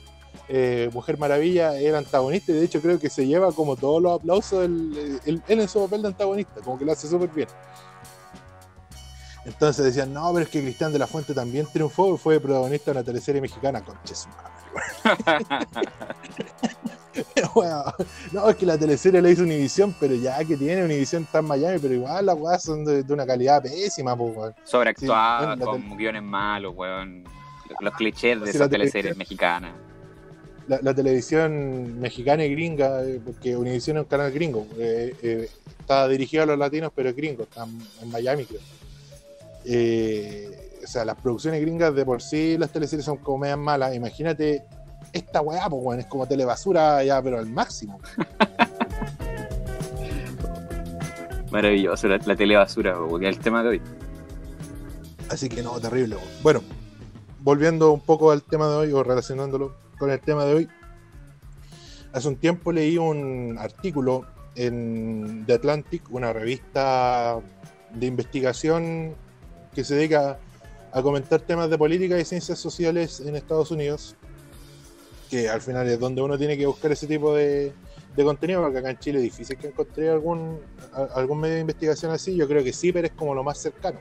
eh, 0.49 0.90
Mujer 0.92 1.18
Maravilla 1.18 1.79
era 1.79 1.99
antagonista, 1.99 2.53
y 2.53 2.57
de 2.57 2.64
hecho 2.64 2.81
creo 2.81 2.99
que 2.99 3.09
se 3.09 3.27
lleva 3.27 3.53
como 3.53 3.77
todos 3.77 4.03
los 4.03 4.20
aplausos 4.20 4.64
él, 4.64 5.42
en 5.46 5.68
su 5.68 5.81
papel 5.85 6.03
de 6.03 6.09
antagonista, 6.09 6.61
como 6.62 6.79
que 6.79 6.85
lo 6.85 6.92
hace 6.92 7.09
súper 7.09 7.31
bien. 7.31 7.49
Entonces 9.46 9.87
decían, 9.87 10.12
no, 10.12 10.31
pero 10.33 10.44
es 10.44 10.51
que 10.51 10.61
Cristian 10.61 10.92
de 10.92 10.99
la 10.99 11.07
Fuente 11.07 11.33
también 11.33 11.66
triunfó, 11.73 12.16
fue 12.18 12.40
protagonista 12.40 12.92
de 12.92 12.99
una 12.99 13.05
teleserie 13.05 13.40
mexicana, 13.40 13.83
conches 13.83 14.27
madre, 14.27 14.60
no, 18.33 18.48
es 18.48 18.56
que 18.56 18.66
la 18.66 18.78
teleserie 18.78 19.20
la 19.20 19.30
hizo 19.30 19.42
Univisión, 19.42 19.94
pero 19.98 20.14
ya 20.14 20.38
que 20.44 20.56
tiene 20.56 20.85
Univisión 20.85 21.24
está 21.24 21.40
en 21.40 21.46
Miami, 21.46 21.78
pero 21.78 21.94
igual 21.94 22.26
las 22.26 22.37
weas 22.37 22.62
son 22.62 22.85
de, 22.85 23.02
de 23.02 23.12
una 23.12 23.26
calidad 23.26 23.62
pésima, 23.62 24.16
pues, 24.16 24.37
weón. 24.37 24.54
Sobreactuada, 24.64 25.56
Sí, 25.56 25.62
con 25.62 25.96
guiones 25.96 26.22
malos, 26.22 26.74
weón. 26.76 27.24
Los 27.80 27.94
clichés 27.94 28.40
de 28.40 28.50
Sí, 28.50 28.56
esas 28.56 28.70
teleseries 28.70 29.16
mexicanas. 29.16 29.72
La, 30.66 30.78
la 30.83 30.94
televisión 30.94 31.98
mexicana 32.00 32.44
y 32.44 32.52
gringa, 32.52 33.02
eh, 33.04 33.20
porque 33.24 33.56
Univisión 33.56 33.96
es 33.96 34.02
un 34.04 34.09
canal 34.09 34.30
gringo, 34.30 34.66
eh, 34.78 35.14
eh, 35.22 35.48
está 35.80 36.06
dirigido 36.06 36.44
a 36.44 36.46
los 36.46 36.59
latinos, 36.59 36.92
pero 36.94 37.09
es 37.09 37.16
gringo, 37.16 37.42
está 37.44 37.64
en, 37.64 37.80
en 38.02 38.11
Miami, 38.11 38.44
creo. 38.44 38.61
Eh, 39.64 40.69
o 40.83 40.87
sea, 40.87 41.05
las 41.05 41.16
producciones 41.16 41.61
gringas 41.61 41.95
de 41.95 42.05
por 42.05 42.23
sí, 42.23 42.57
las 42.59 42.71
teleseries 42.71 43.05
son 43.05 43.19
como 43.19 43.38
medias 43.38 43.59
malas. 43.59 43.95
Imagínate 43.95 44.64
esta 45.12 45.40
weá, 45.40 45.69
pues, 45.69 45.83
weón, 45.85 46.01
es 46.01 46.07
como 46.07 46.27
telebasura 46.27 47.03
ya, 47.05 47.23
pero 47.23 47.38
al 47.38 47.47
máximo. 47.47 48.01
Maravilloso, 51.51 52.09
la, 52.09 52.19
la 52.19 52.37
telebasura, 52.37 52.97
porque 53.09 53.29
es 53.29 53.37
el 53.37 53.43
tema 53.43 53.62
de 53.62 53.69
hoy. 53.71 53.83
Así 55.29 55.49
que 55.49 55.62
no, 55.62 55.81
terrible. 55.81 56.16
Bueno, 56.43 56.62
volviendo 57.40 57.93
un 57.93 58.01
poco 58.01 58.31
al 58.31 58.43
tema 58.43 58.69
de 58.69 58.77
hoy, 58.77 58.93
o 58.93 59.03
relacionándolo 59.03 59.75
con 59.99 60.11
el 60.11 60.21
tema 60.21 60.45
de 60.45 60.55
hoy, 60.55 60.69
hace 62.12 62.29
un 62.29 62.37
tiempo 62.37 62.73
leí 62.73 62.99
un 62.99 63.57
artículo 63.59 64.27
en 64.55 65.45
The 65.47 65.55
Atlantic, 65.55 66.03
una 66.11 66.33
revista 66.33 67.41
de 67.95 68.07
investigación 68.07 69.14
que 69.74 69.85
se 69.85 69.95
dedica 69.95 70.39
a 70.93 71.03
comentar 71.03 71.41
temas 71.41 71.70
de 71.70 71.78
política 71.78 72.18
y 72.18 72.24
ciencias 72.24 72.59
sociales 72.59 73.20
en 73.20 73.36
Estados 73.36 73.70
Unidos, 73.70 74.16
que 75.30 75.49
al 75.49 75.61
final 75.61 75.88
es 75.88 75.99
donde 76.01 76.20
uno 76.22 76.36
tiene 76.36 76.57
que 76.59 76.66
buscar 76.66 76.91
ese 76.93 77.07
tipo 77.07 77.34
de, 77.34 77.72
de 78.16 78.24
contenido, 78.24 78.62
porque 78.62 78.78
acá 78.78 78.91
en 78.91 78.99
Chile 78.99 79.18
es 79.18 79.24
difícil 79.24 79.57
que 79.57 79.68
encontré 79.68 80.09
algún, 80.11 80.59
a- 80.93 81.09
algún 81.14 81.38
medio 81.38 81.55
de 81.55 81.61
investigación 81.61 82.11
así, 82.11 82.34
yo 82.34 82.49
creo 82.49 82.64
que 82.64 82.72
sí, 82.72 82.93
pero 82.93 83.07
es 83.07 83.12
como 83.12 83.34
lo 83.34 83.45
más 83.45 83.59
cercano. 83.59 84.01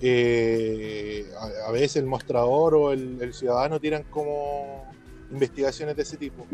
Eh, 0.00 1.24
a, 1.38 1.68
a 1.68 1.70
veces 1.72 1.96
el 1.96 2.06
mostrador 2.06 2.74
o 2.74 2.92
el, 2.92 3.20
el 3.22 3.32
ciudadano 3.32 3.80
tiran 3.80 4.02
como 4.10 4.84
investigaciones 5.30 5.96
de 5.96 6.02
ese 6.02 6.16
tipo, 6.16 6.46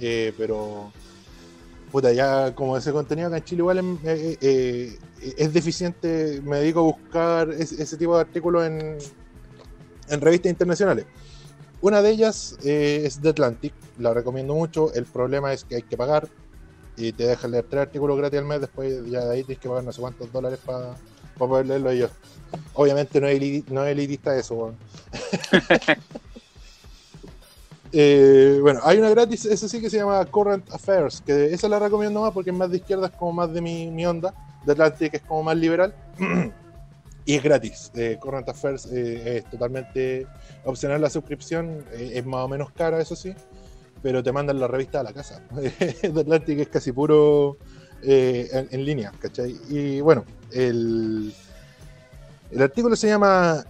eh, 0.00 0.32
pero 0.36 0.92
puta, 1.90 2.12
ya 2.12 2.54
como 2.54 2.76
ese 2.76 2.92
contenido 2.92 3.28
acá 3.28 3.38
en 3.38 3.44
Chile 3.44 3.60
igual 3.60 3.78
em- 3.78 3.98
eh, 4.04 4.36
eh, 4.40 4.98
eh, 5.22 5.34
es 5.38 5.52
deficiente, 5.52 6.40
me 6.44 6.58
dedico 6.58 6.80
a 6.80 6.82
buscar 6.84 7.50
es- 7.50 7.72
ese 7.72 7.96
tipo 7.96 8.14
de 8.14 8.20
artículos 8.20 8.64
en, 8.66 8.96
en 10.08 10.20
revistas 10.20 10.50
internacionales. 10.50 11.06
Una 11.82 12.02
de 12.02 12.10
ellas 12.10 12.56
eh, 12.62 13.02
es 13.04 13.20
The 13.20 13.30
Atlantic, 13.30 13.72
la 13.98 14.12
recomiendo 14.12 14.54
mucho. 14.54 14.92
El 14.92 15.06
problema 15.06 15.52
es 15.52 15.64
que 15.64 15.76
hay 15.76 15.82
que 15.82 15.96
pagar 15.96 16.28
y 16.96 17.12
te 17.12 17.26
dejan 17.26 17.52
leer 17.52 17.64
tres 17.70 17.82
artículos 17.82 18.18
gratis 18.18 18.38
al 18.38 18.44
mes. 18.44 18.60
Después, 18.60 19.06
ya 19.06 19.24
de 19.24 19.32
ahí 19.34 19.44
tienes 19.44 19.62
que 19.62 19.68
pagar 19.68 19.84
no 19.84 19.92
sé 19.92 20.00
cuántos 20.00 20.30
dólares 20.30 20.58
para 20.64 20.94
poder 21.38 21.66
leerlo 21.66 21.90
ellos. 21.90 22.10
Obviamente 22.74 23.18
no 23.20 23.28
es, 23.28 23.40
eliti- 23.40 23.64
no 23.68 23.84
es 23.86 23.92
elitista 23.92 24.36
eso, 24.36 24.54
weón. 24.56 24.76
Eh, 27.92 28.58
bueno, 28.60 28.80
hay 28.84 28.98
una 28.98 29.10
gratis, 29.10 29.44
eso 29.46 29.68
sí 29.68 29.80
que 29.80 29.90
se 29.90 29.96
llama 29.96 30.24
Current 30.26 30.70
Affairs, 30.72 31.20
que 31.20 31.52
esa 31.52 31.68
la 31.68 31.78
recomiendo 31.78 32.20
más 32.20 32.32
porque 32.32 32.50
es 32.50 32.56
más 32.56 32.70
de 32.70 32.76
izquierda, 32.76 33.06
es 33.06 33.12
como 33.12 33.32
más 33.32 33.52
de 33.52 33.60
mi, 33.60 33.90
mi 33.90 34.06
onda. 34.06 34.32
The 34.64 34.72
Atlantic 34.72 35.14
es 35.14 35.22
como 35.22 35.42
más 35.42 35.56
liberal. 35.56 35.94
y 37.24 37.34
es 37.34 37.42
gratis. 37.42 37.90
Eh, 37.94 38.18
Current 38.20 38.48
Affairs 38.48 38.86
eh, 38.86 39.38
es 39.38 39.50
totalmente 39.50 40.26
opcional 40.64 41.00
la 41.00 41.10
suscripción, 41.10 41.84
es 41.92 42.24
más 42.26 42.44
o 42.44 42.48
menos 42.48 42.70
cara, 42.72 43.00
eso 43.00 43.16
sí, 43.16 43.34
pero 44.02 44.22
te 44.22 44.32
mandan 44.32 44.60
la 44.60 44.68
revista 44.68 45.00
a 45.00 45.02
la 45.02 45.12
casa. 45.12 45.42
The 45.50 46.20
Atlantic 46.20 46.60
es 46.60 46.68
casi 46.68 46.92
puro 46.92 47.56
en, 48.02 48.68
en 48.70 48.84
línea, 48.84 49.12
¿cachai? 49.18 49.58
Y 49.68 50.00
bueno, 50.00 50.24
el, 50.52 51.34
el 52.50 52.62
artículo 52.62 52.96
se 52.96 53.08
llama 53.08 53.64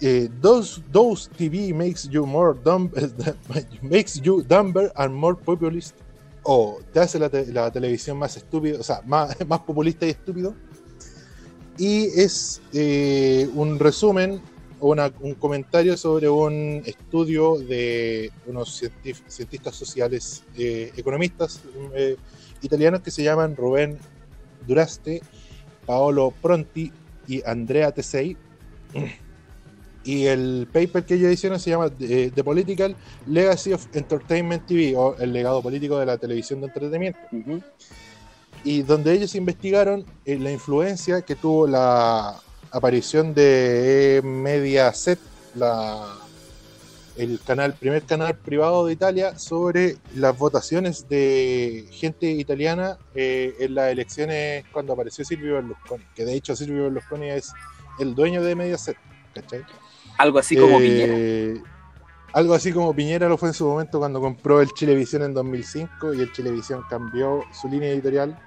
eh, 0.00 0.28
those, 0.40 0.82
those 0.92 1.28
TV 1.36 1.72
makes 1.74 2.08
you 2.08 2.26
more 2.26 2.54
dumb, 2.54 2.90
makes 3.82 4.20
you 4.20 4.42
dumber 4.42 4.92
and 4.96 5.14
more 5.14 5.34
populist 5.36 5.94
o 6.42 6.80
te 6.92 7.00
hace 7.00 7.18
la, 7.18 7.28
te- 7.28 7.52
la 7.52 7.70
televisión 7.70 8.18
más 8.18 8.36
estúpido, 8.36 8.80
o 8.80 8.82
sea, 8.82 9.02
más, 9.04 9.36
más 9.48 9.60
populista 9.60 10.06
y 10.06 10.10
estúpido. 10.10 10.54
Y 11.78 12.06
es 12.06 12.62
eh, 12.72 13.48
un 13.54 13.78
resumen 13.78 14.40
o 14.80 14.94
un 15.20 15.34
comentario 15.34 15.96
sobre 15.96 16.28
un 16.28 16.82
estudio 16.84 17.58
de 17.58 18.30
unos 18.46 18.82
cientistas 19.28 19.74
sociales, 19.74 20.44
eh, 20.56 20.92
economistas 20.96 21.60
eh, 21.94 22.16
italianos 22.62 23.00
que 23.00 23.10
se 23.10 23.22
llaman 23.22 23.56
Rubén 23.56 23.98
Duraste, 24.66 25.22
Paolo 25.86 26.32
Pronti 26.42 26.92
y 27.26 27.42
Andrea 27.44 27.92
Tesei. 27.92 28.36
Y 30.06 30.26
el 30.26 30.68
paper 30.72 31.04
que 31.04 31.14
ellos 31.14 31.32
hicieron 31.32 31.58
se 31.58 31.70
llama 31.70 31.90
eh, 31.98 32.30
The 32.32 32.44
Political 32.44 32.94
Legacy 33.26 33.72
of 33.72 33.88
Entertainment 33.92 34.64
TV, 34.64 34.94
o 34.96 35.16
el 35.18 35.32
legado 35.32 35.60
político 35.60 35.98
de 35.98 36.06
la 36.06 36.16
televisión 36.16 36.60
de 36.60 36.68
entretenimiento. 36.68 37.18
Y 38.62 38.82
donde 38.82 39.12
ellos 39.12 39.34
investigaron 39.34 40.06
eh, 40.24 40.38
la 40.38 40.52
influencia 40.52 41.22
que 41.22 41.34
tuvo 41.34 41.66
la 41.66 42.40
aparición 42.70 43.34
de 43.34 44.20
Mediaset, 44.22 45.18
la, 45.56 46.16
el 47.16 47.40
canal, 47.44 47.74
primer 47.74 48.04
canal 48.04 48.36
privado 48.36 48.86
de 48.86 48.92
Italia, 48.92 49.36
sobre 49.36 49.96
las 50.14 50.38
votaciones 50.38 51.08
de 51.08 51.88
gente 51.90 52.30
italiana 52.30 52.96
eh, 53.16 53.56
en 53.58 53.74
las 53.74 53.90
elecciones 53.90 54.64
cuando 54.70 54.92
apareció 54.92 55.24
Silvio 55.24 55.54
Berlusconi. 55.54 56.04
Que 56.14 56.24
de 56.24 56.34
hecho 56.34 56.54
Silvio 56.54 56.84
Berlusconi 56.84 57.30
es 57.30 57.52
el 57.98 58.14
dueño 58.14 58.44
de 58.44 58.54
Mediaset, 58.54 58.96
¿cachai? 59.34 59.64
Algo 60.18 60.38
así 60.38 60.56
como 60.56 60.78
Eh, 60.80 60.82
Piñera. 60.82 61.70
Algo 62.32 62.54
así 62.54 62.72
como 62.72 62.94
Piñera 62.94 63.28
lo 63.28 63.38
fue 63.38 63.48
en 63.48 63.54
su 63.54 63.66
momento 63.66 63.98
cuando 63.98 64.20
compró 64.20 64.60
el 64.60 64.68
Chilevisión 64.72 65.22
en 65.22 65.32
2005 65.34 66.12
y 66.14 66.20
el 66.20 66.32
Chilevisión 66.32 66.82
cambió 66.88 67.42
su 67.52 67.68
línea 67.68 67.90
editorial 67.90 68.38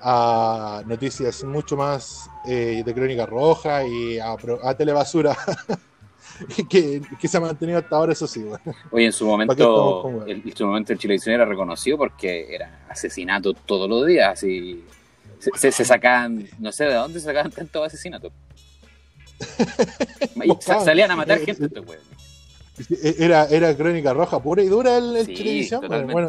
a 0.00 0.82
noticias 0.86 1.42
mucho 1.44 1.76
más 1.76 2.30
eh, 2.46 2.82
de 2.84 2.94
crónica 2.94 3.26
roja 3.26 3.84
y 3.84 4.18
a, 4.18 4.36
telebasura 4.76 5.36
que, 6.68 7.00
que 7.20 7.28
se 7.28 7.36
ha 7.36 7.40
mantenido 7.40 7.78
hasta 7.78 7.96
ahora, 7.96 8.12
eso 8.12 8.26
sí. 8.26 8.42
bueno. 8.42 8.62
Oye, 8.90 9.06
en 9.06 9.12
su 9.12 9.26
¿para 9.26 9.46
qué 9.46 9.52
estamos 9.62 10.04
momento, 10.04 10.20
con 10.20 10.28
el, 10.30 10.42
en 10.46 10.56
su 10.56 10.66
momento 10.66 10.92
el 10.92 10.98
Chilevisión 10.98 11.34
era 11.34 11.44
reconocido 11.44 11.98
porque 11.98 12.54
era 12.54 12.86
asesinato 12.88 13.52
todos 13.54 13.88
los 13.88 14.06
días, 14.06 14.32
así 14.34 14.84
se, 15.38 15.50
se- 15.56 15.72
se 15.72 15.84
sacaban, 15.84 16.46
no 16.60 16.70
sé 16.70 16.84
de 16.84 16.94
dónde 16.94 17.18
se 17.18 17.26
sacaban 17.26 17.50
tantos 17.50 17.86
asesinatos. 17.86 18.32
Salían 20.60 21.10
a 21.10 21.16
matar 21.16 21.38
gente 21.40 21.66
estos 21.66 21.86
weones. 21.86 22.06
Era, 23.18 23.46
era 23.46 23.74
crónica 23.74 24.12
roja 24.12 24.38
pura 24.42 24.62
y 24.62 24.66
dura 24.68 24.98
el, 24.98 25.16
el 25.16 25.26
Sí, 25.26 25.68
totalmente. 25.70 26.12
bueno, 26.12 26.28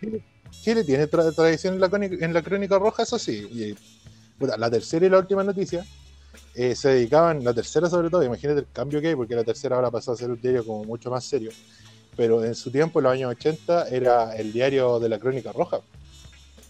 Chile, 0.00 0.22
Chile 0.62 0.84
tiene 0.84 1.08
tra- 1.08 1.34
tradición 1.34 1.74
en 1.74 1.80
la, 1.80 1.88
crónica, 1.88 2.24
en 2.24 2.32
la 2.32 2.42
crónica 2.42 2.78
roja, 2.78 3.02
eso 3.02 3.18
sí. 3.18 3.48
Y, 3.50 3.74
la 4.56 4.70
tercera 4.70 5.04
y 5.06 5.10
la 5.10 5.18
última 5.18 5.42
noticia 5.42 5.84
eh, 6.54 6.74
se 6.74 6.90
dedicaban, 6.90 7.42
la 7.44 7.52
tercera 7.52 7.90
sobre 7.90 8.08
todo, 8.08 8.22
imagínate 8.22 8.60
el 8.60 8.66
cambio 8.72 9.00
que 9.00 9.08
hay, 9.08 9.14
porque 9.16 9.34
la 9.34 9.44
tercera 9.44 9.76
ahora 9.76 9.90
pasó 9.90 10.12
a 10.12 10.16
ser 10.16 10.30
un 10.30 10.40
diario 10.40 10.64
como 10.64 10.84
mucho 10.84 11.10
más 11.10 11.24
serio. 11.24 11.50
Pero 12.16 12.44
en 12.44 12.54
su 12.54 12.70
tiempo, 12.70 13.00
en 13.00 13.04
los 13.04 13.12
años 13.12 13.30
80, 13.32 13.88
era 13.88 14.36
el 14.36 14.52
diario 14.52 14.98
de 15.00 15.08
la 15.08 15.18
crónica 15.18 15.52
roja. 15.52 15.80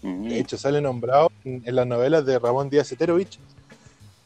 Ujú. 0.03 0.23
De 0.29 0.39
hecho, 0.39 0.57
sale 0.57 0.81
nombrado 0.81 1.31
en, 1.45 1.61
en 1.65 1.75
las 1.75 1.85
novelas 1.85 2.25
de 2.25 2.39
Ramón 2.39 2.69
Díaz 2.69 2.91
Eterovich, 2.91 3.39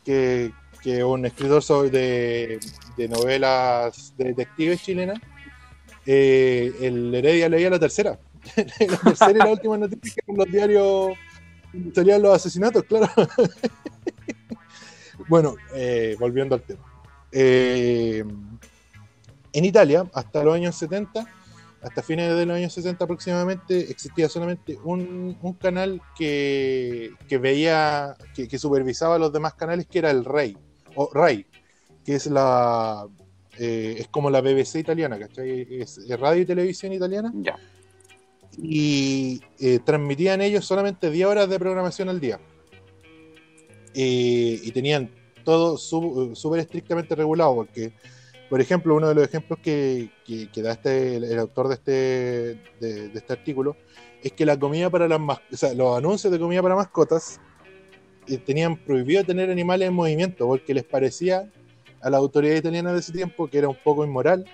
que, 0.05 0.51
que 0.85 1.03
un 1.03 1.25
escritor 1.25 1.89
de, 1.89 2.59
de 2.95 3.07
novelas 3.09 4.13
de 4.19 4.25
detectives 4.25 4.83
chilenas. 4.83 5.19
eh, 6.05 6.71
el 6.79 7.15
Heredia 7.15 7.49
leía 7.49 7.71
la 7.71 7.79
tercera. 7.79 8.19
la 8.55 8.97
tercera 8.97 9.31
y 9.31 9.33
la 9.33 9.47
última 9.47 9.79
noticia 9.79 10.21
que 10.23 10.31
en 10.31 10.37
los 10.37 10.51
diarios 10.51 11.17
salían 11.95 12.21
los 12.21 12.35
asesinatos, 12.35 12.83
claro. 12.83 13.09
bueno, 15.27 15.55
eh, 15.73 16.15
volviendo 16.19 16.53
al 16.53 16.61
tema. 16.61 16.85
Eh, 17.31 18.23
en 19.53 19.65
Italia, 19.65 20.05
hasta 20.13 20.43
los 20.43 20.53
años 20.53 20.75
70, 20.75 21.25
hasta 21.81 22.03
fines 22.03 22.29
de 22.37 22.45
los 22.45 22.57
años 22.57 22.73
60 22.73 23.03
aproximadamente, 23.03 23.89
existía 23.89 24.29
solamente 24.29 24.77
un, 24.83 25.35
canal 25.59 25.99
que, 26.15 27.11
que 27.27 27.39
veía, 27.39 28.15
que, 28.35 28.59
supervisaba 28.59 29.17
los 29.17 29.33
demás 29.33 29.55
canales, 29.55 29.87
que 29.87 29.97
era 29.97 30.11
el 30.11 30.23
RAI, 30.23 30.55
o 30.95 31.09
RAI, 31.13 31.45
que 32.03 32.15
es 32.15 32.27
la 32.27 33.07
eh, 33.57 33.95
es 33.99 34.07
como 34.09 34.29
la 34.29 34.41
BBC 34.41 34.75
italiana, 34.79 35.17
¿cachai? 35.17 35.67
Es, 35.81 35.97
es 35.97 36.19
radio 36.19 36.41
y 36.41 36.45
televisión 36.45 36.91
italiana, 36.93 37.31
Ya. 37.35 37.55
y 38.57 39.41
eh, 39.59 39.79
transmitían 39.85 40.41
ellos 40.41 40.65
solamente 40.65 41.09
10 41.09 41.27
horas 41.27 41.49
de 41.49 41.57
programación 41.59 42.09
al 42.09 42.19
día. 42.19 42.39
Eh, 43.93 44.59
y 44.61 44.71
tenían 44.71 45.09
todo 45.43 45.77
su- 45.77 46.31
súper 46.35 46.59
estrictamente 46.59 47.15
regulado, 47.15 47.55
porque, 47.55 47.93
por 48.49 48.59
ejemplo, 48.59 48.95
uno 48.95 49.07
de 49.07 49.15
los 49.15 49.23
ejemplos 49.23 49.59
que, 49.59 50.09
que- 50.25 50.49
que 50.51 50.61
da 50.61 50.73
este, 50.73 51.15
el, 51.15 51.23
el 51.23 51.39
autor 51.39 51.69
de 51.69 51.73
este, 51.75 51.91
de, 52.81 53.09
de 53.09 53.17
este 53.19 53.33
artículo 53.33 53.77
es 54.21 54.33
que 54.33 54.45
la 54.45 54.59
comida 54.59 54.89
para 54.89 55.07
las 55.07 55.19
o 55.21 55.55
sea, 55.55 55.73
los 55.73 55.97
anuncios 55.97 56.33
de 56.33 56.39
comida 56.39 56.61
para 56.61 56.75
mascotas 56.75 57.39
tenían 58.45 58.77
prohibido 58.77 59.23
tener 59.23 59.49
animales 59.49 59.87
en 59.87 59.93
movimiento, 59.93 60.47
porque 60.47 60.73
les 60.73 60.83
parecía 60.83 61.49
a 62.01 62.09
la 62.09 62.17
autoridad 62.17 62.55
italiana 62.55 62.93
de 62.93 62.99
ese 62.99 63.11
tiempo 63.11 63.47
que 63.47 63.57
era 63.57 63.67
un 63.67 63.77
poco 63.83 64.05
inmoral 64.05 64.45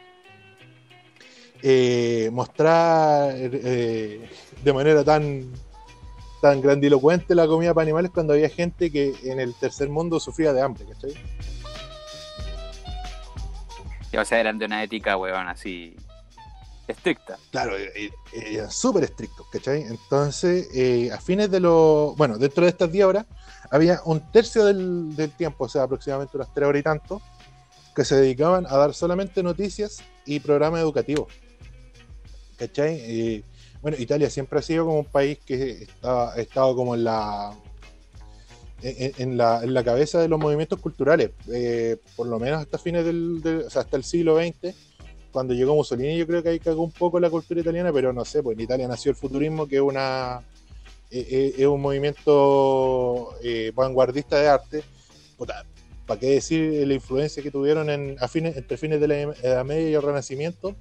eh, 1.64 2.30
mostrar 2.32 3.34
eh, 3.36 4.28
de 4.64 4.74
manera 4.74 5.04
tan 5.04 5.52
tan 6.42 6.60
grandilocuente 6.60 7.36
la 7.36 7.46
comida 7.46 7.72
para 7.74 7.84
animales 7.84 8.10
cuando 8.12 8.34
había 8.34 8.50
gente 8.50 8.92
que 8.92 9.14
en 9.24 9.40
el 9.40 9.54
tercer 9.54 9.90
mundo 9.90 10.20
sufría 10.20 10.54
de 10.54 10.62
hambre, 10.62 10.86
¿cachai? 10.86 11.14
O 14.20 14.26
sea, 14.26 14.40
eran 14.40 14.58
de 14.58 14.66
una 14.66 14.84
ética, 14.84 15.18
weón, 15.18 15.48
así 15.48 15.96
estricta. 16.88 17.38
Claro, 17.52 17.78
eh, 17.78 18.12
eran 18.34 18.72
súper 18.72 19.04
estrictos, 19.04 19.46
¿cachai? 19.52 19.84
Entonces, 19.84 20.68
eh, 20.74 21.12
a 21.12 21.22
fines 21.22 21.52
de 21.52 21.60
los. 21.60 22.18
Bueno, 22.18 22.40
dentro 22.40 22.64
de 22.64 22.72
estas 22.72 22.92
10 22.92 23.06
horas, 23.06 23.26
había 23.72 24.02
un 24.06 24.20
tercio 24.32 24.66
del, 24.66 25.32
tiempo, 25.38 25.64
o 25.64 25.70
sea, 25.70 25.84
aproximadamente 25.84 26.38
unas 26.38 26.54
3 26.54 26.68
horas 26.68 26.80
y 26.82 26.84
tanto, 26.84 27.22
que 27.96 28.06
se 28.06 28.16
dedicaban 28.16 28.66
a 28.68 28.78
dar 28.78 28.94
solamente 28.94 29.42
noticias 29.42 30.04
y 30.26 30.42
programas 30.42 30.82
educativos. 30.82 31.28
¿cachai? 32.58 33.44
Bueno, 33.82 33.98
Italia 33.98 34.30
siempre 34.30 34.60
ha 34.60 34.62
sido 34.62 34.86
como 34.86 35.00
un 35.00 35.06
país 35.06 35.40
que 35.46 35.88
ha 36.04 36.34
estado 36.38 36.76
como 36.76 36.94
en 36.96 37.06
la. 37.06 37.58
En, 38.84 39.38
la, 39.38 39.64
en 39.64 39.76
la 39.76 39.84
cabeza 39.84 40.20
de 40.20 40.28
los 40.28 40.40
movimientos 40.40 40.80
culturales, 40.80 41.30
eh, 41.54 41.98
por 42.16 42.26
lo 42.26 42.40
menos 42.40 42.62
hasta 42.62 42.80
fines 42.80 43.06
del, 43.06 43.68
hasta 43.68 43.96
el 43.96 44.04
siglo 44.04 44.38
XX, 44.38 44.76
cuando 45.32 45.54
llegó 45.54 45.76
Mussolini 45.76 46.18
yo 46.18 46.26
creo 46.26 46.42
que 46.42 46.50
ahí 46.50 46.60
cagó 46.60 46.82
un 46.82 46.92
poco 46.92 47.20
la 47.20 47.30
cultura 47.30 47.62
italiana, 47.62 47.94
pero 47.94 48.12
no 48.12 48.26
sé, 48.26 48.42
pues 48.42 48.58
en 48.58 48.64
Italia 48.64 48.88
nació 48.88 49.12
el 49.12 49.16
futurismo, 49.16 49.68
que 49.68 49.76
es 49.76 49.84
una 49.84 50.42
es 51.12 51.68
un 51.68 51.82
movimiento 51.82 53.36
eh, 53.44 53.72
vanguardista 53.76 54.40
de 54.40 54.48
arte. 54.48 54.84
¿Para 56.08 56.20
qué 56.20 56.32
decir 56.32 56.88
la 56.88 56.94
influencia 56.94 57.42
que 57.42 57.52
tuvieron 57.52 58.18
a 58.20 58.28
fines, 58.28 58.58
entre 58.58 58.78
fines 58.78 59.00
de 59.00 59.08
la 59.08 59.22
Edad 59.22 59.66
Media 59.66 59.90
y 59.90 59.94
el 59.94 60.02
Renacimiento 60.02 60.76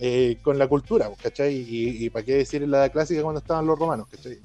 eh, 0.00 0.38
con 0.42 0.58
la 0.58 0.68
cultura, 0.68 1.08
pues, 1.08 1.20
¿cachai? 1.20 1.54
Y, 1.56 2.08
para 2.10 2.24
qué 2.24 2.36
decir 2.36 2.66
la 2.68 2.78
edad 2.78 2.92
clásica 2.92 3.22
cuando 3.22 3.40
estaban 3.40 3.66
los 3.66 3.78
romanos, 3.78 4.06
¿cachai? 4.08 4.38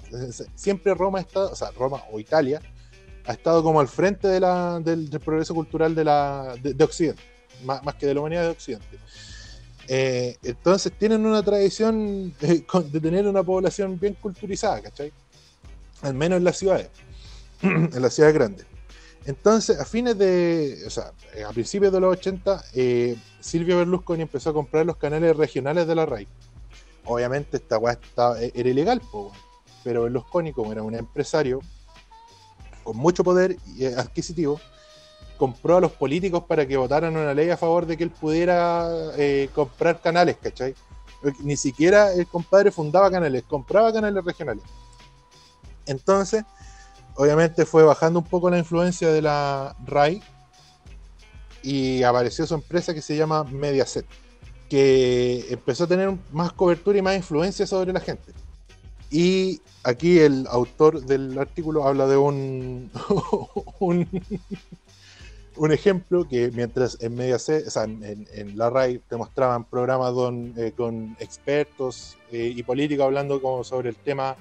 Siempre 0.55 0.93
Roma 0.95 1.19
ha 1.19 1.39
o 1.39 1.55
sea, 1.55 1.71
Roma 1.71 2.01
o 2.11 2.19
Italia 2.19 2.59
ha 3.26 3.34
estado 3.34 3.61
como 3.63 3.80
al 3.80 3.88
frente 3.88 4.28
del, 4.28 5.09
progreso 5.24 5.53
cultural 5.53 5.93
de, 5.93 6.05
la, 6.05 6.55
de, 6.61 6.74
de 6.74 6.84
Occidente, 6.84 7.21
más 7.63 7.95
que 7.95 8.07
de 8.07 8.15
la 8.15 8.21
humanidad 8.21 8.43
de 8.43 8.49
Occidente. 8.49 8.97
Eh, 9.88 10.38
entonces 10.43 10.93
tienen 10.97 11.25
una 11.25 11.43
tradición 11.43 12.34
de 12.39 12.99
tener 13.01 13.27
una 13.27 13.43
población 13.43 13.99
bien 13.99 14.15
culturizada, 14.15 14.81
¿cachai? 14.81 15.11
Al 16.01 16.13
menos 16.13 16.38
en 16.38 16.43
las 16.43 16.57
ciudades, 16.57 16.89
en 17.61 18.01
las 18.01 18.13
ciudades 18.13 18.36
grandes. 18.36 18.65
Entonces, 19.25 19.79
a 19.79 19.86
fines 19.86 20.17
de, 20.17 20.84
o 20.86 20.89
sea, 20.89 21.13
eh, 21.34 21.43
a 21.43 21.49
principios 21.49 21.93
de 21.93 21.99
los 21.99 22.11
80, 22.17 22.63
eh, 22.73 23.15
Silvio 23.39 23.77
Berlusconi 23.77 24.23
empezó 24.23 24.49
a 24.49 24.53
comprar 24.53 24.86
los 24.86 24.97
canales 24.97 25.36
regionales 25.38 25.88
de 25.88 25.95
la 25.95 26.05
RAI. 26.05 26.27
Obviamente 27.05 27.57
esta 27.57 27.77
weá 27.77 27.97
e- 28.39 28.51
era 28.53 28.69
ilegal, 28.69 29.01
pero 29.84 30.03
Berlusconi, 30.03 30.51
como 30.51 30.71
era 30.71 30.84
un 30.84 30.95
empresario 30.95 31.59
con 32.84 32.97
mucho 32.97 33.23
poder 33.23 33.55
eh, 33.79 33.93
adquisitivo, 33.97 34.59
compró 35.38 35.77
a 35.77 35.81
los 35.81 35.91
políticos 35.91 36.43
para 36.47 36.65
que 36.67 36.77
votaran 36.77 37.15
una 37.15 37.34
ley 37.34 37.49
a 37.49 37.57
favor 37.57 37.86
de 37.86 37.97
que 37.97 38.03
él 38.03 38.11
pudiera 38.11 38.88
eh, 39.17 39.49
comprar 39.53 40.01
canales, 40.01 40.38
¿cachai? 40.41 40.75
Ni 41.39 41.55
siquiera 41.55 42.13
el 42.13 42.27
compadre 42.27 42.71
fundaba 42.71 43.09
canales, 43.09 43.43
compraba 43.47 43.93
canales 43.93 44.23
regionales. 44.23 44.63
Entonces, 45.86 46.43
obviamente 47.15 47.65
fue 47.65 47.84
bajando 47.84 48.19
un 48.19 48.25
poco 48.25 48.49
la 48.49 48.57
influencia 48.57 49.09
de 49.09 49.21
la 49.21 49.75
RAI 49.86 50.21
y 51.61 52.03
apareció 52.03 52.45
su 52.45 52.53
empresa 52.53 52.93
que 52.93 53.01
se 53.01 53.15
llama 53.15 53.43
Mediaset, 53.45 54.05
que 54.69 55.45
empezó 55.49 55.86
a 55.86 55.88
tener 55.88 56.13
más 56.31 56.51
cobertura 56.53 56.97
y 56.97 57.01
más 57.01 57.15
influencia 57.15 57.65
sobre 57.65 57.93
la 57.93 57.99
gente. 57.99 58.34
Y 59.09 59.61
aquí 59.84 60.19
el 60.19 60.47
autor 60.49 61.05
del 61.05 61.38
artículo 61.38 61.88
habla 61.88 62.07
de 62.07 62.17
un, 62.17 62.91
un, 63.79 64.07
un 65.58 65.72
ejemplo 65.72 66.28
que 66.28 66.51
mientras 66.51 66.97
en 67.01 67.16
Mediaset, 67.16 67.68
o 67.68 67.70
sea, 67.70 67.84
en, 67.84 68.58
la 68.58 68.70
RAI 68.70 68.99
te 68.99 69.16
mostraban 69.18 69.66
programas 69.66 70.14
eh, 70.58 70.74
con 70.76 71.16
expertos 71.20 72.18
eh, 72.32 72.54
y 72.56 72.64
políticos 72.64 73.06
hablando 73.06 73.41
como 73.41 73.64
sobre 73.64 73.89
el 73.89 73.95
tema 73.95 74.36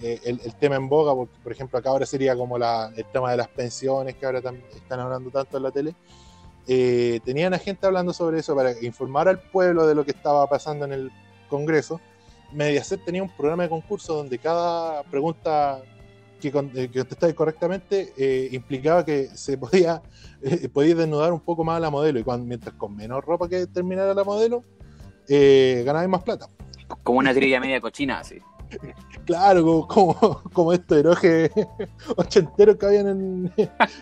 eh, 0.00 0.20
el, 0.24 0.54
tema 0.54 0.76
en 0.76 0.88
boga, 0.88 1.12
porque, 1.12 1.34
por 1.42 1.50
ejemplo, 1.50 1.78
acá 1.78 1.90
ahora 1.90 2.06
sería 2.06 2.36
como 2.36 2.56
la, 2.56 2.92
el 2.96 3.04
tema 3.06 3.32
de 3.32 3.36
las 3.36 3.48
pensiones 3.48 4.14
que 4.14 4.26
ahora 4.26 4.38
están 4.38 5.00
hablando 5.00 5.30
tanto 5.30 5.56
en 5.56 5.62
la 5.64 5.72
tele. 5.72 5.94
Tenían 7.24 7.54
a 7.54 7.58
gente 7.58 7.86
hablando 7.86 8.12
sobre 8.12 8.38
eso 8.38 8.54
para 8.54 8.78
informar 8.84 9.26
al 9.28 9.40
pueblo 9.40 9.86
de 9.86 9.96
lo 9.96 10.04
que 10.04 10.12
estaba 10.12 10.46
pasando 10.46 10.84
en 10.84 10.92
el 10.92 11.12
Congreso. 11.48 12.00
Mediaset 12.52 13.04
tenía 13.04 13.22
un 13.22 13.30
programa 13.30 13.64
de 13.64 13.70
concurso 13.70 14.14
donde 14.14 14.38
cada 14.38 15.02
pregunta 15.04 15.82
que, 16.40 16.50
con- 16.52 16.70
eh, 16.74 16.88
que 16.90 17.00
contestáis 17.00 17.34
correctamente 17.34 18.12
eh, 18.16 18.48
implicaba 18.52 19.04
que 19.04 19.28
se 19.34 19.58
podía, 19.58 20.02
eh, 20.42 20.68
podía 20.68 20.94
desnudar 20.94 21.32
un 21.32 21.40
poco 21.40 21.64
más 21.64 21.76
a 21.76 21.80
la 21.80 21.90
modelo 21.90 22.18
y 22.18 22.22
cuando, 22.24 22.46
mientras 22.46 22.74
con 22.74 22.94
menos 22.96 23.24
ropa 23.24 23.48
que 23.48 23.66
terminara 23.66 24.14
la 24.14 24.24
modelo, 24.24 24.64
eh, 25.28 25.82
ganabais 25.84 26.08
más 26.08 26.22
plata. 26.22 26.48
Como 27.02 27.18
una 27.18 27.34
trivia 27.34 27.60
media 27.60 27.80
cochina, 27.80 28.20
así. 28.20 28.38
Claro, 29.24 29.62
como, 29.62 29.86
como, 29.88 30.42
como 30.54 30.72
estos 30.72 30.96
herojes 30.98 31.50
ochenteros 32.16 32.76
que 32.76 32.86
habían 32.86 33.08
en. 33.08 33.52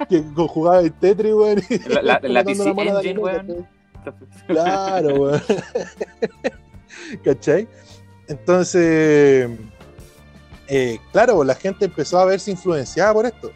que 0.09 0.22
jugaba 0.47 0.80
el 0.80 0.93
Tetris, 0.93 1.32
weón. 1.34 1.61
La- 1.89 2.03
la- 2.03 2.20
la 2.22 2.45
PC 2.45 2.68
Engine, 2.70 3.18
weón. 3.18 3.66
Claro, 4.47 5.14
weón. 5.16 5.43
¿Cachai? 7.24 7.66
Entonces. 8.28 9.51
Eh, 10.68 10.98
claro, 11.12 11.44
la 11.44 11.54
gente 11.54 11.84
empezó 11.84 12.18
a 12.18 12.24
verse 12.24 12.50
influenciada 12.50 13.12
por 13.12 13.26
esto. 13.26 13.52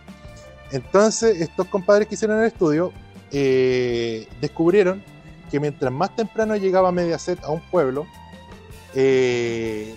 Entonces, 0.70 1.40
estos 1.40 1.66
compadres 1.66 2.06
que 2.08 2.14
hicieron 2.14 2.40
el 2.40 2.46
estudio 2.46 2.92
eh, 3.32 4.28
descubrieron 4.40 5.02
que 5.50 5.58
mientras 5.58 5.92
más 5.92 6.14
temprano 6.14 6.56
llegaba 6.56 6.92
Mediaset 6.92 7.42
a 7.42 7.50
un 7.50 7.61
pueblo, 7.61 8.06
eh, 8.94 9.94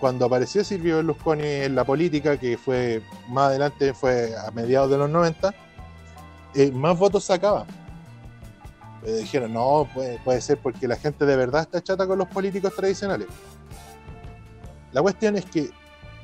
cuando 0.00 0.26
apareció 0.26 0.64
Silvio 0.64 0.96
Berlusconi 0.96 1.46
en 1.46 1.74
la 1.74 1.84
política, 1.84 2.36
que 2.36 2.58
fue 2.58 3.02
más 3.28 3.48
adelante, 3.48 3.94
fue 3.94 4.34
a 4.36 4.50
mediados 4.50 4.90
de 4.90 4.98
los 4.98 5.08
90, 5.08 5.54
eh, 6.54 6.70
más 6.72 6.98
votos 6.98 7.24
sacaba. 7.24 7.66
Dijeron, 9.06 9.52
no, 9.52 9.86
puede 10.24 10.40
ser 10.40 10.56
porque 10.58 10.88
la 10.88 10.96
gente 10.96 11.26
de 11.26 11.36
verdad 11.36 11.62
está 11.62 11.82
chata 11.82 12.06
con 12.06 12.18
los 12.18 12.28
políticos 12.28 12.74
tradicionales. 12.74 13.28
La 14.92 15.02
cuestión 15.02 15.36
es 15.36 15.44
que 15.44 15.70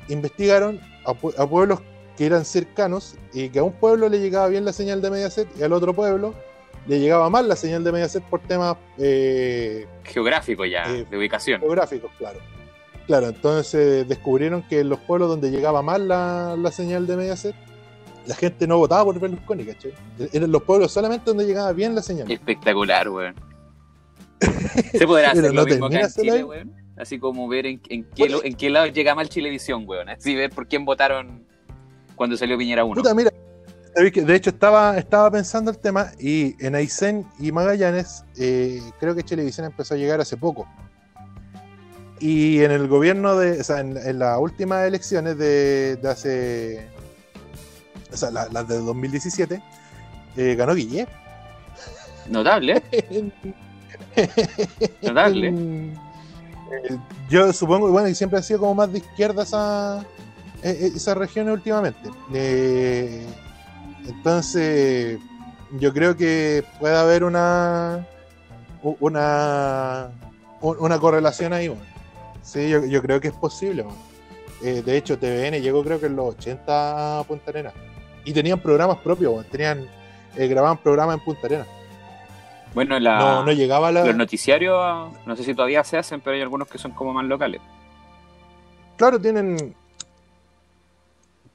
investigaron 0.09 0.79
a, 1.05 1.13
pue- 1.13 1.33
a 1.37 1.47
pueblos 1.47 1.79
que 2.17 2.25
eran 2.25 2.45
cercanos 2.45 3.15
y 3.33 3.49
que 3.49 3.59
a 3.59 3.63
un 3.63 3.73
pueblo 3.73 4.09
le 4.09 4.19
llegaba 4.19 4.47
bien 4.47 4.65
la 4.65 4.73
señal 4.73 5.01
de 5.01 5.09
Mediaset 5.09 5.47
y 5.57 5.63
al 5.63 5.73
otro 5.73 5.93
pueblo 5.93 6.33
le 6.87 6.99
llegaba 6.99 7.29
mal 7.29 7.47
la 7.47 7.55
señal 7.55 7.83
de 7.83 7.91
Mediaset 7.91 8.23
por 8.23 8.39
temas 8.41 8.75
eh, 8.97 9.85
Geográfico 10.03 10.65
ya, 10.65 10.83
Eh, 10.93 11.05
de 11.09 11.17
ubicación. 11.17 11.61
geográficos, 11.61 12.11
claro. 12.17 12.39
Claro, 13.07 13.27
entonces 13.29 14.07
descubrieron 14.07 14.63
que 14.63 14.79
en 14.81 14.89
los 14.89 14.99
pueblos 14.99 15.29
donde 15.29 15.49
llegaba 15.51 15.81
mal 15.81 16.07
la, 16.07 16.55
la 16.57 16.71
señal 16.71 17.07
de 17.07 17.17
Mediaset, 17.17 17.55
la 18.25 18.35
gente 18.35 18.67
no 18.67 18.77
votaba 18.77 19.03
por 19.05 19.19
Berlusconi, 19.19 19.65
¿cachai? 19.65 19.93
Eran 20.31 20.51
los 20.51 20.61
pueblos 20.63 20.91
solamente 20.91 21.25
donde 21.25 21.45
llegaba 21.45 21.71
bien 21.73 21.95
la 21.95 22.01
señal. 22.03 22.29
Espectacular, 22.31 23.09
weón. 23.09 23.35
¿Se 24.91 25.05
podrá 25.07 25.31
Pero 25.33 25.47
hacer 25.47 25.53
no 25.53 25.61
lo 25.61 25.65
mismo 25.67 25.85
acá 25.87 26.01
en 26.01 26.09
Chile, 26.11 26.43
weón? 26.43 26.73
Así 26.97 27.17
como 27.19 27.47
ver 27.47 27.65
en, 27.65 27.81
en 27.89 28.03
qué, 28.03 28.29
lo- 28.29 28.43
en 28.43 28.53
qué 28.55 28.69
lado 28.69 28.87
llega 28.87 29.15
mal 29.15 29.29
Chilevisión, 29.29 29.85
weón. 29.87 30.09
Así 30.09 30.35
ver 30.35 30.49
por 30.51 30.67
quién 30.67 30.85
votaron 30.85 31.45
cuando 32.15 32.37
salió 32.37 32.57
Piñera 32.57 32.83
1. 32.83 32.95
Puta, 32.95 33.13
mira, 33.15 33.31
de 33.95 34.35
hecho 34.35 34.51
estaba, 34.51 34.97
estaba 34.97 35.31
pensando 35.31 35.71
el 35.71 35.77
tema 35.79 36.11
y 36.19 36.55
en 36.65 36.75
Aysén 36.75 37.25
y 37.39 37.51
Magallanes 37.51 38.23
eh, 38.37 38.79
creo 38.99 39.15
que 39.15 39.23
Televisión 39.23 39.65
empezó 39.65 39.95
a 39.95 39.97
llegar 39.97 40.21
hace 40.21 40.37
poco. 40.37 40.67
Y 42.19 42.61
en 42.63 42.71
el 42.71 42.87
gobierno 42.87 43.35
de, 43.35 43.59
o 43.61 43.63
sea, 43.63 43.79
en, 43.79 43.97
en 43.97 44.19
las 44.19 44.37
últimas 44.37 44.85
elecciones 44.85 45.37
de, 45.39 45.95
de 45.95 46.07
hace, 46.09 46.87
o 48.13 48.17
sea, 48.17 48.29
la- 48.29 48.47
las 48.49 48.67
de 48.67 48.77
2017, 48.77 49.61
eh, 50.37 50.55
ganó 50.55 50.75
Guille. 50.75 51.07
Notable, 52.29 52.83
¿eh? 52.91 53.31
Notable. 55.01 55.51
Yo 57.29 57.51
supongo 57.53 57.87
que 57.87 57.91
bueno, 57.91 58.07
y 58.09 58.15
siempre 58.15 58.39
ha 58.39 58.43
sido 58.43 58.59
como 58.59 58.75
más 58.75 58.91
de 58.91 58.99
izquierda 58.99 59.43
esa, 59.43 60.01
eh, 60.63 60.77
eh, 60.81 60.91
esas 60.95 61.17
regiones 61.17 61.53
últimamente. 61.53 62.09
Eh, 62.33 63.25
entonces, 64.07 65.19
yo 65.79 65.93
creo 65.93 66.15
que 66.15 66.63
puede 66.79 66.97
haber 66.97 67.23
una 67.23 68.05
una 68.81 70.11
una 70.61 70.99
correlación 70.99 71.53
ahí. 71.53 71.67
bueno. 71.67 71.83
Sí, 72.43 72.69
yo, 72.69 73.01
creo 73.01 73.21
que 73.21 73.29
es 73.29 73.33
posible. 73.33 73.83
bueno. 73.83 73.97
De 74.61 74.97
hecho, 74.97 75.17
TVN 75.17 75.59
llegó 75.61 75.83
creo 75.83 75.99
que 75.99 76.05
en 76.05 76.15
los 76.15 76.35
80 76.35 77.19
a 77.19 77.23
Punta 77.23 77.49
Arenas. 77.49 77.73
Y 78.25 78.33
tenían 78.33 78.59
programas 78.59 78.97
propios, 78.99 79.33
bueno. 79.33 79.49
tenían 79.49 79.87
grababan 80.35 80.77
programas 80.77 81.17
en 81.17 81.23
Punta 81.25 81.47
Arenas. 81.47 81.67
Bueno, 82.73 82.99
la, 82.99 83.17
No, 83.19 83.43
no 83.43 83.51
llegaba 83.51 83.91
la... 83.91 84.05
los 84.05 84.15
noticiarios, 84.15 85.11
no 85.25 85.35
sé 85.35 85.43
si 85.43 85.53
todavía 85.53 85.83
se 85.83 85.97
hacen, 85.97 86.21
pero 86.21 86.35
hay 86.35 86.41
algunos 86.41 86.67
que 86.67 86.77
son 86.77 86.91
como 86.91 87.13
más 87.13 87.25
locales. 87.25 87.61
Claro, 88.97 89.19
tienen. 89.19 89.75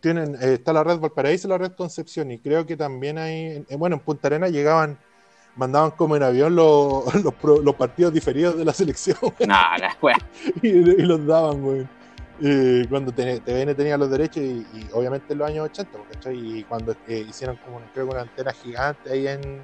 Tienen, 0.01 0.35
eh, 0.37 0.55
está 0.55 0.73
la 0.73 0.85
red 0.85 0.99
Valparaíso 0.99 1.49
y 1.49 1.51
la 1.51 1.59
red 1.59 1.73
Concepción, 1.73 2.31
y 2.31 2.39
creo 2.39 2.67
que 2.67 2.77
también 2.77 3.19
hay. 3.19 3.65
eh, 3.69 3.77
bueno, 3.77 3.97
en 3.97 4.01
Punta 4.03 4.29
Arenas 4.29 4.51
llegaban, 4.53 4.99
mandaban 5.57 5.93
como 5.93 6.17
en 6.17 6.23
avión 6.23 6.55
los, 6.55 7.13
los, 7.25 7.35
pro- 7.35 7.63
los 7.63 7.75
partidos 7.77 8.13
diferidos 8.13 8.57
de 8.59 8.65
la 8.65 8.73
selección 8.75 9.17
Nada, 9.47 9.79
la 9.79 9.97
y, 10.63 10.69
y 10.69 11.03
los 11.03 11.27
daban, 11.27 11.63
güey. 11.63 11.89
Eh, 12.43 12.85
cuando 12.91 13.13
TVN 13.13 13.75
tenía 13.75 13.97
los 13.97 14.11
derechos, 14.11 14.37
y, 14.43 14.67
y 14.75 14.89
obviamente 14.93 15.33
en 15.33 15.39
los 15.39 15.49
años 15.49 15.65
80, 15.71 15.99
¿cachai? 16.13 16.59
Y 16.59 16.65
cuando 16.65 16.93
eh, 17.09 17.25
hicieron 17.27 17.57
como 17.57 17.79
una, 17.79 17.87
creo 17.95 18.07
una 18.07 18.21
antena 18.21 18.53
gigante 18.53 19.11
ahí 19.11 19.27
en, 19.27 19.63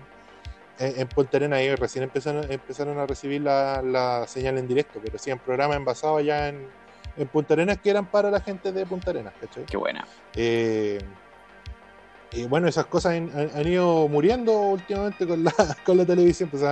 en, 0.78 1.00
en 1.00 1.08
Punta 1.08 1.36
Arenas, 1.36 1.58
ahí 1.58 1.74
recién 1.74 2.04
empezaron, 2.04 2.50
empezaron 2.50 2.98
a 2.98 3.06
recibir 3.06 3.40
la, 3.42 3.82
la 3.82 4.26
señal 4.26 4.58
en 4.58 4.66
directo, 4.68 5.00
pero 5.02 5.16
hacían 5.16 5.38
programas 5.38 5.76
envasados 5.76 6.18
allá 6.20 6.48
en, 6.48 6.66
en 7.16 7.28
Punta 7.28 7.54
Arenas 7.54 7.78
que 7.78 7.90
eran 7.90 8.06
para 8.06 8.30
la 8.30 8.40
gente 8.40 8.72
de 8.72 8.86
Punta 8.86 9.10
Arenas, 9.10 9.34
¿cachai? 9.40 9.64
Qué 9.66 9.76
buena. 9.76 10.06
Eh, 10.34 10.98
y 12.34 12.46
bueno, 12.46 12.66
esas 12.66 12.86
cosas 12.86 13.12
han, 13.12 13.30
han- 13.54 13.68
ido 13.68 14.08
muriendo 14.08 14.52
últimamente 14.58 15.26
con 15.26 15.44
la, 15.44 15.52
con 15.84 15.96
la 15.98 16.06
televisión, 16.06 16.48
pues 16.48 16.62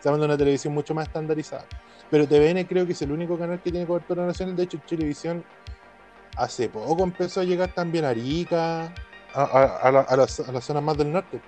se 0.00 0.08
una 0.10 0.38
televisión 0.38 0.72
mucho 0.72 0.94
más 0.94 1.06
estandarizada. 1.06 1.66
Pero 2.10 2.26
TVN 2.26 2.64
creo 2.66 2.86
que 2.86 2.92
es 2.92 3.02
el 3.02 3.12
único 3.12 3.38
canal 3.38 3.60
que 3.62 3.70
tiene 3.70 3.86
cobertura 3.86 4.24
nacional. 4.26 4.54
De 4.56 4.64
hecho, 4.64 4.78
Televisión 4.86 5.44
hace 6.36 6.68
poco 6.68 7.02
empezó 7.04 7.40
a 7.40 7.44
llegar 7.44 7.72
también 7.74 8.04
a 8.06 8.08
Arica, 8.10 8.84
a, 9.34 9.42
a- 9.42 9.76
a 9.82 9.92
la- 9.92 10.00
a 10.00 10.16
las, 10.16 10.40
a 10.40 10.50
las 10.52 10.64
zonas 10.64 10.82
más 10.82 10.96
del 10.96 11.12
norte. 11.12 11.40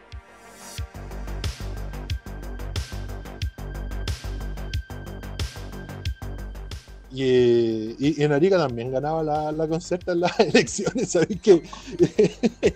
Y, 7.14 7.94
y- 7.98 8.22
en 8.24 8.32
Arica 8.32 8.56
también 8.58 8.90
ganaba 8.90 9.22
la, 9.22 9.52
la 9.52 9.68
concerta 9.68 10.12
en 10.12 10.20
las 10.20 10.38
elecciones, 10.40 11.12
¿sabéis 11.12 11.40
que? 11.40 11.62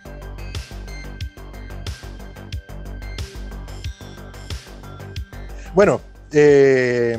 bueno, 5.74 6.00
eh, 6.32 7.16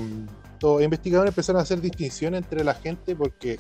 los 0.62 0.82
investigadores 0.82 1.32
empezaron 1.32 1.60
a 1.60 1.64
hacer 1.64 1.82
distinciones 1.82 2.44
entre 2.44 2.64
la 2.64 2.74
gente 2.74 3.16
porque 3.16 3.60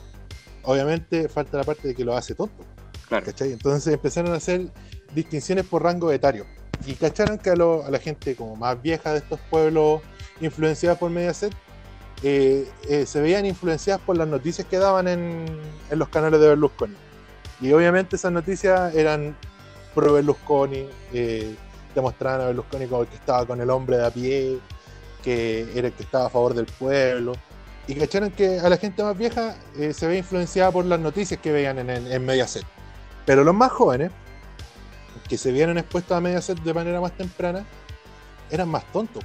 obviamente 0.64 1.30
falta 1.30 1.58
la 1.58 1.64
parte 1.64 1.90
de 1.90 1.96
que 1.96 2.04
lo 2.04 2.16
hace 2.16 2.36
tonto. 2.36 2.64
Claro. 3.08 3.26
¿cachai? 3.26 3.52
Entonces 3.54 3.94
empezaron 3.94 4.34
a 4.34 4.36
hacer 4.38 4.68
distinciones 5.16 5.66
por 5.66 5.84
rango 5.84 6.12
etario. 6.12 6.46
Y 6.86 6.94
cacharon 6.94 7.38
que 7.38 7.50
a, 7.50 7.56
lo- 7.56 7.84
a 7.86 7.90
la 7.92 8.00
gente 8.00 8.36
como 8.36 8.56
más 8.56 8.82
vieja 8.82 9.12
de 9.14 9.20
estos 9.20 9.40
pueblos 9.50 10.02
influenciadas 10.42 10.98
por 10.98 11.10
Mediaset, 11.10 11.54
eh, 12.22 12.70
eh, 12.90 13.06
se 13.06 13.22
veían 13.22 13.46
influenciadas 13.46 14.02
por 14.02 14.18
las 14.18 14.28
noticias 14.28 14.68
que 14.68 14.78
daban 14.78 15.08
en, 15.08 15.46
los 15.92 16.10
canales 16.10 16.40
de 16.40 16.50
Berlusconi. 16.50 16.96
Y 17.62 17.72
obviamente 17.72 18.16
esas 18.16 18.32
noticias 18.32 18.94
eran 18.94 19.36
pro 19.96 20.14
Berlusconi, 20.14 20.88
eh, 21.14 21.56
demostraban 21.96 22.42
a 22.42 22.46
Berlusconi 22.48 22.88
como 22.88 23.04
el 23.04 23.08
que 23.08 23.16
estaba 23.16 23.46
con 23.46 23.62
el 23.62 23.70
hombre 23.70 23.98
de 23.98 24.06
a 24.06 24.12
pie, 24.12 24.60
que 25.24 25.72
era 25.76 25.88
el 25.88 25.94
que 25.94 26.04
estaba 26.04 26.26
a 26.26 26.30
favor 26.30 26.54
del 26.54 26.66
pueblo. 26.66 27.34
Y 27.88 27.96
cacharon 27.96 28.32
que 28.32 28.60
a 28.60 28.70
la 28.70 28.78
gente 28.78 29.02
más 29.02 29.18
vieja 29.18 29.56
se 29.94 30.08
ve 30.08 30.18
influenciada 30.18 30.72
por 30.72 30.86
las 30.86 31.00
noticias 31.00 31.40
que 31.40 31.52
veían 31.52 31.80
en, 31.80 31.90
en, 31.90 32.12
en 32.12 32.26
Mediaset. 32.26 32.64
Pero 33.26 33.44
los 33.44 33.56
más 33.56 33.72
jóvenes, 33.72 34.12
que 35.28 35.38
se 35.38 35.52
vieron 35.52 35.78
expuestos 35.78 36.16
a 36.16 36.22
Mediaset 36.22 36.60
de 36.60 36.74
manera 36.74 37.02
más 37.02 37.14
temprana, 37.14 37.66
eran 38.52 38.70
más 38.70 38.84
tontos. 38.92 39.24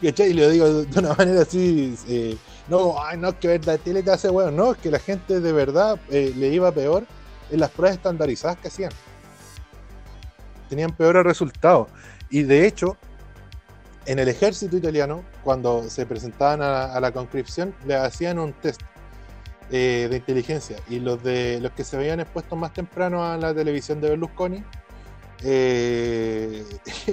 Y 0.18 0.32
le 0.32 0.50
digo 0.50 0.82
de 0.84 0.98
una 0.98 1.14
manera 1.14 1.42
así, 1.42 1.96
eh, 2.08 2.36
no, 2.68 3.02
ay, 3.02 3.18
no, 3.18 3.38
que 3.38 3.48
ver 3.48 3.66
la 3.66 3.78
tele 3.78 4.02
te 4.02 4.10
hace 4.10 4.28
bueno. 4.28 4.50
No, 4.50 4.72
es 4.72 4.78
que 4.78 4.90
la 4.90 4.98
gente 4.98 5.40
de 5.40 5.52
verdad 5.52 5.98
eh, 6.10 6.32
le 6.36 6.48
iba 6.48 6.70
peor 6.72 7.06
en 7.50 7.60
las 7.60 7.70
pruebas 7.70 7.96
estandarizadas 7.96 8.58
que 8.58 8.68
hacían. 8.68 8.92
Tenían 10.68 10.92
peores 10.92 11.24
resultados. 11.24 11.88
Y 12.30 12.42
de 12.42 12.66
hecho, 12.66 12.96
en 14.04 14.18
el 14.18 14.28
ejército 14.28 14.76
italiano, 14.76 15.24
cuando 15.42 15.88
se 15.88 16.04
presentaban 16.06 16.62
a, 16.62 16.92
a 16.92 17.00
la 17.00 17.12
conscripción, 17.12 17.74
le 17.86 17.94
hacían 17.94 18.38
un 18.38 18.52
test 18.52 18.82
eh, 19.70 20.08
de 20.10 20.16
inteligencia. 20.16 20.78
Y 20.88 20.98
los 20.98 21.22
de 21.22 21.60
los 21.60 21.72
que 21.72 21.84
se 21.84 21.98
veían 21.98 22.20
expuestos 22.20 22.58
más 22.58 22.72
temprano 22.72 23.22
a 23.22 23.36
la 23.36 23.52
televisión 23.52 24.00
de 24.00 24.08
Berlusconi 24.10 24.64
eh, 25.44 26.64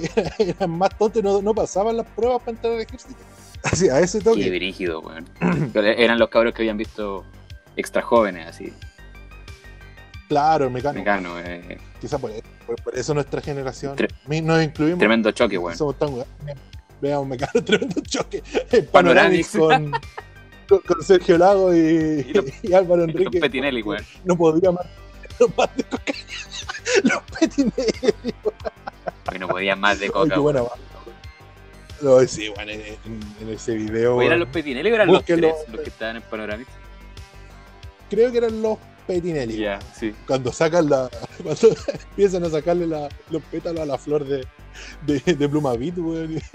eran 0.38 0.70
más 0.70 0.96
tontos 0.98 1.22
no, 1.22 1.40
no 1.42 1.54
pasaban 1.54 1.96
las 1.96 2.06
pruebas 2.06 2.40
para 2.40 2.52
entrar 2.52 2.72
al 2.74 2.80
ejército. 2.80 3.20
Así, 3.62 3.88
a 3.88 3.98
ese 4.00 4.18
Qué 4.18 4.24
toque. 4.24 4.50
brígido, 4.50 5.00
weón. 5.00 5.26
Eran 5.74 6.18
los 6.18 6.28
cabros 6.28 6.54
que 6.54 6.62
habían 6.62 6.76
visto 6.76 7.24
extra 7.76 8.00
jóvenes, 8.00 8.46
así. 8.46 8.72
Claro, 10.28 10.66
el 10.66 10.70
mecánico. 10.70 11.00
Mecano, 11.00 11.38
eh, 11.40 11.78
Quizá 12.00 12.18
por, 12.18 12.30
por- 12.66 12.80
por 12.82 12.96
eso 12.98 13.12
nuestra 13.14 13.40
generación 13.40 13.96
Tre- 13.96 14.10
nos 14.42 14.62
incluimos. 14.62 14.98
tremendo 14.98 15.30
choque, 15.32 15.56
weón. 15.58 15.76
Somos 15.76 15.96
tan 15.98 16.10
weones. 16.14 16.56
Veamos, 17.00 17.26
me 17.28 17.36
cago 17.36 17.62
tremendo 17.62 18.00
choque. 18.02 18.42
Panoramics. 18.92 19.56
Con, 19.56 19.92
Sergio 21.00 21.38
Lago 21.38 21.72
y, 21.74 21.78
Y 21.78 22.32
los- 22.34 22.44
y 22.64 22.72
Álvaro 22.72 23.04
Enrique. 23.04 23.38
Petinelli, 23.40 23.82
weón. 23.82 24.04
No 24.24 24.36
podía 24.36 24.70
más. 24.72 24.86
No 25.40 25.48
más 25.56 25.76
de. 25.76 25.84
Los 27.02 27.22
Petinelli. 27.38 28.34
Que 29.30 29.38
no 29.38 29.48
podían 29.48 29.80
más 29.80 29.98
de 29.98 30.10
coca, 30.10 30.38
banda. 30.38 30.62
No, 32.00 32.20
sí, 32.26 32.48
bueno, 32.54 32.72
en, 32.72 33.48
ese 33.48 33.74
video. 33.74 34.16
¿O 34.16 34.22
¿Eran 34.22 34.40
los 34.40 34.48
Petinelli 34.50 34.90
o 34.90 34.94
eran 34.94 35.08
los 35.08 35.24
tres 35.24 35.54
los 35.70 35.80
que 35.80 35.88
estaban 35.88 36.16
en 36.16 36.22
Panoramics? 36.22 36.70
Creo 38.10 38.30
que 38.30 38.38
eran 38.38 38.60
los 38.60 38.78
Petinelli. 39.06 39.56
Ya, 39.56 39.78
sí. 39.94 40.14
Cuando 40.26 40.52
sacan 40.52 40.88
la. 40.90 41.08
Cuando 41.42 41.68
empiezan 42.10 42.44
a 42.44 42.50
sacarle 42.50 42.86
la- 42.86 43.08
los 43.30 43.42
pétalos 43.44 43.80
a 43.80 43.86
la 43.86 43.98
flor 43.98 44.24
de, 44.24 44.46
de, 45.06 45.20
de 45.34 45.46
weón. 45.46 46.40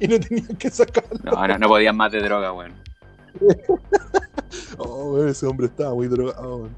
Y, 0.00 0.06
no 0.06 0.20
tenían 0.20 0.56
que 0.56 0.70
sacarlo. 0.70 1.18
No, 1.24 1.48
no, 1.48 1.58
no 1.58 1.68
podían 1.68 1.96
más 1.96 2.12
de 2.12 2.20
droga, 2.20 2.52
weón. 2.52 2.72
Oh, 4.78 5.12
weón, 5.12 5.28
ese 5.28 5.44
hombre 5.46 5.66
estaba 5.66 5.92
muy 5.92 6.06
drogado. 6.06 6.56
weón. 6.58 6.76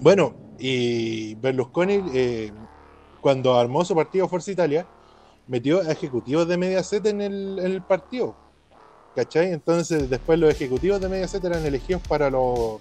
Bueno, 0.00 0.34
y 0.58 1.34
Berlusconi, 1.36 2.02
eh, 2.12 2.52
cuando 3.20 3.58
armó 3.58 3.84
su 3.84 3.94
partido 3.94 4.28
Forza 4.28 4.50
Italia, 4.50 4.86
metió 5.46 5.80
a 5.80 5.90
ejecutivos 5.92 6.46
de 6.48 6.56
Mediaset 6.56 7.04
en 7.06 7.20
el, 7.20 7.58
en 7.58 7.66
el 7.72 7.82
partido. 7.82 8.34
¿Cachai? 9.14 9.52
Entonces, 9.52 10.08
después 10.08 10.38
los 10.38 10.50
ejecutivos 10.50 11.00
de 11.00 11.08
Mediaset 11.08 11.44
eran 11.44 11.64
elegidos 11.64 12.02
para 12.06 12.30
los 12.30 12.78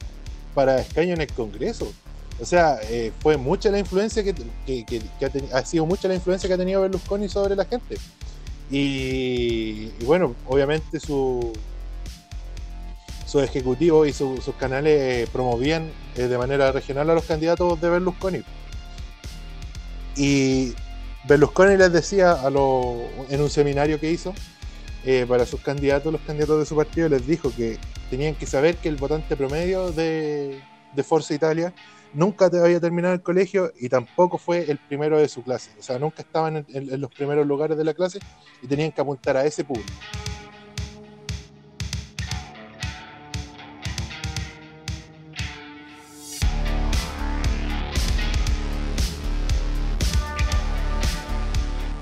para 0.53 0.79
escaños 0.79 1.15
en 1.15 1.21
el 1.21 1.31
Congreso. 1.33 1.91
O 2.39 2.45
sea, 2.45 2.79
eh, 2.89 3.11
fue 3.19 3.37
mucha 3.37 3.69
la 3.71 3.79
influencia 3.79 4.23
que, 4.23 4.33
que- 4.65 5.01
ha, 5.25 5.29
teni- 5.29 5.51
ha 5.51 5.63
sido 5.65 5.85
mucha 5.85 6.07
la 6.07 6.15
influencia 6.15 6.47
que 6.47 6.53
ha 6.53 6.57
tenido 6.57 6.81
Berlusconi 6.81 7.29
sobre 7.29 7.55
la 7.55 7.65
gente. 7.65 7.97
Y 8.69 9.89
bueno, 10.03 10.35
obviamente 10.47 10.99
su, 10.99 11.53
sus 13.37 13.43
ejecutivos 13.49 14.07
y 14.07 14.13
su- 14.13 14.41
sus 14.41 14.55
canales 14.55 14.99
eh, 14.99 15.29
promovían 15.31 15.91
eh, 16.15 16.23
de 16.23 16.37
manera 16.37 16.71
regional 16.71 17.09
a 17.09 17.13
los 17.13 17.25
candidatos 17.25 17.79
de 17.79 17.89
Berlusconi. 17.89 18.41
Y 20.15 20.73
Berlusconi 21.27 21.77
les 21.77 21.91
decía 21.93 22.31
a 22.33 22.49
los, 22.49 22.95
en 23.29 23.41
un 23.41 23.49
seminario 23.49 23.99
que 23.99 24.11
hizo 24.11 24.33
eh, 25.05 25.25
para 25.27 25.45
sus 25.45 25.61
candidatos, 25.61 26.11
los 26.11 26.21
candidatos 26.21 26.59
de 26.59 26.65
su 26.65 26.75
partido, 26.75 27.09
les 27.09 27.27
dijo 27.27 27.51
que 27.55 27.77
tenían 28.09 28.33
que 28.35 28.45
saber 28.47 28.77
que 28.77 28.89
el 28.89 28.95
votante 28.95 29.35
promedio 29.37 29.91
de, 29.91 30.59
Forza 31.03 31.35
Italia 31.35 31.73
nunca 32.15 32.45
había 32.45 32.79
terminado 32.79 33.13
el 33.13 33.21
colegio 33.21 33.71
y 33.79 33.87
tampoco 33.87 34.39
fue 34.39 34.65
el 34.71 34.79
primero 34.79 35.19
de 35.19 35.27
su 35.29 35.43
clase. 35.43 35.69
O 35.79 35.83
sea, 35.83 35.99
nunca 35.99 36.23
estaban 36.23 36.57
en, 36.57 36.65
en- 36.73 36.91
en 36.91 37.01
los 37.01 37.11
primeros 37.11 37.45
lugares 37.45 37.77
de 37.77 37.83
la 37.83 37.93
clase 37.93 38.17
y 38.63 38.67
tenían 38.67 38.91
que 38.91 39.01
apuntar 39.01 39.37
a 39.37 39.45
ese 39.45 39.63
público. 39.63 39.91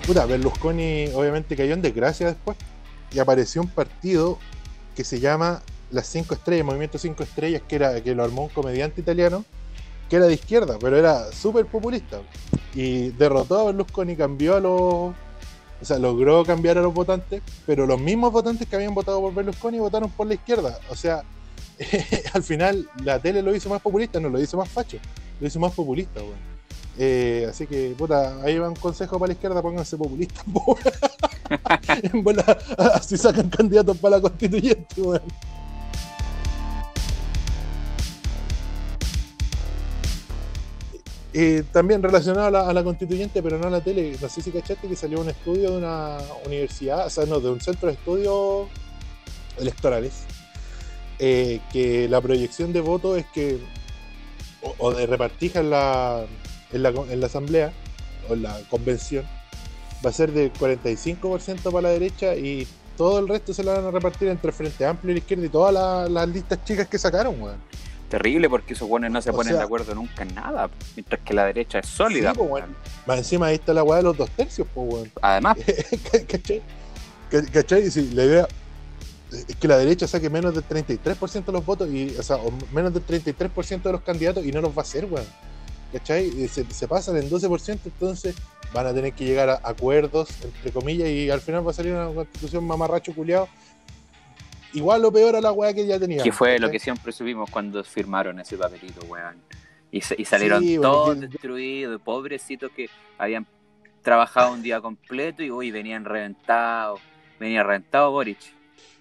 Puta, 0.06 0.28
Berlusconi 0.28 1.08
obviamente 1.16 1.56
cayó 1.56 1.74
en 1.74 1.82
desgracia 1.82 2.28
después 2.28 2.56
y 3.12 3.18
apareció 3.18 3.64
un 3.64 3.68
partido 3.68 4.38
que 4.95 5.03
se 5.03 5.20
llama 5.20 5.64
Las 5.89 6.06
Cinco 6.06 6.36
Estrellas, 6.36 6.64
Movimiento 6.64 6.99
Cinco 6.99 7.24
Estrellas, 7.24 7.64
que, 7.68 7.78
era, 7.78 7.99
que 8.03 8.14
lo 8.14 8.24
armó 8.24 8.43
un 8.43 8.49
comediante 8.49 9.01
italiano, 9.01 9.43
que 10.08 10.18
era 10.18 10.28
de 10.28 10.36
izquierda, 10.36 10.78
pero 10.80 10.95
era 10.95 11.32
súper 11.32 11.66
populista. 11.66 12.22
Y 12.76 13.10
derrotó 13.12 13.60
a 13.60 13.66
Berlusconi, 13.66 14.16
cambió 14.16 14.56
a 14.56 14.60
los... 14.60 14.74
O 15.82 15.86
sea, 15.86 15.97
logró 15.97 16.45
cambiar 16.45 16.78
a 16.78 16.82
los 16.82 16.93
votantes, 16.93 17.41
pero 17.66 17.88
los 17.88 17.99
mismos 17.99 18.32
votantes 18.32 18.68
que 18.68 18.76
habían 18.76 18.93
votado 18.93 19.20
por 19.22 19.34
Berlusconi 19.34 19.80
votaron 19.80 20.12
por 20.12 20.28
la 20.28 20.36
izquierda. 20.36 20.80
O 20.89 20.95
sea, 20.95 21.24
al 22.34 22.43
final 22.43 22.88
la 23.03 23.20
tele 23.20 23.41
lo 23.41 23.56
hizo 23.56 23.70
más 23.70 23.82
populista, 23.82 24.20
no 24.20 24.30
lo 24.30 24.39
hizo 24.39 24.56
más 24.56 24.70
facho, 24.70 24.97
lo 25.41 25.47
hizo 25.47 25.60
más 25.60 25.74
populista, 25.74 26.22
weón. 26.22 26.55
Eh, 26.97 27.47
así 27.49 27.67
que, 27.67 27.93
puta, 27.97 28.41
ahí 28.41 28.57
va 28.57 28.69
un 28.69 28.75
consejo 28.75 29.19
para 29.19 29.27
la 29.27 29.33
izquierda, 29.33 29.61
pónganse 29.61 29.97
populistas. 29.97 30.43
En 32.01 32.23
bola, 32.23 32.43
así 32.95 33.17
sacan 33.17 33.49
candidatos 33.49 33.97
para 33.97 34.15
la 34.15 34.21
constituyente, 34.21 34.99
weón. 34.99 35.21
Eh, 41.37 41.63
también 41.73 42.01
relacionado 42.01 42.65
a 42.65 42.73
la, 42.73 42.83
constituyente, 42.85 43.43
pero 43.43 43.59
no 43.59 43.67
a 43.67 43.69
la 43.69 43.81
tele, 43.81 44.15
no 44.21 44.29
sé 44.29 44.41
si 44.41 44.51
cachaste 44.51 44.87
que 44.87 44.95
salió 44.95 45.19
un 45.19 45.27
estudio 45.27 45.71
de 45.71 45.77
una 45.77 46.17
universidad, 46.45 47.07
o 47.07 47.09
sea, 47.09 47.25
no, 47.25 47.41
de 47.41 47.49
un 47.49 47.59
centro 47.59 47.89
de 47.89 47.95
estudios 47.95 48.69
electorales, 49.57 50.13
eh, 51.19 51.59
que 51.73 52.07
la 52.07 52.21
proyección 52.21 52.71
de 52.71 52.79
voto 52.79 53.17
es 53.17 53.25
que, 53.33 53.59
o, 54.77 54.93
de 54.93 55.05
repartija 55.07 55.61
la, 55.61 56.25
en, 56.72 56.84
la, 56.84 56.89
en 56.89 57.20
la 57.20 57.28
asamblea, 57.28 57.72
o 58.30 58.34
en 58.34 58.43
la 58.43 58.59
convención, 58.70 59.26
va 60.05 60.09
a 60.09 60.13
ser 60.13 60.32
del 60.32 60.51
45% 60.53 61.63
para 61.63 61.82
la 61.82 61.89
derecha 61.89 62.36
y 62.36 62.68
todo 62.97 63.20
el 63.20 63.28
resto 63.28 63.53
se 63.53 63.63
lo 63.63 63.74
van 63.74 63.86
a 63.86 63.91
repartir 63.91 64.28
entre 64.30 64.49
el 64.49 64.53
Frente 64.55 64.86
Amplio 64.86 65.11
y 65.11 65.16
la 65.16 65.20
izquierda 65.20 65.45
y 65.45 65.49
todas 65.49 65.74
las, 65.74 66.09
las 66.09 66.28
listas 66.30 66.63
chicas 66.63 66.88
que 66.88 66.97
sacaron, 66.97 67.41
weón. 67.41 67.57
Terrible 68.09 68.47
porque 68.49 68.74
esos 68.74 68.88
buenos 68.88 69.11
no 69.11 69.22
se 69.22 69.32
O 69.32 69.34
ponen 69.34 69.49
sea- 69.53 69.57
de 69.57 69.63
acuerdo 69.66 69.95
nunca 69.95 70.24
en 70.24 70.34
nada, 70.36 70.70
mientras 70.95 71.20
que 71.22 71.34
la 71.34 71.45
derecha 71.45 71.80
es 71.80 71.88
sólida. 71.88 72.34
Sí, 72.34 72.39
pues. 72.39 72.63
Más 73.07 73.18
encima 73.18 73.47
ahí 73.47 73.55
está 73.55 73.74
la 73.74 73.84
weá 73.84 73.97
de 73.97 74.03
los 74.03 74.16
dos 74.18 74.30
tercios, 74.30 74.68
pues, 74.74 74.88
weón. 74.93 75.11
Además, 75.22 75.57
¿Cachai? 76.28 76.61
¿Cachai? 77.51 77.89
Sí, 77.91 78.11
la 78.13 78.24
idea, 78.24 78.47
es 79.32 79.55
que 79.55 79.68
la 79.68 79.78
derecha 79.78 80.07
saque 80.07 80.30
menos 80.30 80.53
del 80.53 80.63
33% 80.68 81.45
de 81.45 81.51
los 81.51 81.66
votos, 81.66 81.89
y, 81.89 82.16
o 82.18 82.24
sea, 82.24 82.38
o 82.38 82.53
menos 82.72 82.93
del 82.93 83.05
33% 83.05 83.82
de 83.82 83.91
los 83.91 84.01
candidatos 84.01 84.45
y 84.45 84.51
no 84.51 84.61
los 84.61 84.72
va 84.72 84.78
a 84.78 84.82
hacer, 84.84 85.05
weón. 85.05 85.26
¿Cachai? 85.95 86.29
Se, 86.49 86.65
se 86.65 86.87
pasan 86.89 87.15
en 87.15 87.29
12%, 87.29 87.79
entonces 87.85 88.35
van 88.73 88.85
a 88.85 88.93
tener 88.93 89.13
que 89.13 89.23
llegar 89.23 89.49
a 89.49 89.61
acuerdos, 89.63 90.27
entre 90.43 90.73
comillas, 90.73 91.07
y 91.07 91.29
al 91.29 91.39
final 91.39 91.65
va 91.65 91.71
a 91.71 91.73
salir 91.73 91.93
una 91.93 92.13
constitución 92.13 92.67
mamarracho 92.67 93.15
culiado. 93.15 93.47
Igual 94.73 95.01
lo 95.01 95.09
peor 95.13 95.37
a 95.37 95.41
la 95.41 95.53
weá 95.53 95.73
que 95.73 95.87
ya 95.87 95.97
tenía. 95.97 96.21
Que 96.21 96.33
fue 96.33 96.59
lo 96.59 96.69
que 96.69 96.79
siempre 96.79 97.13
subimos 97.13 97.49
cuando 97.49 97.81
firmaron 97.81 98.37
ese 98.41 98.57
papelito, 98.57 99.05
weón. 99.05 99.37
Y, 99.89 100.01
salieron 100.01 100.61
Sí, 100.61 100.77
bueno, 100.77 100.91
todos 100.91 101.15
que- 101.15 101.27
destruidos, 101.27 102.01
pobrecitos 102.01 102.69
que 102.75 102.89
habían 103.17 103.47
trabajado 104.01 104.51
un 104.51 104.61
día 104.61 104.81
completo 104.81 105.43
y 105.43 105.49
uy, 105.49 105.71
venían 105.71 106.03
reventados. 106.03 106.99
Venía 107.39 107.63
reventado 107.63 108.11
Boric. 108.11 108.39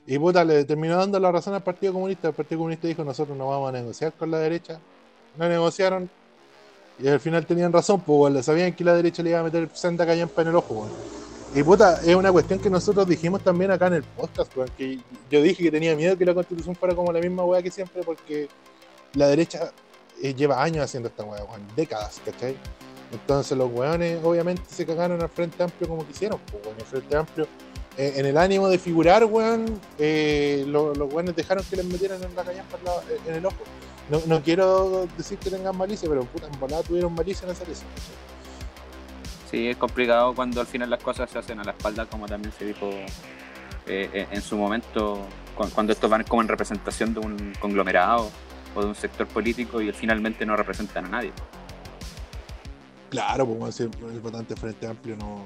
Y 0.07 0.17
puta, 0.17 0.45
le 0.45 0.65
terminó 0.65 0.97
dando 0.97 1.19
la 1.19 1.33
razón 1.33 1.55
al 1.55 1.63
Partido 1.65 1.93
Comunista. 1.93 2.29
El 2.29 2.35
Partido 2.35 2.59
Comunista 2.59 2.87
dijo, 2.87 3.03
nosotros 3.03 3.37
no 3.37 3.49
vamos 3.49 3.69
a 3.71 3.73
negociar 3.73 4.13
con 4.13 4.31
la 4.31 4.39
derecha. 4.39 4.79
No 5.37 5.49
negociaron. 5.49 6.09
Y 6.99 7.09
al 7.09 7.21
final 7.21 7.45
tenían 7.45 7.73
razón, 7.73 8.01
pues 8.01 8.45
sabían 8.45 8.73
que 8.73 8.85
la 8.85 8.95
derecha 8.95 9.23
le 9.23 9.31
iba 9.31 9.41
a 9.41 9.43
meter 9.43 9.69
senda 9.75 10.07
callampa 10.07 10.43
en 10.43 10.49
el 10.49 10.57
ojo, 10.57 10.75
weón. 10.75 10.91
Y 11.55 11.63
puta, 11.63 12.01
es 12.05 12.15
una 12.15 12.33
cuestión 12.33 12.59
que 12.59 12.69
nosotros 12.69 13.07
dijimos 13.07 13.43
también 13.43 13.71
acá 13.71 13.87
en 13.89 13.95
el 13.95 14.03
podcast, 14.03 14.57
weón, 14.57 14.71
que 14.77 14.99
yo 15.31 15.43
dije 15.43 15.63
que 15.63 15.71
tenía 15.71 15.95
miedo 15.95 16.17
que 16.17 16.25
la 16.25 16.35
constitución 16.35 16.75
fuera 16.75 16.95
como 16.95 17.13
la 17.13 17.21
misma 17.21 17.45
weá 17.45 17.63
que 17.63 17.71
siempre, 17.71 18.03
porque 18.03 18.49
la 19.15 19.29
derecha 19.29 19.73
eh, 20.23 20.35
lleva 20.35 20.63
años 20.63 20.85
haciendo 20.85 21.09
esta 21.09 21.25
weá, 21.25 21.45
weón, 21.45 21.63
décadas, 21.77 22.21
¿cachai? 22.25 22.57
Entonces 23.13 23.57
los 23.57 23.73
weones 23.73 24.19
obviamente 24.25 24.63
se 24.69 24.85
cagaron 24.85 25.23
al 25.23 25.29
Frente 25.29 25.63
Amplio 25.63 25.89
como 25.89 26.07
quisieron, 26.07 26.41
pues 26.51 26.65
weón, 26.65 26.77
el 26.79 26.85
Frente 26.85 27.17
Amplio 27.17 27.47
eh, 27.97 28.15
en 28.17 28.27
el 28.27 28.37
ánimo 28.39 28.69
de 28.69 28.79
figurar, 28.79 29.25
weón, 29.25 29.81
eh, 29.99 30.65
lo- 30.69 30.95
los 30.95 31.13
weones 31.13 31.37
dejaron 31.37 31.65
que 31.65 31.77
les 31.77 31.85
metieran 31.87 32.23
en 32.23 32.35
la 32.35 32.43
callampa 32.45 32.79
en, 33.27 33.31
en 33.31 33.39
el 33.39 33.47
ojo. 33.47 33.57
No, 34.11 34.21
no 34.27 34.43
quiero 34.43 35.07
decir 35.17 35.39
que 35.39 35.51
tengan 35.51 35.77
malicia, 35.77 36.09
pero 36.09 36.25
puta, 36.25 36.47
en 36.47 36.59
volada 36.61 36.83
tuvieron 36.83 37.15
malicia 37.15 37.47
en 37.47 37.53
hacer 37.53 37.71
eso. 37.71 37.85
Sí, 39.51 39.69
es 39.69 39.77
complicado 39.77 40.35
cuando 40.35 40.61
al 40.61 40.67
final 40.67 40.91
las 40.91 41.03
cosas 41.03 41.31
se 41.31 41.39
hacen 41.39 41.61
a 41.61 41.65
la 41.65 41.71
espalda, 41.71 42.07
como 42.07 42.27
también 42.27 42.53
se 42.59 42.65
dijo 42.67 42.91
eh, 43.87 44.27
en- 44.31 44.43
su 44.43 44.57
momento, 44.57 45.21
cu- 45.57 45.69
cuando 45.75 45.93
estos 45.93 46.11
van 46.11 46.25
como 46.25 46.43
en 46.43 46.49
representación 46.49 47.15
de 47.15 47.21
un 47.21 47.53
conglomerado 47.61 48.31
o 48.75 48.81
de 48.81 48.87
un 48.89 48.95
sector 48.95 49.27
político 49.29 49.81
y 49.81 49.93
finalmente 49.93 50.45
no 50.45 50.57
representan 50.57 51.05
a 51.07 51.09
nadie. 51.09 51.33
Claro, 53.11 53.47
pues 53.47 53.79
el 53.81 53.89
votante 54.23 54.57
Frente 54.57 54.87
Amplio 54.87 55.17
no. 55.17 55.45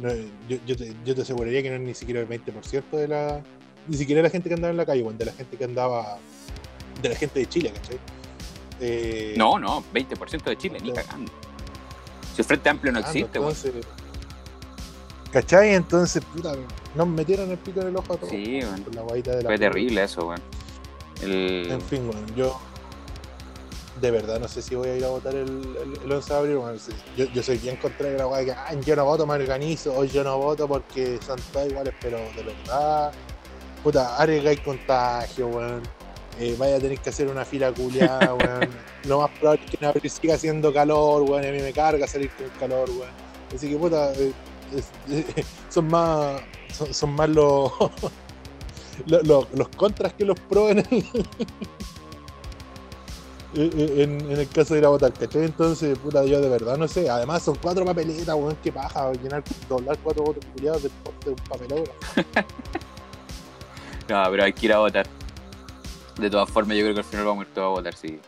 No- 0.00 0.12
yo, 0.48 0.56
yo 0.66 0.76
te, 0.76 0.92
yo 1.04 1.14
te 1.14 1.22
aseguraría 1.22 1.62
que 1.62 1.70
no 1.70 1.76
es 1.76 1.82
ni 1.82 1.94
siquiera 1.94 2.20
el 2.20 2.28
20% 2.28 2.90
de 2.96 3.08
la. 3.08 3.42
Ni 3.88 3.96
siquiera 3.96 4.20
la 4.22 4.30
gente 4.30 4.48
que 4.48 4.54
andaba 4.54 4.70
en 4.72 4.76
la 4.76 4.86
calle, 4.86 5.02
weón, 5.02 5.16
de 5.18 5.26
la 5.26 5.32
gente 5.32 5.56
que 5.56 5.64
andaba. 5.64 6.18
De 7.02 7.08
la 7.08 7.14
gente 7.16 7.38
de 7.40 7.46
Chile, 7.48 7.72
¿cachai? 7.74 7.98
Eh, 8.80 9.34
No, 9.36 9.58
no, 9.58 9.82
20% 9.92 10.44
de 10.44 10.56
Chile, 10.56 10.78
ni 10.82 10.92
cagando. 10.92 11.30
Si 12.34 12.42
el 12.42 12.44
Frente 12.46 12.68
Amplio 12.68 12.92
no 12.92 13.00
cagando, 13.00 13.18
existe, 13.18 13.38
entonces, 13.38 13.72
¿Cachai? 15.32 15.74
Entonces, 15.74 16.22
puta, 16.24 16.54
nos 16.94 17.06
metieron 17.08 17.50
el 17.50 17.58
pico 17.58 17.80
en 17.80 17.88
el 17.88 17.96
ojo 17.96 18.14
a 18.14 18.16
todos. 18.16 18.30
Sí, 18.30 18.60
con 18.84 18.94
la 18.94 19.02
guaita 19.02 19.36
de 19.36 19.42
la 19.42 19.48
Fue 19.50 19.58
terrible 19.58 20.02
eso, 20.04 20.26
weón. 20.28 20.40
El... 21.22 21.68
En 21.70 21.80
fin, 21.82 22.08
weón, 22.08 22.34
yo 22.34 22.58
de 24.00 24.10
verdad 24.10 24.38
no 24.40 24.48
sé 24.48 24.60
si 24.62 24.74
voy 24.74 24.88
a 24.90 24.96
ir 24.96 25.04
a 25.04 25.08
votar 25.08 25.34
el, 25.34 25.48
el, 25.48 25.98
el 26.04 26.12
11 26.12 26.32
de 26.32 26.38
abril. 26.38 26.58
Sí, 26.78 26.92
Yo, 27.16 27.24
yo 27.26 27.42
soy 27.42 27.58
bien 27.58 27.76
contra 27.76 28.10
la 28.10 28.26
weá 28.26 28.44
que 28.44 28.52
"Ah, 28.52 28.74
yo 28.84 28.94
no 28.96 29.04
voto, 29.04 29.26
me 29.26 29.34
organizo, 29.34 29.94
o 29.96 30.04
yo 30.04 30.22
no 30.22 30.38
voto 30.38 30.68
porque 30.68 31.18
son 31.26 31.38
todos 31.52 31.66
iguales, 31.68 31.94
pero 32.00 32.18
de 32.36 32.42
verdad, 32.42 33.12
puta, 33.82 34.16
arriesgáis 34.16 34.60
contagio, 34.60 35.48
weón. 35.48 35.82
Eh, 36.38 36.54
vaya 36.58 36.76
a 36.76 36.80
tener 36.80 36.98
que 36.98 37.08
hacer 37.08 37.28
una 37.28 37.44
fila 37.46 37.72
culiada, 37.72 38.34
weón. 38.34 38.70
Lo 39.04 39.20
más 39.20 39.30
probable 39.38 39.62
es 39.64 39.70
que 39.70 39.76
en 39.80 39.88
abril 39.88 40.10
siga 40.10 40.34
haciendo 40.34 40.72
calor, 40.72 41.22
weón, 41.22 41.44
y 41.44 41.46
a 41.48 41.52
mí 41.52 41.60
me 41.60 41.72
carga 41.72 42.06
salir 42.06 42.30
con 42.30 42.48
calor, 42.58 42.90
weón. 42.90 43.10
Así 43.54 43.70
que, 43.70 43.76
puta, 43.76 44.12
eh, 44.14 44.32
son 45.70 45.86
más, 45.88 46.42
son, 46.76 46.92
son 46.92 47.10
más 47.12 47.28
los, 47.30 47.72
lo- 49.06 49.22
lo- 49.22 49.48
los 49.54 49.68
contras 49.70 50.12
que 50.14 50.24
los 50.26 50.38
pros 50.40 50.72
en 50.72 50.78
el, 50.80 51.04
en, 53.56 54.20
en 54.30 54.38
el 54.38 54.48
caso 54.48 54.74
de 54.74 54.80
ir 54.80 54.86
a 54.86 54.88
votar, 54.90 55.12
¿cachai? 55.12 55.44
Entonces, 55.44 55.98
puta, 55.98 56.24
yo 56.24 56.40
de 56.40 56.48
verdad 56.48 56.76
no 56.76 56.86
sé. 56.88 57.08
Además, 57.08 57.42
son 57.42 57.56
cuatro 57.56 57.84
papeletas, 57.84 58.34
weón, 58.34 58.56
qué 58.62 58.70
paja, 58.72 59.12
llenar, 59.12 59.42
doblar 59.68 59.98
cuatro 60.02 60.24
votos 60.24 60.44
culiados 60.52 60.82
porte 61.02 61.24
de 61.26 61.30
un 61.30 61.36
papelógrafo. 61.48 61.94
No, 64.08 64.22
pero 64.30 64.44
hay 64.44 64.52
que 64.52 64.66
ir 64.66 64.72
a 64.72 64.78
votar. 64.78 65.06
De 66.16 66.30
todas 66.30 66.48
formas, 66.48 66.76
yo 66.76 66.84
creo 66.84 66.94
que 66.94 67.00
al 67.00 67.04
final 67.06 67.26
vamos 67.26 67.44
a 67.44 67.48
ir 67.48 67.54
todos 67.54 67.66
a 67.66 67.70
votar, 67.70 67.94
sí. 67.94 68.20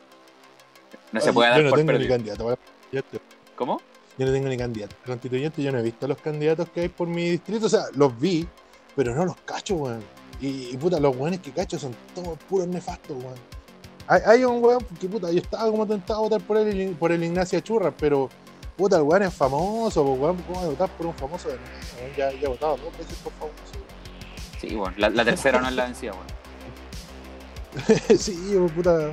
No 1.13 1.21
se 1.21 1.33
puede 1.33 1.51
dar 1.51 1.59
yo 1.59 1.65
no 1.65 1.71
por 1.71 1.79
tengo 1.79 1.93
ni 1.93 1.99
perdido. 1.99 2.15
candidato 2.17 2.45
para 2.45 2.57
constituyente. 2.57 3.21
¿Cómo? 3.55 3.81
Yo 4.19 4.27
no 4.27 4.33
tengo 4.33 4.49
ni 4.49 4.57
candidato 4.57 4.97
constituyente, 5.07 5.63
yo 5.63 5.71
no 5.71 5.79
he 5.79 5.83
visto 5.83 6.09
los 6.09 6.19
candidatos 6.19 6.69
que 6.71 6.81
hay 6.81 6.89
por 6.89 7.07
mi 7.07 7.31
distrito, 7.31 7.67
o 7.67 7.69
sea, 7.69 7.85
los 7.95 8.19
vi, 8.19 8.47
pero 8.97 9.15
no 9.15 9.25
los 9.25 9.37
cacho, 9.45 9.77
weón. 9.77 10.03
Y, 10.41 10.71
y, 10.73 10.77
puta, 10.77 10.99
los 10.99 11.17
weones 11.17 11.41
que 11.41 11.53
cacho 11.53 11.79
son 11.79 11.95
todos 12.15 12.37
puros 12.49 12.67
nefastos, 12.67 13.17
weón. 13.17 13.58
Hay, 14.09 14.23
hay 14.25 14.45
un 14.45 14.65
weón 14.65 14.85
que 14.99 15.07
puta, 15.07 15.31
yo 15.31 15.39
estaba 15.39 15.71
como 15.71 15.87
tentado 15.87 16.21
a 16.21 16.23
votar 16.23 16.41
por 16.41 16.57
él, 16.57 16.97
por 16.99 17.13
el 17.13 17.23
Ignacio 17.23 17.61
Churra, 17.61 17.93
pero 17.97 18.31
puta, 18.75 18.97
el 18.97 19.03
weón 19.03 19.23
es 19.23 19.35
famoso, 19.35 20.03
pues, 20.03 20.19
weón, 20.19 20.37
¿cómo 20.45 20.61
voy 20.61 20.67
a 20.67 20.71
votar 20.71 20.89
por 20.91 21.07
un 21.07 21.15
famoso 21.15 21.49
de 21.49 21.55
weón? 21.55 22.17
Ya, 22.17 22.33
ya 22.33 22.39
he 22.41 22.49
votado 22.49 22.79
dos 22.79 22.97
veces 22.97 23.19
por 23.19 23.33
famoso. 23.35 23.55
Sí, 24.59 24.75
bueno. 24.75 24.95
La, 24.97 25.11
la 25.11 25.25
tercera 25.27 25.61
no 25.61 25.69
es 25.69 25.75
la 25.75 25.85
vencida, 25.85 26.13
bueno. 26.13 26.31
sí, 28.19 28.55
pues, 28.59 28.73
puta. 28.73 29.13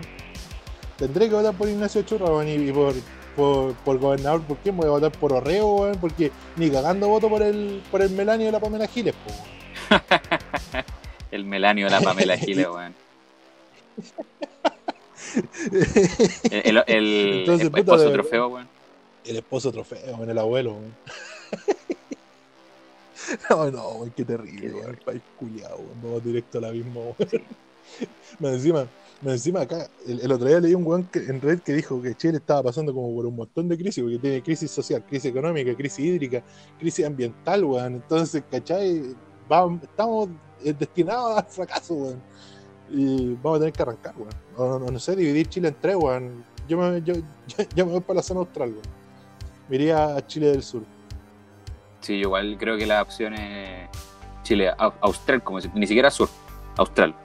Tendré 0.98 1.28
que 1.28 1.36
votar 1.36 1.54
por 1.56 1.68
Ignacio 1.68 2.02
Churra, 2.04 2.28
weón, 2.28 2.48
y, 2.48 2.54
y 2.54 2.72
por, 2.72 2.94
por, 3.36 3.74
por 3.74 4.00
gobernador, 4.00 4.44
¿por 4.44 4.58
qué? 4.60 4.72
Voy 4.72 4.88
a 4.88 4.92
votar 4.92 5.12
por 5.12 5.34
Orreo, 5.34 5.68
weón, 5.76 5.98
porque 6.00 6.32
ni 6.56 6.70
cagando 6.70 7.10
voto 7.10 7.28
por 7.28 7.42
el, 7.42 7.84
por 7.92 8.02
el 8.02 8.12
Melanio 8.12 8.46
de 8.46 8.54
la 8.54 8.62
Pamela 8.62 8.88
Giles, 8.88 9.14
pues, 9.26 9.36
weón. 9.38 10.04
El 11.32 11.44
Melanio, 11.44 11.90
la 11.90 12.00
Pamela 12.00 12.38
Giles, 12.38 12.66
weón. 12.66 12.96
El, 16.52 16.78
el, 16.78 16.84
el- 16.88 17.34
Entonces, 17.40 17.66
el 17.66 17.72
puta, 17.72 17.80
esposo 17.82 18.12
trofeo, 18.12 18.48
weón. 18.48 18.68
El 19.26 19.38
esposo 19.38 19.72
trofeo, 19.72 20.24
el 20.24 20.38
abuelo, 20.38 20.74
weón. 20.74 20.96
No, 23.50 23.72
no, 23.72 23.90
weón, 23.90 24.12
qué 24.16 24.24
terrible, 24.24 24.72
weón. 24.74 24.90
El 24.92 24.98
país 24.98 25.22
culiado, 25.40 25.78
weón. 25.78 26.02
Vamos 26.04 26.24
directo 26.24 26.58
al 26.60 26.66
abismo, 26.66 27.16
weón. 27.18 27.44
Más 28.40 28.54
encima, 28.54 28.88
más 29.22 29.34
encima 29.36 29.62
acá, 29.62 29.88
el, 30.06 30.20
el 30.20 30.32
otro 30.32 30.48
día 30.48 30.60
leí 30.60 30.74
un 30.76 30.86
weón 30.86 31.06
que, 31.06 31.20
en 31.20 31.40
red 31.40 31.60
que 31.60 31.72
dijo 31.72 32.02
que 32.02 32.16
Chile 32.16 32.38
estaba 32.38 32.64
pasando 32.64 32.94
como 32.94 33.16
por 33.16 33.26
un 33.26 33.36
montón 33.36 33.70
de 33.70 33.78
crisis, 33.78 34.04
porque 34.04 34.18
tiene 34.20 34.44
crisis 34.44 34.70
social, 34.72 35.04
crisis 35.08 35.32
económica, 35.32 35.74
crisis 35.76 36.00
hídrica, 36.00 36.44
crisis 36.80 37.06
ambiental, 37.06 37.64
weón. 37.64 37.94
Entonces, 37.96 38.44
¿cachai? 38.52 39.16
Vamos- 39.48 39.84
estamos 39.84 40.30
eh, 40.64 40.74
destinados 40.78 41.38
al 41.38 41.46
fracaso, 41.46 41.94
weón. 41.94 42.22
Y 42.92 43.34
vamos 43.42 43.58
a 43.58 43.60
tener 43.60 43.74
que 43.74 43.82
arrancar, 43.82 44.14
weón. 44.18 44.30
O 44.58 44.80
no, 44.80 44.92
no 44.92 45.00
sé, 45.00 45.16
dividir 45.16 45.48
Chile 45.50 45.70
en 45.70 45.76
tres, 45.82 45.96
weón. 45.96 46.44
Yo 46.68 46.78
me, 46.78 47.02
yo, 47.02 47.14
yo, 47.48 47.64
yo 47.76 47.86
me 47.86 47.92
voy 47.94 48.02
para 48.02 48.18
la 48.18 48.24
zona 48.24 48.42
austral, 48.42 48.70
weón. 48.70 48.82
Me 49.70 49.76
iría 49.78 50.16
a 50.16 50.26
Chile 50.28 50.48
del 50.52 50.62
Sur. 50.64 50.84
Sí, 52.02 52.14
igual 52.14 52.56
creo 52.60 52.78
que 52.78 52.86
la 52.86 53.02
opción 53.02 53.34
es 53.34 53.90
Chile, 54.44 54.72
au- 54.78 54.94
Austral, 55.02 55.44
como 55.44 55.60
si- 55.60 55.72
ni 55.74 55.88
siquiera 55.88 56.12
sur, 56.12 56.30
Austral. 56.78 57.16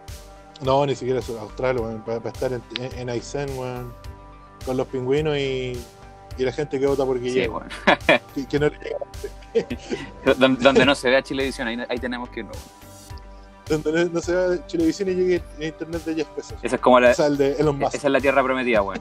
No, 0.63 0.85
ni 0.87 0.95
siquiera 0.95 1.21
sur 1.23 1.39
austral, 1.39 1.79
weón. 1.79 2.03
Para, 2.03 2.19
para 2.21 2.33
estar 2.33 2.53
en, 2.53 2.63
en, 2.83 2.99
en 2.99 3.09
Aysén, 3.11 3.49
weón. 3.59 3.93
Con 4.65 4.77
los 4.79 4.87
pingüinos 4.89 5.37
y, 5.37 5.73
y 6.39 6.43
la 6.45 6.53
gente 6.53 6.79
que 6.81 6.87
vota 6.87 7.05
por 7.05 7.19
Sí, 7.19 7.25
Guillermo. 7.25 7.59
weón. 7.59 8.21
que, 8.35 8.47
que 8.47 8.59
no 8.59 8.71
donde, 10.39 10.63
donde 10.63 10.85
no 10.87 10.95
se 10.95 11.09
vea 11.11 11.23
Chilevisión, 11.23 11.69
ahí, 11.69 11.79
ahí 11.89 11.99
tenemos 11.99 12.29
que 12.31 12.41
irnos. 12.41 12.57
weón. 12.57 12.90
Donde 13.71 13.93
no, 13.93 14.11
no 14.15 14.21
se 14.21 14.35
vea 14.35 14.59
televisión 14.67 15.09
y 15.11 15.15
llegue 15.15 15.43
internet 15.61 16.05
de 16.05 16.17
Jeff 16.17 16.29
Bezos. 16.37 16.59
Esa 16.61 16.75
es 16.75 16.83
como 16.83 16.99
la, 16.99 17.11
O 17.11 17.15
sea, 17.15 17.27
el 17.27 17.37
de 17.37 17.53
Elon 17.53 17.79
Musk. 17.79 17.95
esa 17.95 18.09
es 18.09 18.13
la 18.13 18.21
tierra 18.21 18.43
prometida, 18.43 18.83
weón. 18.83 19.01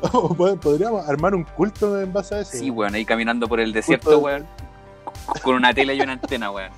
Podríamos 0.62 1.06
armar 1.06 1.34
un 1.34 1.44
culto 1.44 2.00
en 2.00 2.10
base 2.12 2.34
a 2.34 2.40
eso. 2.40 2.52
Sí, 2.52 2.70
weón, 2.70 2.94
ahí 2.94 3.04
caminando 3.04 3.46
por 3.46 3.60
el 3.60 3.74
desierto, 3.74 4.18
weón. 4.18 4.46
Con 5.42 5.56
una 5.56 5.74
tela 5.74 5.92
y 5.92 6.00
una 6.00 6.12
antena, 6.12 6.50
weón. 6.50 6.70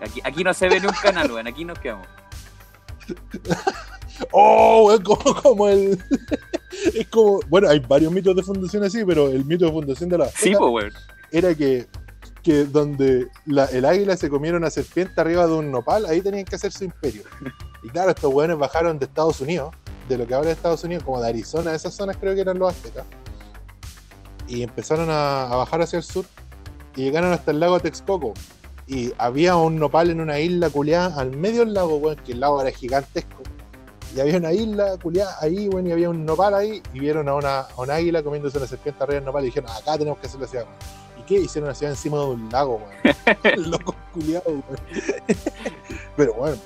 Aquí, 0.00 0.22
aquí 0.24 0.42
no 0.42 0.54
se 0.54 0.70
ve 0.70 0.80
ni 0.80 0.86
un 0.86 0.94
canal, 0.94 1.30
weón, 1.30 1.46
aquí 1.46 1.64
nos 1.64 1.78
quedamos. 1.78 2.06
Oh, 4.30 4.84
weón, 4.86 5.02
como, 5.02 5.34
como 5.42 5.68
el. 5.68 6.00
es 6.94 7.08
como. 7.08 7.40
Bueno, 7.48 7.68
hay 7.68 7.80
varios 7.80 8.12
mitos 8.12 8.36
de 8.36 8.44
fundación 8.44 8.84
así, 8.84 9.04
pero 9.04 9.28
el 9.28 9.44
mito 9.44 9.64
de 9.64 9.72
fundación 9.72 10.08
de 10.08 10.18
la. 10.18 10.28
Sí, 10.28 10.54
pues, 10.56 10.70
weón. 10.70 10.92
era 11.32 11.52
que, 11.52 11.88
que 12.44 12.64
donde 12.66 13.28
el 13.46 13.84
águila 13.86 14.16
se 14.16 14.28
comiera 14.28 14.58
una 14.58 14.68
serpiente 14.68 15.18
arriba 15.18 15.46
de 15.46 15.54
un 15.54 15.72
nopal, 15.72 16.04
ahí 16.04 16.20
tenían 16.20 16.44
que 16.44 16.56
hacer 16.56 16.70
su 16.70 16.84
imperio. 16.84 17.22
Y 17.82 17.88
claro, 17.88 18.10
estos 18.10 18.32
weones 18.32 18.58
bajaron 18.58 18.98
de 18.98 19.06
Estados 19.06 19.40
Unidos, 19.40 19.74
de 20.08 20.18
lo 20.18 20.26
que 20.26 20.34
ahora 20.34 20.50
es 20.50 20.58
Estados 20.58 20.84
Unidos, 20.84 21.04
como 21.04 21.20
de 21.20 21.28
Arizona, 21.28 21.74
esas 21.74 21.94
zonas 21.94 22.18
creo 22.18 22.34
que 22.34 22.42
eran 22.42 22.58
los 22.58 22.72
aztecas. 22.72 23.06
Y 24.46 24.62
empezaron 24.62 25.08
a, 25.10 25.46
bajar 25.56 25.80
hacia 25.80 25.96
el 25.96 26.02
sur 26.02 26.26
y 26.94 27.04
llegaron 27.04 27.32
hasta 27.32 27.50
el 27.50 27.60
lago 27.60 27.80
Texcoco. 27.80 28.34
y 28.86 29.12
había 29.16 29.56
un 29.56 29.78
nopal 29.78 30.10
en 30.10 30.20
una 30.20 30.38
isla 30.38 30.68
culiada 30.68 31.18
al 31.18 31.34
medio 31.34 31.60
del 31.64 31.72
lago, 31.72 31.96
weón, 31.96 32.16
que 32.16 32.32
el 32.32 32.40
lago 32.40 32.60
era 32.60 32.70
gigantesco. 32.70 33.42
Y 34.14 34.20
había 34.20 34.36
una 34.36 34.52
isla 34.52 34.98
culiada 35.02 35.36
ahí, 35.40 35.68
weón, 35.68 35.86
y 35.86 35.92
había 35.92 36.10
un 36.10 36.26
nopal 36.26 36.54
ahí, 36.54 36.82
y 36.92 37.00
vieron 37.00 37.26
a 37.28 37.34
una, 37.34 37.60
a 37.60 37.80
una 37.80 37.94
águila 37.94 38.22
comiéndose 38.22 38.58
una 38.58 38.66
serpiente 38.66 39.02
arriba 39.02 39.16
del 39.16 39.24
nopal 39.24 39.44
y 39.44 39.46
dijeron, 39.46 39.70
acá 39.70 39.96
tenemos 39.96 40.18
que 40.18 40.26
hacer 40.26 40.40
la 40.40 40.46
ciudad, 40.46 40.64
weón. 40.64 41.03
¿Y 41.03 41.03
qué? 41.26 41.40
Hicieron 41.40 41.68
una 41.68 41.74
ciudad 41.74 41.92
encima 41.92 42.18
de 42.18 42.24
un 42.24 42.48
lago, 42.50 42.76
weón. 42.76 43.70
Locos 43.70 43.94
culiados, 44.12 44.46
weón. 44.46 44.64
Pero 46.16 46.34
bueno, 46.34 46.56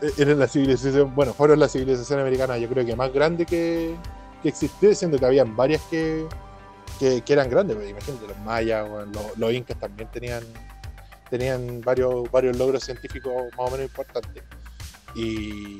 e- 0.00 0.12
era 0.16 0.34
la 0.34 0.48
civilización, 0.48 1.14
bueno, 1.14 1.32
fueron 1.34 1.60
la 1.60 1.68
civilización 1.68 2.20
americana, 2.20 2.58
yo 2.58 2.68
creo 2.68 2.84
que 2.84 2.96
más 2.96 3.12
grande 3.12 3.46
que, 3.46 3.94
que 4.42 4.48
existió, 4.48 4.94
siendo 4.94 5.18
que 5.18 5.26
habían 5.26 5.56
varias 5.56 5.82
que, 5.90 6.26
que, 6.98 7.22
eran 7.26 7.50
grandes, 7.50 7.76
pues, 7.76 7.90
imagínate, 7.90 8.28
los 8.28 8.38
mayas, 8.38 8.88
weón, 8.88 9.12
los, 9.12 9.38
los 9.38 9.52
incas 9.52 9.78
también 9.78 10.08
tenían 10.10 10.44
tenían 11.32 11.80
varios, 11.80 12.30
varios 12.30 12.58
logros 12.58 12.84
científicos 12.84 13.32
más 13.56 13.68
o 13.68 13.70
menos 13.70 13.86
importantes. 13.86 14.42
Y 15.14 15.78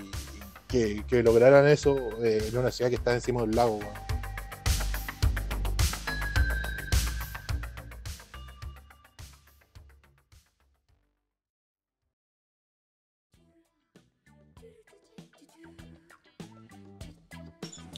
que, 0.67 1.05
que 1.07 1.23
lograran 1.23 1.69
eso 1.69 1.95
eh, 2.25 2.49
en 2.49 2.57
una 2.57 2.71
ciudad 2.71 2.89
que 2.89 2.97
está 2.97 3.13
encima 3.13 3.43
de 3.43 3.49
un 3.49 3.57
lago. 3.57 3.77
weón. 3.77 4.12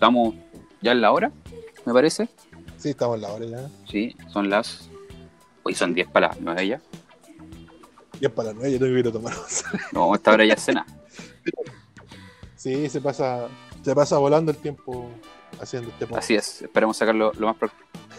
Estamos 0.04 0.34
ya 0.82 0.92
en 0.92 1.00
la 1.00 1.12
hora, 1.12 1.32
me 1.86 1.94
parece. 1.94 2.28
Sí, 2.76 2.90
estamos 2.90 3.16
en 3.16 3.22
la 3.22 3.32
hora 3.32 3.46
ya. 3.46 3.70
Sí, 3.90 4.14
son 4.30 4.50
las. 4.50 4.90
Hoy 5.62 5.74
son 5.74 5.94
10 5.94 6.08
para 6.08 6.28
las 6.28 6.40
9 6.42 6.68
ya. 6.68 6.80
Y 8.20 8.26
es 8.26 8.30
para 8.30 8.48
las 8.48 8.56
9, 8.56 8.72
yo 8.72 8.78
tengo 8.80 8.92
que 8.92 9.00
ir 9.00 9.08
a 9.08 9.12
tomar. 9.12 9.32
No, 9.92 10.14
esta 10.14 10.32
hora 10.32 10.44
ya 10.44 10.52
es 10.52 10.60
cena. 10.62 10.84
Sí, 12.54 12.86
se 12.90 13.00
pasa, 13.00 13.48
se 13.82 13.94
pasa 13.94 14.18
volando 14.18 14.52
el 14.52 14.58
tiempo 14.58 15.08
haciendo 15.58 15.88
este 15.88 16.06
podcast. 16.06 16.24
Así 16.24 16.34
es, 16.34 16.60
esperemos 16.60 16.98
sacarlo 16.98 17.32
lo 17.38 17.46
más 17.46 17.56
pro- 17.56 17.70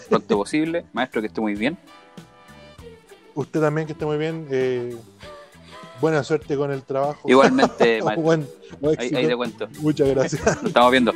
pronto 0.09 0.38
posible. 0.39 0.88
Maestro, 0.91 1.21
que 1.21 1.27
esté 1.27 1.39
muy 1.39 1.53
bien. 1.53 1.77
Usted 3.36 3.61
también 3.61 3.86
que 3.86 3.93
esté 3.93 4.07
muy 4.07 4.17
bien. 4.17 4.47
eh, 4.49 4.97
buena 6.01 6.23
suerte 6.23 6.57
con 6.57 6.71
el 6.71 6.81
trabajo. 6.81 7.29
Igualmente, 7.29 8.01
maestro. 8.03 8.23
Buen- 8.23 8.47
buen 8.81 8.99
Ahí, 8.99 9.11
ahí 9.15 9.27
te 9.27 9.36
cuento. 9.36 9.67
Muchas 9.81 10.09
gracias. 10.09 10.43
Nos 10.43 10.63
estamos 10.65 10.89
viendo. 10.91 11.13